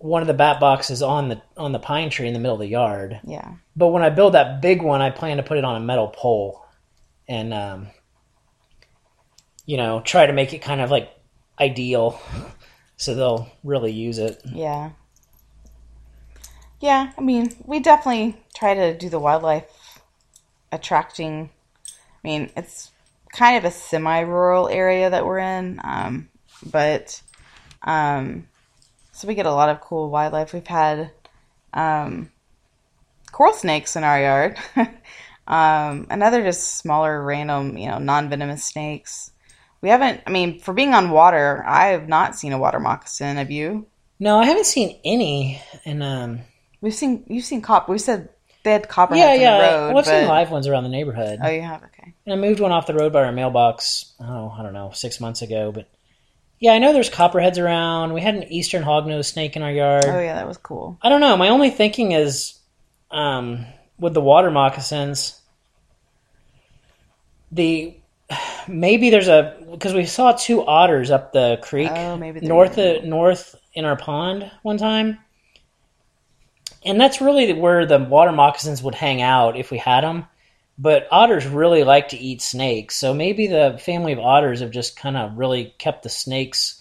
One 0.00 0.22
of 0.22 0.28
the 0.28 0.34
bat 0.34 0.60
boxes 0.60 1.02
on 1.02 1.28
the 1.28 1.42
on 1.56 1.72
the 1.72 1.78
pine 1.78 2.10
tree 2.10 2.26
in 2.26 2.32
the 2.32 2.40
middle 2.40 2.54
of 2.54 2.60
the 2.60 2.66
yard. 2.66 3.20
yeah. 3.24 3.52
But 3.76 3.88
when 3.88 4.02
I 4.02 4.10
build 4.10 4.34
that 4.34 4.60
big 4.60 4.82
one, 4.82 5.02
I 5.02 5.10
plan 5.10 5.36
to 5.36 5.42
put 5.42 5.58
it 5.58 5.64
on 5.64 5.76
a 5.76 5.80
metal 5.80 6.08
pole, 6.08 6.64
and 7.28 7.52
um, 7.54 7.88
you 9.66 9.76
know, 9.76 10.00
try 10.00 10.26
to 10.26 10.32
make 10.32 10.52
it 10.52 10.62
kind 10.62 10.80
of 10.80 10.90
like 10.90 11.10
ideal, 11.60 12.20
so 12.96 13.14
they'll 13.14 13.48
really 13.62 13.92
use 13.92 14.18
it. 14.18 14.40
Yeah. 14.44 14.90
Yeah, 16.80 17.12
I 17.16 17.20
mean, 17.20 17.52
we 17.66 17.80
definitely 17.80 18.42
try 18.54 18.72
to 18.72 18.96
do 18.96 19.10
the 19.10 19.18
wildlife 19.18 20.00
attracting. 20.72 21.50
I 21.86 22.28
mean, 22.28 22.50
it's 22.56 22.90
kind 23.32 23.58
of 23.58 23.64
a 23.66 23.70
semi-rural 23.70 24.68
area 24.68 25.10
that 25.10 25.26
we're 25.26 25.38
in, 25.38 25.78
um, 25.84 26.30
but 26.64 27.20
um, 27.82 28.48
so 29.20 29.28
we 29.28 29.34
get 29.34 29.46
a 29.46 29.52
lot 29.52 29.68
of 29.68 29.80
cool 29.80 30.08
wildlife. 30.08 30.54
We've 30.54 30.66
had 30.66 31.10
um, 31.74 32.30
coral 33.32 33.52
snakes 33.52 33.96
in 33.96 34.04
our 34.04 34.20
yard, 34.20 34.58
um, 35.46 36.06
and 36.08 36.22
other 36.22 36.42
just 36.42 36.78
smaller, 36.78 37.22
random, 37.22 37.76
you 37.76 37.88
know, 37.88 37.98
non-venomous 37.98 38.64
snakes. 38.64 39.30
We 39.82 39.90
haven't. 39.90 40.22
I 40.26 40.30
mean, 40.30 40.60
for 40.60 40.72
being 40.72 40.94
on 40.94 41.10
water, 41.10 41.62
I 41.66 41.88
have 41.88 42.08
not 42.08 42.34
seen 42.34 42.52
a 42.52 42.58
water 42.58 42.80
moccasin. 42.80 43.36
Have 43.36 43.50
you? 43.50 43.86
No, 44.18 44.38
I 44.38 44.46
haven't 44.46 44.66
seen 44.66 44.98
any, 45.04 45.60
and 45.84 46.02
um, 46.02 46.40
We've 46.80 46.94
seen 46.94 47.24
you've 47.28 47.44
seen 47.44 47.60
cop. 47.60 47.88
We 47.88 47.98
said 47.98 48.30
they 48.62 48.72
had 48.72 48.82
yeah, 48.82 48.86
copperheads 48.86 49.34
in 49.36 49.40
yeah, 49.42 49.56
the 49.56 49.62
road. 49.62 49.88
well, 49.88 49.98
I've 49.98 50.06
seen 50.06 50.28
live 50.28 50.50
ones 50.50 50.66
around 50.66 50.84
the 50.84 50.90
neighborhood. 50.90 51.40
Oh, 51.42 51.48
you 51.48 51.62
have 51.62 51.82
okay. 51.84 52.14
And 52.24 52.32
I 52.32 52.36
moved 52.36 52.60
one 52.60 52.72
off 52.72 52.86
the 52.86 52.94
road 52.94 53.12
by 53.12 53.24
our 53.24 53.32
mailbox. 53.32 54.12
Oh, 54.18 54.54
I 54.56 54.62
don't 54.62 54.72
know, 54.72 54.90
six 54.94 55.20
months 55.20 55.42
ago. 55.42 55.72
But 55.72 55.88
yeah, 56.60 56.72
I 56.72 56.78
know 56.78 56.92
there's 56.92 57.08
copperheads 57.08 57.58
around. 57.58 58.12
We 58.12 58.20
had 58.20 58.34
an 58.34 58.52
eastern 58.52 58.82
hognose 58.82 59.24
snake 59.24 59.56
in 59.56 59.62
our 59.62 59.72
yard. 59.72 60.04
Oh 60.06 60.20
yeah, 60.20 60.34
that 60.34 60.46
was 60.46 60.58
cool. 60.58 60.98
I 61.00 61.08
don't 61.08 61.22
know. 61.22 61.36
My 61.38 61.48
only 61.48 61.70
thinking 61.70 62.12
is, 62.12 62.58
um, 63.10 63.64
with 63.98 64.12
the 64.12 64.20
water 64.20 64.50
moccasins, 64.50 65.40
the 67.50 67.96
maybe 68.68 69.08
there's 69.08 69.28
a 69.28 69.56
because 69.70 69.94
we 69.94 70.04
saw 70.04 70.32
two 70.32 70.64
otters 70.64 71.10
up 71.10 71.32
the 71.32 71.58
creek 71.62 71.90
Oh, 71.90 72.18
maybe 72.18 72.40
north 72.40 72.76
of, 72.76 73.04
north 73.04 73.54
in 73.72 73.86
our 73.86 73.96
pond 73.96 74.50
one 74.60 74.76
time, 74.76 75.18
and 76.84 77.00
that's 77.00 77.22
really 77.22 77.54
where 77.54 77.86
the 77.86 77.98
water 77.98 78.32
moccasins 78.32 78.82
would 78.82 78.94
hang 78.94 79.22
out 79.22 79.56
if 79.56 79.70
we 79.70 79.78
had 79.78 80.02
them. 80.02 80.26
But 80.82 81.06
otters 81.10 81.46
really 81.46 81.84
like 81.84 82.08
to 82.08 82.16
eat 82.16 82.40
snakes, 82.40 82.96
so 82.96 83.12
maybe 83.12 83.46
the 83.48 83.78
family 83.84 84.12
of 84.14 84.18
otters 84.18 84.60
have 84.60 84.70
just 84.70 84.96
kind 84.96 85.14
of 85.14 85.36
really 85.36 85.74
kept 85.76 86.02
the 86.04 86.08
snakes, 86.08 86.80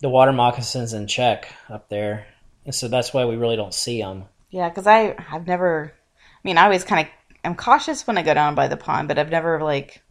the 0.00 0.08
water 0.08 0.32
moccasins 0.32 0.92
in 0.92 1.06
check 1.06 1.46
up 1.70 1.88
there, 1.88 2.26
and 2.64 2.74
so 2.74 2.88
that's 2.88 3.14
why 3.14 3.26
we 3.26 3.36
really 3.36 3.54
don't 3.54 3.72
see 3.74 4.00
them. 4.00 4.24
Yeah, 4.50 4.68
because 4.68 4.88
I 4.88 5.14
I've 5.30 5.46
never. 5.46 5.92
I 5.94 6.40
mean, 6.42 6.58
I 6.58 6.64
always 6.64 6.82
kind 6.82 7.06
of 7.06 7.12
am 7.44 7.54
cautious 7.54 8.06
when 8.08 8.18
I 8.18 8.22
go 8.22 8.34
down 8.34 8.56
by 8.56 8.66
the 8.66 8.76
pond, 8.76 9.06
but 9.06 9.18
I've 9.20 9.30
never 9.30 9.62
like. 9.62 10.02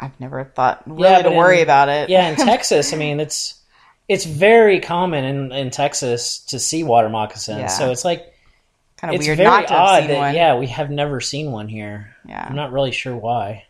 I've 0.00 0.18
never 0.20 0.44
thought 0.44 0.82
really 0.88 1.02
Yeah, 1.02 1.22
to 1.22 1.30
worry 1.30 1.58
in- 1.58 1.62
about 1.62 1.88
it. 1.90 2.08
Yeah, 2.08 2.28
in 2.30 2.36
Texas, 2.46 2.92
I 2.92 2.96
mean, 2.96 3.20
it's 3.20 3.60
it's 4.08 4.24
very 4.24 4.80
common 4.80 5.24
in, 5.24 5.52
in 5.52 5.70
Texas 5.70 6.38
to 6.46 6.58
see 6.58 6.84
water 6.84 7.08
moccasins. 7.10 7.58
Yeah. 7.58 7.66
So 7.66 7.90
it's 7.90 8.04
like 8.04 8.32
kind 8.96 9.14
of 9.14 9.18
it's 9.18 9.26
weird 9.26 9.38
very 9.38 9.48
not 9.48 9.68
to 9.68 9.74
have 9.74 9.80
odd 9.80 10.02
seen 10.02 10.08
that 10.08 10.18
one. 10.18 10.34
yeah, 10.34 10.56
we 10.56 10.66
have 10.68 10.90
never 10.90 11.20
seen 11.20 11.52
one 11.52 11.68
here. 11.68 12.14
Yeah. 12.26 12.44
I'm 12.48 12.56
not 12.56 12.72
really 12.72 12.92
sure 12.92 13.16
why. 13.16 13.64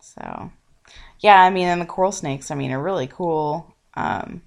So, 0.00 0.50
yeah, 1.20 1.40
I 1.40 1.50
mean, 1.50 1.68
and 1.68 1.80
the 1.80 1.86
coral 1.86 2.12
snakes, 2.12 2.50
I 2.50 2.54
mean, 2.54 2.72
are 2.72 2.82
really 2.82 3.06
cool. 3.06 3.74
Um, 3.94 4.42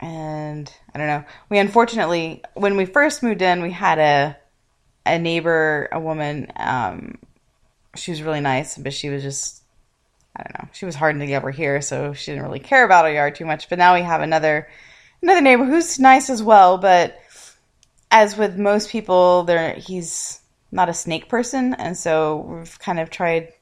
and 0.00 0.72
I 0.94 0.98
don't 0.98 1.06
know. 1.06 1.24
We 1.48 1.58
unfortunately, 1.58 2.42
when 2.54 2.76
we 2.76 2.84
first 2.84 3.22
moved 3.22 3.42
in, 3.42 3.62
we 3.62 3.70
had 3.70 3.98
a 3.98 4.36
a 5.06 5.18
neighbor, 5.18 5.88
a 5.92 6.00
woman. 6.00 6.50
Um, 6.56 7.18
she 7.94 8.10
was 8.10 8.22
really 8.22 8.40
nice, 8.40 8.76
but 8.76 8.92
she 8.92 9.08
was 9.08 9.22
just 9.22 9.62
I 10.36 10.42
don't 10.42 10.62
know. 10.62 10.68
She 10.72 10.84
was 10.84 10.94
hard 10.94 11.18
to 11.18 11.26
get 11.26 11.38
over 11.38 11.50
here, 11.50 11.80
so 11.80 12.12
she 12.12 12.32
didn't 12.32 12.44
really 12.44 12.60
care 12.60 12.84
about 12.84 13.04
our 13.04 13.12
yard 13.12 13.36
too 13.36 13.44
much. 13.44 13.68
But 13.68 13.78
now 13.78 13.94
we 13.94 14.02
have 14.02 14.20
another 14.20 14.68
another 15.22 15.40
neighbor 15.40 15.64
who's 15.64 15.98
nice 15.98 16.28
as 16.28 16.42
well. 16.42 16.78
But 16.78 17.18
as 18.14 18.36
with 18.36 18.56
most 18.56 18.90
people, 18.90 19.42
there 19.42 19.74
he's 19.74 20.40
not 20.70 20.88
a 20.88 20.94
snake 20.94 21.28
person, 21.28 21.74
and 21.74 21.96
so 21.96 22.46
we've 22.48 22.78
kind 22.78 23.00
of 23.00 23.10
tried. 23.10 23.52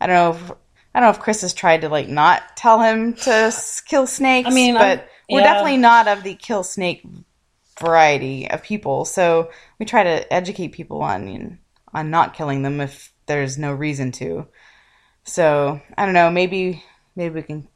I 0.00 0.06
don't 0.06 0.16
know. 0.16 0.30
If, 0.30 0.50
I 0.94 1.00
don't 1.00 1.06
know 1.08 1.10
if 1.10 1.20
Chris 1.20 1.40
has 1.40 1.54
tried 1.54 1.80
to 1.80 1.88
like 1.88 2.08
not 2.08 2.42
tell 2.54 2.78
him 2.80 3.14
to 3.14 3.52
kill 3.86 4.06
snakes. 4.06 4.50
I 4.50 4.52
mean, 4.52 4.74
but 4.74 4.98
I'm- 4.98 5.08
we're 5.30 5.40
yeah. 5.40 5.54
definitely 5.54 5.78
not 5.78 6.08
of 6.08 6.22
the 6.22 6.34
kill 6.34 6.62
snake 6.62 7.02
variety 7.80 8.50
of 8.50 8.62
people. 8.62 9.06
So 9.06 9.50
we 9.78 9.86
try 9.86 10.02
to 10.02 10.30
educate 10.32 10.72
people 10.72 11.00
on 11.02 11.58
on 11.94 12.10
not 12.10 12.34
killing 12.34 12.60
them 12.60 12.82
if 12.82 13.12
there's 13.24 13.56
no 13.56 13.72
reason 13.72 14.12
to. 14.12 14.46
So 15.24 15.80
I 15.96 16.04
don't 16.04 16.14
know. 16.14 16.30
Maybe 16.30 16.84
maybe 17.16 17.36
we 17.36 17.42
can 17.42 17.66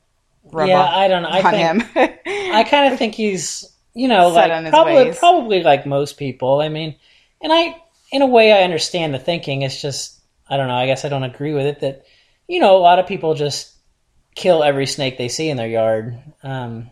rub 0.45 0.69
yeah, 0.69 0.85
I 0.85 1.09
don't 1.09 1.23
know. 1.23 1.31
I 1.31 1.43
think 1.43 1.83
him. 1.95 2.13
I 2.27 2.65
kind 2.71 2.93
of 2.93 2.99
think 2.99 3.15
he's, 3.15 3.73
you 3.97 4.09
know, 4.09 4.33
Set 4.35 4.51
like 4.51 4.71
probably 4.71 4.95
ways. 4.95 5.19
probably 5.19 5.63
like 5.63 5.87
most 5.87 6.19
people. 6.19 6.61
I 6.61 6.69
mean, 6.69 6.97
and 7.43 7.51
I, 7.51 7.83
in 8.13 8.21
a 8.21 8.27
way, 8.27 8.53
I 8.53 8.63
understand 8.63 9.15
the 9.15 9.19
thinking. 9.19 9.63
It's 9.63 9.81
just, 9.81 10.21
I 10.49 10.59
don't 10.59 10.69
know. 10.69 10.75
I 10.75 10.87
guess 10.87 11.07
I 11.07 11.09
don't 11.09 11.23
agree 11.23 11.55
with 11.55 11.65
it. 11.65 11.81
That, 11.81 12.05
you 12.47 12.61
know, 12.61 12.77
a 12.77 12.79
lot 12.79 12.99
of 12.99 13.07
people 13.07 13.33
just 13.35 13.75
kill 14.35 14.63
every 14.63 14.85
snake 14.87 15.17
they 15.17 15.29
see 15.29 15.49
in 15.49 15.57
their 15.57 15.67
yard 15.67 16.19
um, 16.43 16.91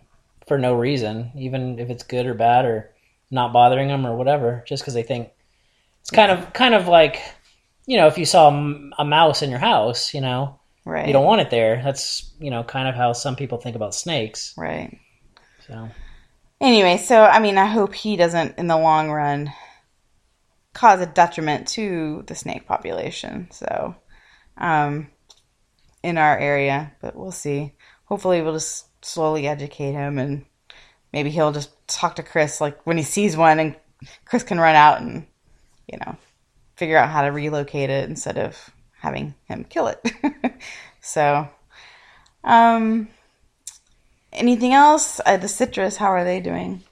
for 0.49 0.59
no 0.59 0.75
reason, 0.75 1.31
even 1.37 1.79
if 1.79 1.91
it's 1.91 2.05
good 2.05 2.25
or 2.25 2.33
bad 2.33 2.65
or 2.65 2.91
not 3.31 3.53
bothering 3.53 3.89
them 3.89 4.07
or 4.07 4.17
whatever, 4.17 4.65
just 4.67 4.83
because 4.83 4.95
they 4.95 5.03
think 5.03 5.29
it's 6.01 6.11
kind 6.11 6.33
of 6.33 6.55
kind 6.55 6.75
of 6.75 6.89
like, 6.89 7.21
you 7.87 7.99
know, 7.99 8.07
if 8.07 8.17
you 8.17 8.25
saw 8.25 8.49
a 8.49 9.05
mouse 9.05 9.43
in 9.43 9.51
your 9.51 9.59
house, 9.59 10.15
you 10.15 10.23
know, 10.23 10.59
right. 10.87 11.07
you 11.07 11.13
don't 11.13 11.27
want 11.27 11.43
it 11.43 11.51
there. 11.51 11.83
That's 11.85 12.33
you 12.41 12.51
know 12.51 12.63
kind 12.65 12.89
of 12.89 12.95
how 12.95 13.13
some 13.13 13.37
people 13.37 13.59
think 13.59 13.77
about 13.77 13.95
snakes. 13.95 14.55
right. 14.57 14.99
So. 15.67 15.91
Anyway, 16.65 16.97
so 16.97 17.23
I 17.23 17.41
mean, 17.41 17.59
I 17.59 17.67
hope 17.67 17.95
he 17.95 18.17
doesn't, 18.17 18.59
in 18.59 18.69
the 18.69 18.79
long 18.79 19.11
run, 19.11 19.53
cause 20.73 20.99
a 20.99 21.05
detriment 21.05 21.69
to 21.69 22.25
the 22.27 22.35
snake 22.35 22.67
population. 22.67 23.49
So, 23.51 23.95
um, 24.57 25.09
in 26.03 26.17
our 26.17 26.39
area, 26.39 26.91
but 27.03 27.17
we'll 27.17 27.33
see. 27.33 27.75
Hopefully, 28.07 28.41
we'll 28.41 28.55
just 28.55 28.87
slowly 29.05 29.47
educate 29.47 29.93
him, 29.93 30.19
and 30.19 30.47
maybe 31.13 31.29
he'll 31.29 31.53
just 31.53 31.71
talk 31.87 32.17
to 32.17 32.23
Chris 32.23 32.63
like 32.63 32.87
when 32.87 32.97
he 32.97 33.03
sees 33.03 33.37
one, 33.37 33.59
and 33.59 33.77
Chris 34.25 34.43
can 34.43 34.59
run 34.59 34.75
out 34.75 35.03
and 35.03 35.27
you 35.87 35.99
know 35.99 36.17
figure 36.77 36.97
out 36.97 37.11
how 37.11 37.21
to 37.21 37.29
relocate 37.29 37.91
it 37.91 38.09
instead 38.09 38.39
of 38.39 38.71
having 39.01 39.35
him 39.45 39.65
kill 39.65 39.89
it. 39.89 40.01
so, 41.03 41.47
um. 42.43 43.09
Anything 44.35 44.73
else? 44.73 45.21
Uh, 45.25 45.37
the 45.37 45.49
citrus, 45.49 45.97
how 45.97 46.09
are 46.09 46.25
they 46.25 46.41
doing? 46.41 46.83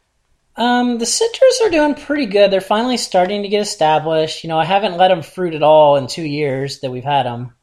Um, 0.57 0.99
the 0.99 1.07
citrus 1.07 1.61
are 1.63 1.71
doing 1.71 1.95
pretty 1.95 2.27
good. 2.27 2.51
They're 2.51 2.61
finally 2.61 2.99
starting 2.99 3.43
to 3.43 3.49
get 3.49 3.63
established. 3.63 4.45
You 4.45 4.49
know, 4.49 4.59
I 4.59 4.65
haven't 4.65 4.99
let 4.99 5.09
them 5.09 5.23
fruit 5.23 5.55
at 5.55 5.63
all 5.63 5.97
in 5.97 6.07
two 6.07 6.23
years 6.23 6.81
that 6.81 6.91
we've 6.91 7.05
had 7.05 7.25
them. 7.25 7.55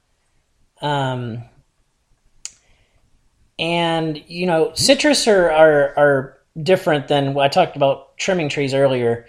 Um, 0.82 1.44
and 3.60 4.22
you 4.28 4.48
know, 4.48 4.72
citrus 4.74 5.28
are 5.28 5.52
are, 5.52 5.94
are 5.98 6.38
different 6.62 7.08
than 7.08 7.38
I 7.38 7.48
talked 7.48 7.76
about 7.76 8.18
trimming 8.18 8.50
trees 8.50 8.74
earlier. 8.74 9.28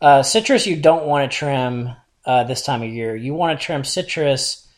Uh, 0.00 0.22
citrus 0.22 0.66
you 0.66 0.76
don't 0.76 1.06
want 1.06 1.30
to 1.30 1.36
trim 1.36 1.90
uh, 2.24 2.44
this 2.44 2.62
time 2.62 2.82
of 2.82 2.90
year. 2.90 3.16
You 3.16 3.34
want 3.34 3.58
to 3.58 3.64
trim 3.64 3.84
citrus 3.84 4.68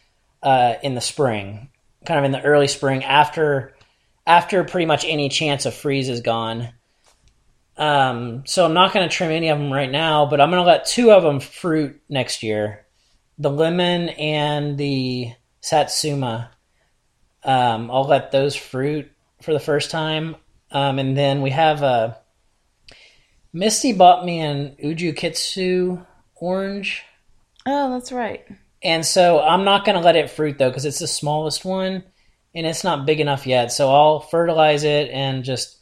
uh, 0.42 0.74
in 0.82 0.94
the 0.94 1.00
spring, 1.00 1.68
kind 2.06 2.18
of 2.18 2.24
in 2.24 2.32
the 2.32 2.42
early 2.42 2.68
spring 2.68 3.04
after 3.04 3.74
after 4.26 4.64
pretty 4.64 4.86
much 4.86 5.04
any 5.04 5.28
chance 5.28 5.66
of 5.66 5.74
freeze 5.74 6.08
is 6.08 6.20
gone. 6.20 6.70
Um, 7.76 8.44
so 8.46 8.64
I'm 8.64 8.74
not 8.74 8.92
going 8.92 9.08
to 9.08 9.14
trim 9.14 9.30
any 9.30 9.48
of 9.48 9.58
them 9.58 9.72
right 9.72 9.90
now, 9.90 10.26
but 10.26 10.40
I'm 10.40 10.50
going 10.50 10.62
to 10.62 10.66
let 10.66 10.84
two 10.86 11.10
of 11.10 11.22
them 11.22 11.40
fruit 11.40 12.00
next 12.08 12.42
year: 12.42 12.86
the 13.38 13.50
lemon 13.50 14.10
and 14.10 14.76
the 14.78 15.32
satsuma. 15.60 16.50
Um, 17.44 17.90
I'll 17.90 18.06
let 18.06 18.30
those 18.30 18.54
fruit 18.54 19.10
for 19.40 19.52
the 19.52 19.58
first 19.60 19.90
time, 19.90 20.36
um, 20.70 20.98
and 20.98 21.16
then 21.16 21.42
we 21.42 21.50
have 21.50 21.82
a 21.82 22.18
Misty 23.52 23.92
bought 23.92 24.24
me 24.24 24.40
an 24.40 24.76
Ujukitsu 24.82 26.06
orange, 26.36 27.02
Oh, 27.66 27.92
that's 27.92 28.10
right. 28.12 28.44
and 28.82 29.04
so 29.04 29.40
I'm 29.40 29.64
not 29.64 29.84
going 29.84 29.94
to 29.96 30.04
let 30.04 30.16
it 30.16 30.30
fruit 30.30 30.58
though 30.58 30.70
because 30.70 30.84
it's 30.84 30.98
the 31.00 31.06
smallest 31.06 31.64
one, 31.64 32.04
and 32.54 32.66
it's 32.66 32.84
not 32.84 33.06
big 33.06 33.20
enough 33.20 33.46
yet. 33.46 33.72
So 33.72 33.90
I'll 33.90 34.20
fertilize 34.20 34.84
it 34.84 35.10
and 35.10 35.44
just 35.44 35.78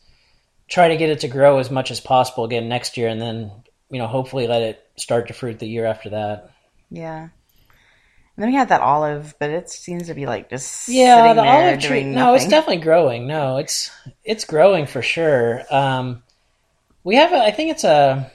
try 0.69 0.89
to 0.89 0.97
get 0.97 1.11
it 1.11 1.21
to 1.21 1.29
grow 1.29 1.59
as 1.59 1.71
much 1.71 1.91
as 1.91 2.01
possible 2.01 2.45
again 2.45 2.69
next 2.69 2.97
year, 2.97 3.09
and 3.09 3.21
then 3.21 3.51
you 3.91 3.99
know 3.99 4.07
hopefully 4.07 4.47
let 4.47 4.63
it 4.63 4.85
start 4.97 5.29
to 5.29 5.35
fruit 5.35 5.59
the 5.59 5.69
year 5.69 5.87
after 5.87 6.11
that. 6.11 6.51
Yeah. 6.91 7.29
And 8.37 8.45
then 8.45 8.53
we 8.53 8.57
had 8.57 8.69
that 8.71 8.81
olive, 8.81 9.35
but 9.39 9.51
it 9.51 9.69
seems 9.69 10.07
to 10.07 10.15
be 10.15 10.25
like 10.25 10.49
just 10.49 10.89
Yeah, 10.89 11.35
the 11.35 11.43
olive 11.43 11.81
tree. 11.81 12.05
No, 12.05 12.35
it's 12.35 12.47
definitely 12.47 12.83
growing. 12.83 13.27
No, 13.27 13.59
it's 13.59 13.91
it's 14.25 14.45
growing 14.45 14.87
for 14.87 15.03
sure. 15.03 15.63
Um, 15.71 16.23
we 17.03 17.17
have, 17.17 17.33
a, 17.33 17.37
I 17.37 17.51
think 17.51 17.71
it's 17.71 17.85
a 17.85 18.31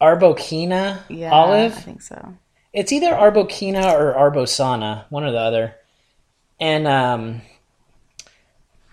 Arbequina 0.00 1.02
yeah, 1.08 1.30
olive. 1.30 1.72
I 1.72 1.80
think 1.80 2.02
so. 2.02 2.34
It's 2.72 2.92
either 2.92 3.12
Arbequina 3.12 3.92
or 3.92 4.14
Arbosana, 4.14 5.04
one 5.10 5.24
or 5.24 5.32
the 5.32 5.38
other. 5.38 5.74
And 6.60 6.86
um, 6.88 7.42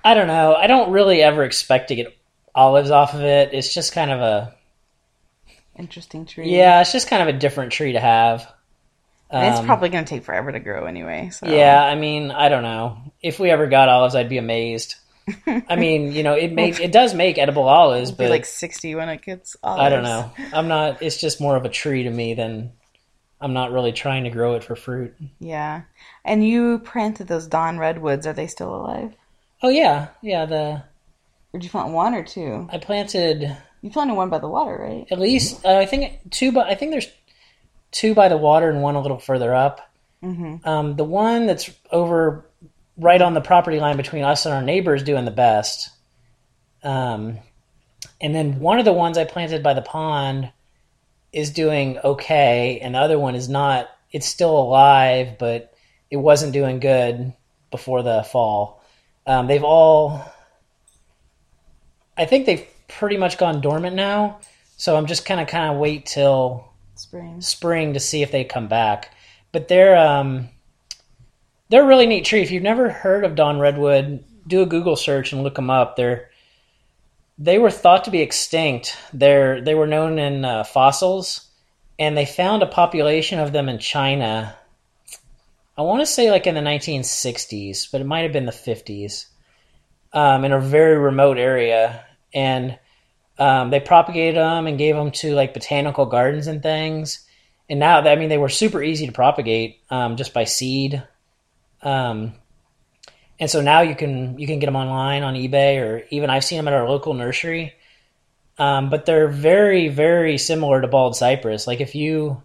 I 0.03 0.14
don't 0.14 0.28
know. 0.28 0.53
I 0.55 0.68
don't 0.68 0.91
really 0.91 1.22
ever 1.22 1.43
expect 1.43 1.89
to 1.89 1.95
get 1.95 2.16
olives 2.53 2.91
off 2.91 3.14
of 3.14 3.22
it. 3.22 3.53
It's 3.53 3.74
just 3.74 3.93
kind 3.93 4.11
of 4.11 4.20
a 4.22 4.55
Interesting 5.78 6.26
tree. 6.26 6.55
yeah. 6.55 6.82
It's 6.82 6.91
just 6.91 7.07
kind 7.07 7.28
of 7.28 7.34
a 7.34 7.38
different 7.38 7.72
tree 7.72 7.93
to 7.93 7.99
have. 7.99 8.41
It's 9.32 9.59
Um, 9.59 9.66
probably 9.66 9.89
going 9.89 10.05
to 10.05 10.09
take 10.09 10.24
forever 10.24 10.51
to 10.51 10.59
grow 10.59 10.86
anyway. 10.86 11.30
So 11.32 11.47
Yeah, 11.47 11.84
I 11.84 11.95
mean, 11.95 12.30
I 12.30 12.49
don't 12.49 12.61
know. 12.61 12.99
If 13.22 13.39
we 13.39 13.49
ever 13.49 13.66
got 13.66 13.89
olives, 13.89 14.14
I'd 14.14 14.30
be 14.30 14.38
amazed. 14.38 14.95
I 15.47 15.76
mean, 15.78 16.11
you 16.11 16.22
know, 16.22 16.34
it 16.34 16.51
make 16.51 16.80
it 16.82 16.91
does 16.91 17.14
make 17.16 17.38
edible 17.39 17.68
olives, 17.68 18.11
but 18.11 18.30
like 18.30 18.45
sixty 18.45 18.93
when 18.93 19.07
it 19.09 19.22
gets. 19.24 19.55
Olives. 19.64 19.82
I 19.82 19.89
don't 19.89 20.03
know. 20.03 20.32
I'm 20.53 20.68
not. 20.68 21.01
It's 21.01 21.20
just 21.20 21.39
more 21.41 21.55
of 21.55 21.64
a 21.66 21.70
tree 21.70 22.03
to 22.03 22.09
me 22.09 22.34
than 22.34 22.74
I'm 23.43 23.53
not 23.53 23.71
really 23.71 23.91
trying 23.91 24.23
to 24.23 24.29
grow 24.29 24.55
it 24.55 24.63
for 24.63 24.75
fruit. 24.75 25.13
Yeah, 25.39 25.81
and 26.23 26.47
you 26.47 26.79
planted 26.79 27.27
those 27.27 27.45
Dawn 27.47 27.77
redwoods. 27.77 28.25
Are 28.25 28.33
they 28.33 28.47
still 28.47 28.73
alive? 28.73 29.13
Oh 29.61 29.69
yeah, 29.69 30.07
yeah. 30.21 30.45
The 30.45 30.83
Or 31.53 31.59
did 31.59 31.63
you 31.65 31.69
plant 31.69 31.91
one 31.93 32.13
or 32.13 32.23
two? 32.23 32.67
I 32.71 32.77
planted 32.77 33.55
You 33.81 33.89
planted 33.89 34.13
one 34.15 34.29
by 34.29 34.39
the 34.39 34.47
water, 34.47 34.77
right? 34.79 35.05
at 35.11 35.19
least 35.19 35.65
uh, 35.65 35.77
I 35.77 35.85
think 35.85 36.31
two. 36.31 36.51
But 36.53 36.67
I 36.67 36.75
think 36.75 36.91
there's 36.91 37.09
two 37.91 38.13
by 38.15 38.29
the 38.29 38.37
water 38.37 38.69
and 38.69 38.81
one 38.81 38.95
a 38.95 39.01
little 39.01 39.19
further 39.19 39.53
up. 39.53 39.91
Mm-hmm. 40.23 40.65
Um, 40.67 40.95
the 40.95 41.03
one 41.03 41.45
that's 41.47 41.69
over 41.91 42.45
right 42.97 43.21
on 43.21 43.33
the 43.33 43.41
property 43.41 43.79
line 43.81 43.97
between 43.97 44.23
us 44.23 44.45
and 44.45 44.55
our 44.55 44.61
neighbor 44.61 44.95
is 44.95 45.03
doing 45.03 45.25
the 45.25 45.31
best. 45.31 45.89
Um, 46.81 47.39
and 48.21 48.33
then 48.33 48.59
one 48.59 48.79
of 48.79 48.85
the 48.85 48.93
ones 48.93 49.17
I 49.17 49.25
planted 49.25 49.61
by 49.63 49.73
the 49.73 49.81
pond 49.81 50.52
is 51.34 51.49
doing 51.49 51.97
okay, 52.03 52.79
and 52.81 52.95
the 52.95 52.99
other 52.99 53.19
one 53.19 53.36
is 53.36 53.49
not. 53.49 53.89
It's 54.11 54.27
still 54.27 54.55
alive, 54.55 55.38
but 55.39 55.73
it 56.11 56.17
wasn't 56.17 56.53
doing 56.53 56.79
good 56.79 57.34
before 57.71 58.03
the 58.03 58.23
fall. 58.23 58.84
Um, 59.25 59.47
they've 59.47 59.63
all, 59.63 60.23
I 62.15 62.25
think 62.25 62.45
they've 62.45 62.67
pretty 62.88 63.17
much 63.17 63.39
gone 63.39 63.61
dormant 63.61 63.95
now. 63.95 64.39
So 64.77 64.95
I'm 64.95 65.07
just 65.07 65.25
kind 65.25 65.41
of 65.41 65.47
kind 65.47 65.73
of 65.73 65.79
wait 65.79 66.05
till 66.05 66.71
Spring. 66.95 67.41
spring 67.41 67.93
to 67.93 67.99
see 67.99 68.21
if 68.21 68.31
they 68.31 68.43
come 68.43 68.67
back. 68.67 69.15
But 69.51 69.67
they're 69.67 69.97
um, 69.97 70.49
they're 71.69 71.84
a 71.84 71.88
really 71.88 72.05
neat 72.05 72.25
tree. 72.25 72.41
If 72.41 72.51
you've 72.51 72.63
never 72.63 72.89
heard 72.89 73.23
of 73.23 73.36
Dawn 73.36 73.59
Redwood, 73.59 74.23
do 74.45 74.61
a 74.61 74.65
Google 74.67 74.95
search 74.95 75.34
and 75.34 75.41
look 75.41 75.55
them 75.55 75.69
up. 75.69 75.95
They're 75.95 76.29
they 77.38 77.57
were 77.57 77.71
thought 77.71 78.05
to 78.05 78.11
be 78.11 78.21
extinct. 78.21 78.97
They're 79.13 79.61
they 79.61 79.75
were 79.75 79.88
known 79.88 80.19
in 80.19 80.45
uh, 80.45 80.63
fossils, 80.63 81.49
and 81.97 82.17
they 82.17 82.25
found 82.25 82.63
a 82.63 82.67
population 82.67 83.39
of 83.39 83.51
them 83.51 83.69
in 83.69 83.79
China. 83.79 84.55
I 85.77 85.81
want 85.81 86.01
to 86.01 86.05
say 86.05 86.29
like 86.29 86.45
in 86.45 86.55
the 86.55 86.61
1960s, 86.61 87.91
but 87.91 88.01
it 88.01 88.05
might 88.05 88.21
have 88.21 88.34
been 88.34 88.45
the 88.45 88.51
50s, 88.51 89.25
um, 90.13 90.45
in 90.45 90.51
a 90.51 90.59
very 90.59 90.97
remote 90.97 91.39
area, 91.39 92.05
and 92.34 92.77
um, 93.39 93.71
they 93.71 93.79
propagated 93.79 94.36
them 94.36 94.67
and 94.67 94.77
gave 94.77 94.95
them 94.95 95.09
to 95.11 95.34
like 95.34 95.53
botanical 95.53 96.05
gardens 96.05 96.45
and 96.47 96.61
things. 96.61 97.27
And 97.69 97.79
now, 97.79 97.99
I 98.01 98.15
mean, 98.15 98.29
they 98.29 98.38
were 98.38 98.49
super 98.49 98.84
easy 98.84 99.07
to 99.07 99.11
propagate 99.11 99.79
um, 99.89 100.15
just 100.15 100.34
by 100.34 100.43
seed. 100.43 101.01
Um, 101.81 102.34
and 103.43 103.51
so 103.51 103.59
now 103.59 103.81
you 103.81 103.93
can 103.93 104.39
you 104.39 104.47
can 104.47 104.59
get 104.59 104.67
them 104.67 104.77
online 104.77 105.21
on 105.21 105.33
eBay 105.33 105.81
or 105.81 106.05
even 106.11 106.29
I've 106.29 106.45
seen 106.45 106.59
them 106.59 106.69
at 106.69 106.73
our 106.73 106.87
local 106.87 107.13
nursery. 107.13 107.73
um, 108.57 108.89
but 108.89 109.05
they're 109.05 109.27
very, 109.27 109.89
very 109.89 110.37
similar 110.37 110.81
to 110.81 110.87
bald 110.87 111.17
cypress. 111.17 111.67
Like 111.67 111.81
if 111.81 111.93
you 111.93 112.41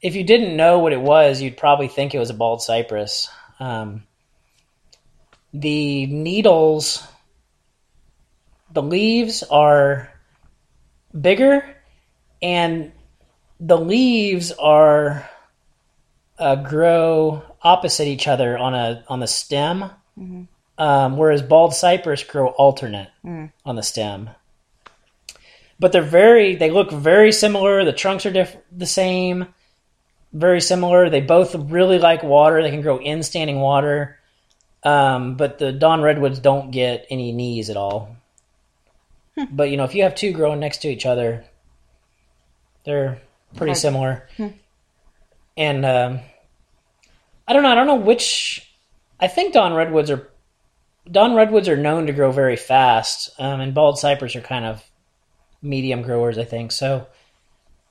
if 0.00 0.14
you 0.14 0.22
didn't 0.22 0.56
know 0.56 0.78
what 0.78 0.92
it 0.92 1.00
was, 1.00 1.42
you'd 1.42 1.56
probably 1.56 1.88
think 1.88 2.14
it 2.14 2.20
was 2.20 2.30
a 2.30 2.34
bald 2.34 2.62
cypress. 2.62 3.28
Um, 3.58 4.04
the 5.52 6.06
needles, 6.06 7.02
the 8.72 8.82
leaves 8.82 9.42
are 9.42 10.08
bigger, 11.18 11.76
and 12.40 12.92
the 13.58 13.76
leaves 13.76 14.52
are 14.52 15.28
uh, 16.38 16.54
grow 16.54 17.42
opposite 17.62 18.06
each 18.08 18.26
other 18.28 18.56
on 18.56 18.74
a 18.74 19.04
on 19.08 19.20
the 19.20 19.26
stem, 19.26 19.90
um, 20.78 21.16
whereas 21.16 21.42
bald 21.42 21.74
cypress 21.74 22.24
grow 22.24 22.48
alternate 22.48 23.08
on 23.64 23.76
the 23.76 23.82
stem. 23.82 24.30
But 25.78 25.92
they're 25.92 26.02
very 26.02 26.56
they 26.56 26.70
look 26.70 26.90
very 26.90 27.32
similar. 27.32 27.84
The 27.84 27.92
trunks 27.92 28.26
are 28.26 28.30
diff- 28.32 28.56
the 28.70 28.86
same, 28.86 29.46
very 30.32 30.60
similar. 30.60 31.08
They 31.10 31.20
both 31.22 31.54
really 31.54 31.98
like 31.98 32.22
water. 32.22 32.62
They 32.62 32.70
can 32.70 32.82
grow 32.82 32.98
in 32.98 33.22
standing 33.22 33.60
water. 33.60 34.18
Um, 34.82 35.36
but 35.36 35.58
the 35.58 35.72
Dawn 35.72 36.00
Redwoods 36.00 36.38
don't 36.38 36.70
get 36.70 37.06
any 37.10 37.32
knees 37.32 37.68
at 37.68 37.76
all. 37.76 38.16
But 39.50 39.70
you 39.70 39.76
know, 39.76 39.84
if 39.84 39.94
you 39.94 40.02
have 40.02 40.14
two 40.14 40.32
growing 40.32 40.60
next 40.60 40.78
to 40.82 40.88
each 40.88 41.06
other, 41.06 41.44
they're 42.84 43.20
pretty 43.56 43.70
Hard. 43.70 43.78
similar. 43.78 44.28
And 45.56 45.84
um, 45.84 46.20
I 47.50 47.52
don't 47.52 47.64
know. 47.64 47.70
I 47.70 47.74
don't 47.74 47.88
know 47.88 47.96
which. 47.96 48.64
I 49.18 49.26
think 49.26 49.52
Dawn 49.52 49.74
Redwoods 49.74 50.08
are 50.08 50.30
Dawn 51.10 51.34
Redwoods 51.34 51.68
are 51.68 51.76
known 51.76 52.06
to 52.06 52.12
grow 52.12 52.30
very 52.30 52.54
fast, 52.54 53.30
um, 53.40 53.60
and 53.60 53.74
bald 53.74 53.98
cypress 53.98 54.36
are 54.36 54.40
kind 54.40 54.64
of 54.64 54.84
medium 55.60 56.02
growers. 56.02 56.38
I 56.38 56.44
think 56.44 56.70
so. 56.70 57.08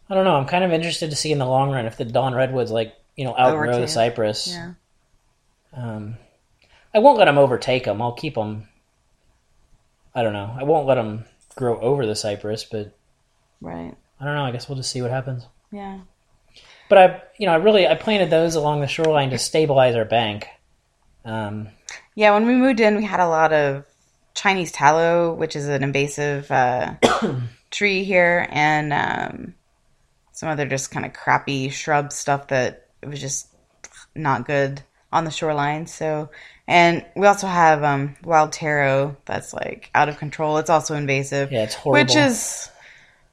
I 0.09 0.15
don't 0.15 0.23
know. 0.23 0.37
I'm 0.37 0.47
kind 0.47 0.63
of 0.63 0.71
interested 0.71 1.09
to 1.09 1.15
see 1.17 1.33
in 1.33 1.39
the 1.39 1.45
long 1.45 1.71
run 1.71 1.85
if 1.85 1.97
the 1.97 2.05
Dawn 2.05 2.33
Redwoods 2.33 2.71
like 2.71 2.95
you 3.17 3.25
know 3.25 3.35
outgrow 3.37 3.81
the 3.81 3.87
cypress. 3.89 4.47
Yeah. 4.47 4.73
Um, 5.73 6.15
I 6.93 6.99
won't 6.99 7.17
let 7.17 7.25
them 7.25 7.37
overtake 7.37 7.83
them. 7.83 8.01
I'll 8.01 8.13
keep 8.13 8.35
them. 8.35 8.69
I 10.15 10.23
don't 10.23 10.33
know. 10.33 10.55
I 10.57 10.63
won't 10.63 10.87
let 10.87 10.95
them 10.95 11.25
grow 11.57 11.77
over 11.81 12.05
the 12.05 12.15
cypress, 12.15 12.63
but 12.63 12.95
Right. 13.59 13.93
I 14.21 14.25
don't 14.25 14.35
know. 14.35 14.45
I 14.45 14.51
guess 14.51 14.69
we'll 14.69 14.77
just 14.77 14.89
see 14.89 15.01
what 15.01 15.11
happens. 15.11 15.45
Yeah. 15.69 15.99
But 16.89 16.97
I, 16.97 17.21
you 17.37 17.45
know, 17.45 17.53
I 17.53 17.57
really 17.57 17.87
I 17.87 17.95
planted 17.95 18.29
those 18.29 18.55
along 18.55 18.81
the 18.81 18.87
shoreline 18.87 19.29
to 19.29 19.37
stabilize 19.37 19.95
our 19.95 20.05
bank. 20.05 20.47
Um, 21.23 21.69
Yeah, 22.15 22.33
when 22.33 22.45
we 22.45 22.55
moved 22.55 22.79
in, 22.79 22.97
we 22.97 23.05
had 23.05 23.19
a 23.19 23.27
lot 23.27 23.53
of 23.53 23.85
Chinese 24.33 24.71
tallow, 24.71 25.33
which 25.33 25.55
is 25.55 25.67
an 25.67 25.83
invasive 25.83 26.49
uh, 26.51 26.95
tree 27.71 28.03
here, 28.03 28.47
and 28.49 28.91
um, 28.91 29.53
some 30.31 30.49
other 30.49 30.65
just 30.65 30.91
kind 30.91 31.05
of 31.05 31.13
crappy 31.13 31.69
shrub 31.69 32.11
stuff 32.11 32.47
that 32.47 32.87
it 33.01 33.07
was 33.07 33.21
just 33.21 33.47
not 34.15 34.47
good 34.47 34.81
on 35.11 35.25
the 35.25 35.31
shoreline. 35.31 35.87
So, 35.87 36.29
and 36.67 37.05
we 37.15 37.27
also 37.27 37.47
have 37.47 37.83
um, 37.83 38.15
wild 38.23 38.51
taro 38.51 39.17
that's 39.25 39.53
like 39.53 39.89
out 39.93 40.09
of 40.09 40.17
control. 40.17 40.57
It's 40.57 40.69
also 40.69 40.95
invasive. 40.95 41.51
yeah, 41.51 41.63
it's 41.63 41.75
horrible. 41.75 42.03
which 42.03 42.15
is 42.15 42.69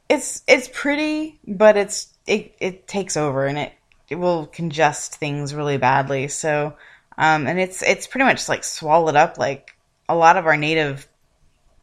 it's 0.09 0.43
it's 0.47 0.69
pretty 0.73 1.39
but 1.47 1.77
it's 1.77 2.09
it, 2.27 2.55
it 2.61 2.89
takes 2.89 3.17
over 3.17 3.47
and 3.47 3.59
it 3.59 3.73
it 4.09 4.17
will 4.17 4.47
congest 4.47 5.17
things 5.17 5.55
really 5.55 5.79
badly. 5.79 6.29
So 6.29 6.75
um 7.19 7.47
and 7.47 7.59
it's 7.59 7.83
it's 7.83 8.07
pretty 8.07 8.25
much 8.25 8.49
like 8.49 8.65
swallowed 8.65 9.17
up 9.17 9.39
like 9.39 9.77
a 10.09 10.15
lot 10.15 10.37
of 10.37 10.47
our 10.47 10.57
native 10.57 11.09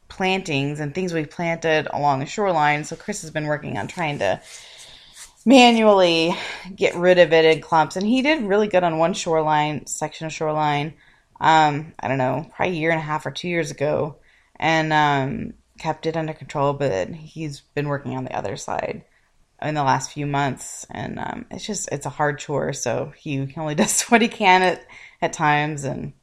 plantings 0.07 0.79
and 0.79 0.93
things 0.93 1.13
we've 1.13 1.29
planted 1.29 1.87
along 1.91 2.19
the 2.19 2.25
shoreline. 2.25 2.83
So 2.83 2.95
chris 2.95 3.21
has 3.21 3.31
been 3.31 3.47
working 3.47 3.77
on 3.77 3.87
trying 3.87 4.19
to 4.19 4.41
manually 5.45 6.33
get 6.73 6.95
rid 6.95 7.19
of 7.19 7.33
it 7.33 7.43
in 7.45 7.61
clumps. 7.61 7.97
And 7.97 8.07
he 8.07 8.21
did 8.21 8.43
really 8.43 8.67
good 8.67 8.83
on 8.83 8.97
one 8.97 9.13
shoreline 9.13 9.85
section 9.87 10.25
of 10.27 10.33
shoreline 10.33 10.93
um 11.41 11.93
i 11.99 12.07
don't 12.07 12.19
know 12.19 12.49
probably 12.55 12.75
a 12.75 12.79
year 12.79 12.91
and 12.91 12.99
a 12.99 13.03
half 13.03 13.25
or 13.25 13.31
two 13.31 13.49
years 13.49 13.71
ago. 13.71 14.17
And 14.55 14.93
um 14.93 15.53
kept 15.79 16.05
it 16.05 16.15
under 16.15 16.33
control 16.33 16.71
but 16.73 17.09
he's 17.09 17.61
been 17.73 17.87
working 17.87 18.15
on 18.15 18.23
the 18.23 18.37
other 18.37 18.55
side 18.55 19.03
in 19.63 19.75
the 19.75 19.83
last 19.83 20.11
few 20.11 20.25
months 20.25 20.85
and 20.91 21.19
um 21.19 21.45
it's 21.51 21.65
just 21.65 21.89
it's 21.91 22.05
a 22.05 22.09
hard 22.09 22.39
chore 22.39 22.73
so 22.73 23.13
he 23.17 23.53
only 23.57 23.75
does 23.83 24.03
what 24.03 24.21
he 24.21 24.27
can 24.27 24.61
at 24.61 24.85
at 25.21 25.33
times 25.33 25.83
and 25.83 26.13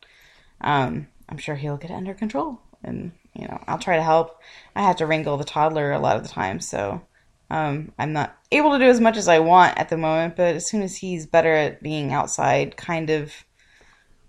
um 0.60 1.06
i'm 1.28 1.38
sure 1.38 1.54
he'll 1.54 1.76
get 1.76 1.90
it 1.90 1.94
under 1.94 2.14
control 2.14 2.60
and 2.84 3.12
you 3.34 3.46
know 3.46 3.62
i'll 3.66 3.78
try 3.78 3.96
to 3.96 4.02
help. 4.02 4.40
I 4.74 4.82
have 4.82 4.96
to 4.96 5.06
wrangle 5.06 5.36
the 5.36 5.44
toddler 5.44 5.92
a 5.92 5.98
lot 5.98 6.16
of 6.16 6.22
the 6.22 6.28
time 6.28 6.60
so 6.60 7.02
um, 7.50 7.92
I'm 7.98 8.12
not 8.12 8.36
able 8.52 8.72
to 8.72 8.78
do 8.78 8.88
as 8.88 9.00
much 9.00 9.16
as 9.16 9.26
I 9.26 9.40
want 9.40 9.76
at 9.76 9.88
the 9.88 9.96
moment, 9.96 10.36
but 10.36 10.54
as 10.54 10.66
soon 10.66 10.82
as 10.82 10.96
he's 10.96 11.26
better 11.26 11.52
at 11.52 11.82
being 11.82 12.12
outside, 12.12 12.76
kind 12.76 13.10
of 13.10 13.32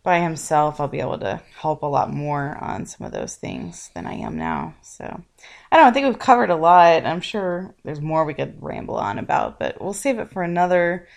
by 0.04 0.20
himself, 0.20 0.80
I'll 0.80 0.88
be 0.88 1.00
able 1.00 1.20
to 1.20 1.42
help 1.60 1.84
a 1.84 1.88
lot 1.88 2.12
more 2.12 2.58
on 2.60 2.86
some 2.86 3.06
of 3.06 3.14
those 3.14 3.36
things 3.36 3.92
than 3.94 4.08
I 4.08 4.14
am 4.14 4.38
now. 4.38 4.74
So 4.82 5.06
I 5.06 5.76
don't 5.76 5.86
know, 5.86 5.90
I 5.90 5.92
think 5.92 6.08
we've 6.08 6.20
covered 6.20 6.50
a 6.50 6.56
lot. 6.56 7.06
I'm 7.06 7.22
sure 7.22 7.76
there's 7.84 8.02
more 8.02 8.26
we 8.26 8.34
could 8.34 8.62
ramble 8.62 8.96
on 8.96 9.20
about, 9.20 9.60
but 9.60 9.80
we'll 9.80 9.94
save 9.94 10.20
it 10.20 10.32
for 10.32 10.42
another 10.42 11.08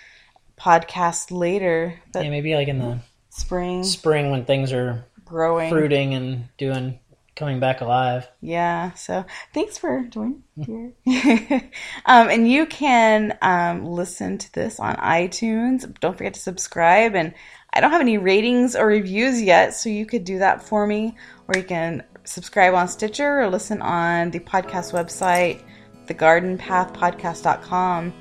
podcast 0.58 1.30
later. 1.30 1.98
But 2.12 2.24
yeah, 2.24 2.30
maybe 2.30 2.54
like 2.54 2.68
in 2.68 2.78
the 2.78 2.98
spring 3.30 3.82
spring 3.84 4.30
when 4.30 4.44
things 4.44 4.72
are 4.72 5.04
growing. 5.24 5.70
fruiting 5.70 6.14
and 6.14 6.48
doing 6.58 6.98
coming 7.36 7.60
back 7.60 7.80
alive. 7.80 8.28
Yeah, 8.40 8.92
so 8.92 9.24
thanks 9.52 9.78
for 9.78 10.04
joining 10.08 10.44
here. 10.56 10.92
um, 12.06 12.28
and 12.28 12.48
you 12.48 12.66
can 12.66 13.36
um, 13.42 13.84
listen 13.84 14.38
to 14.38 14.52
this 14.52 14.78
on 14.78 14.96
iTunes. 14.96 15.92
Don't 16.00 16.16
forget 16.16 16.34
to 16.34 16.40
subscribe. 16.40 17.14
And 17.14 17.34
I 17.74 17.80
don't 17.80 17.90
have 17.90 18.00
any 18.00 18.18
ratings 18.18 18.76
or 18.76 18.86
reviews 18.86 19.42
yet, 19.42 19.74
so 19.74 19.88
you 19.88 20.06
could 20.06 20.24
do 20.24 20.38
that 20.38 20.62
for 20.62 20.86
me. 20.86 21.16
Or 21.48 21.56
you 21.56 21.64
can 21.64 22.04
subscribe 22.22 22.74
on 22.74 22.86
Stitcher 22.88 23.40
or 23.40 23.50
listen 23.50 23.82
on 23.82 24.30
the 24.30 24.38
podcast 24.38 24.92
website, 24.92 25.60
thegardenpathpodcast.com. 26.06 28.12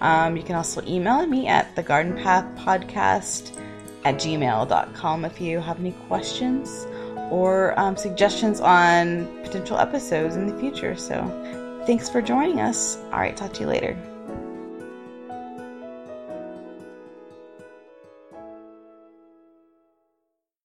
Um, 0.00 0.36
you 0.36 0.42
can 0.42 0.54
also 0.54 0.82
email 0.86 1.26
me 1.26 1.48
at 1.48 1.74
thegardenpathpodcast 1.74 3.60
at 4.04 4.14
gmail.com 4.16 5.24
if 5.24 5.40
you 5.40 5.58
have 5.58 5.80
any 5.80 5.92
questions 6.06 6.86
or 7.30 7.78
um, 7.80 7.96
suggestions 7.96 8.60
on 8.60 9.26
potential 9.42 9.78
episodes 9.78 10.36
in 10.36 10.46
the 10.46 10.56
future. 10.60 10.94
So 10.94 11.82
thanks 11.86 12.08
for 12.08 12.22
joining 12.22 12.60
us. 12.60 12.98
All 13.06 13.18
right, 13.18 13.36
talk 13.36 13.52
to 13.54 13.60
you 13.60 13.66
later. 13.66 14.07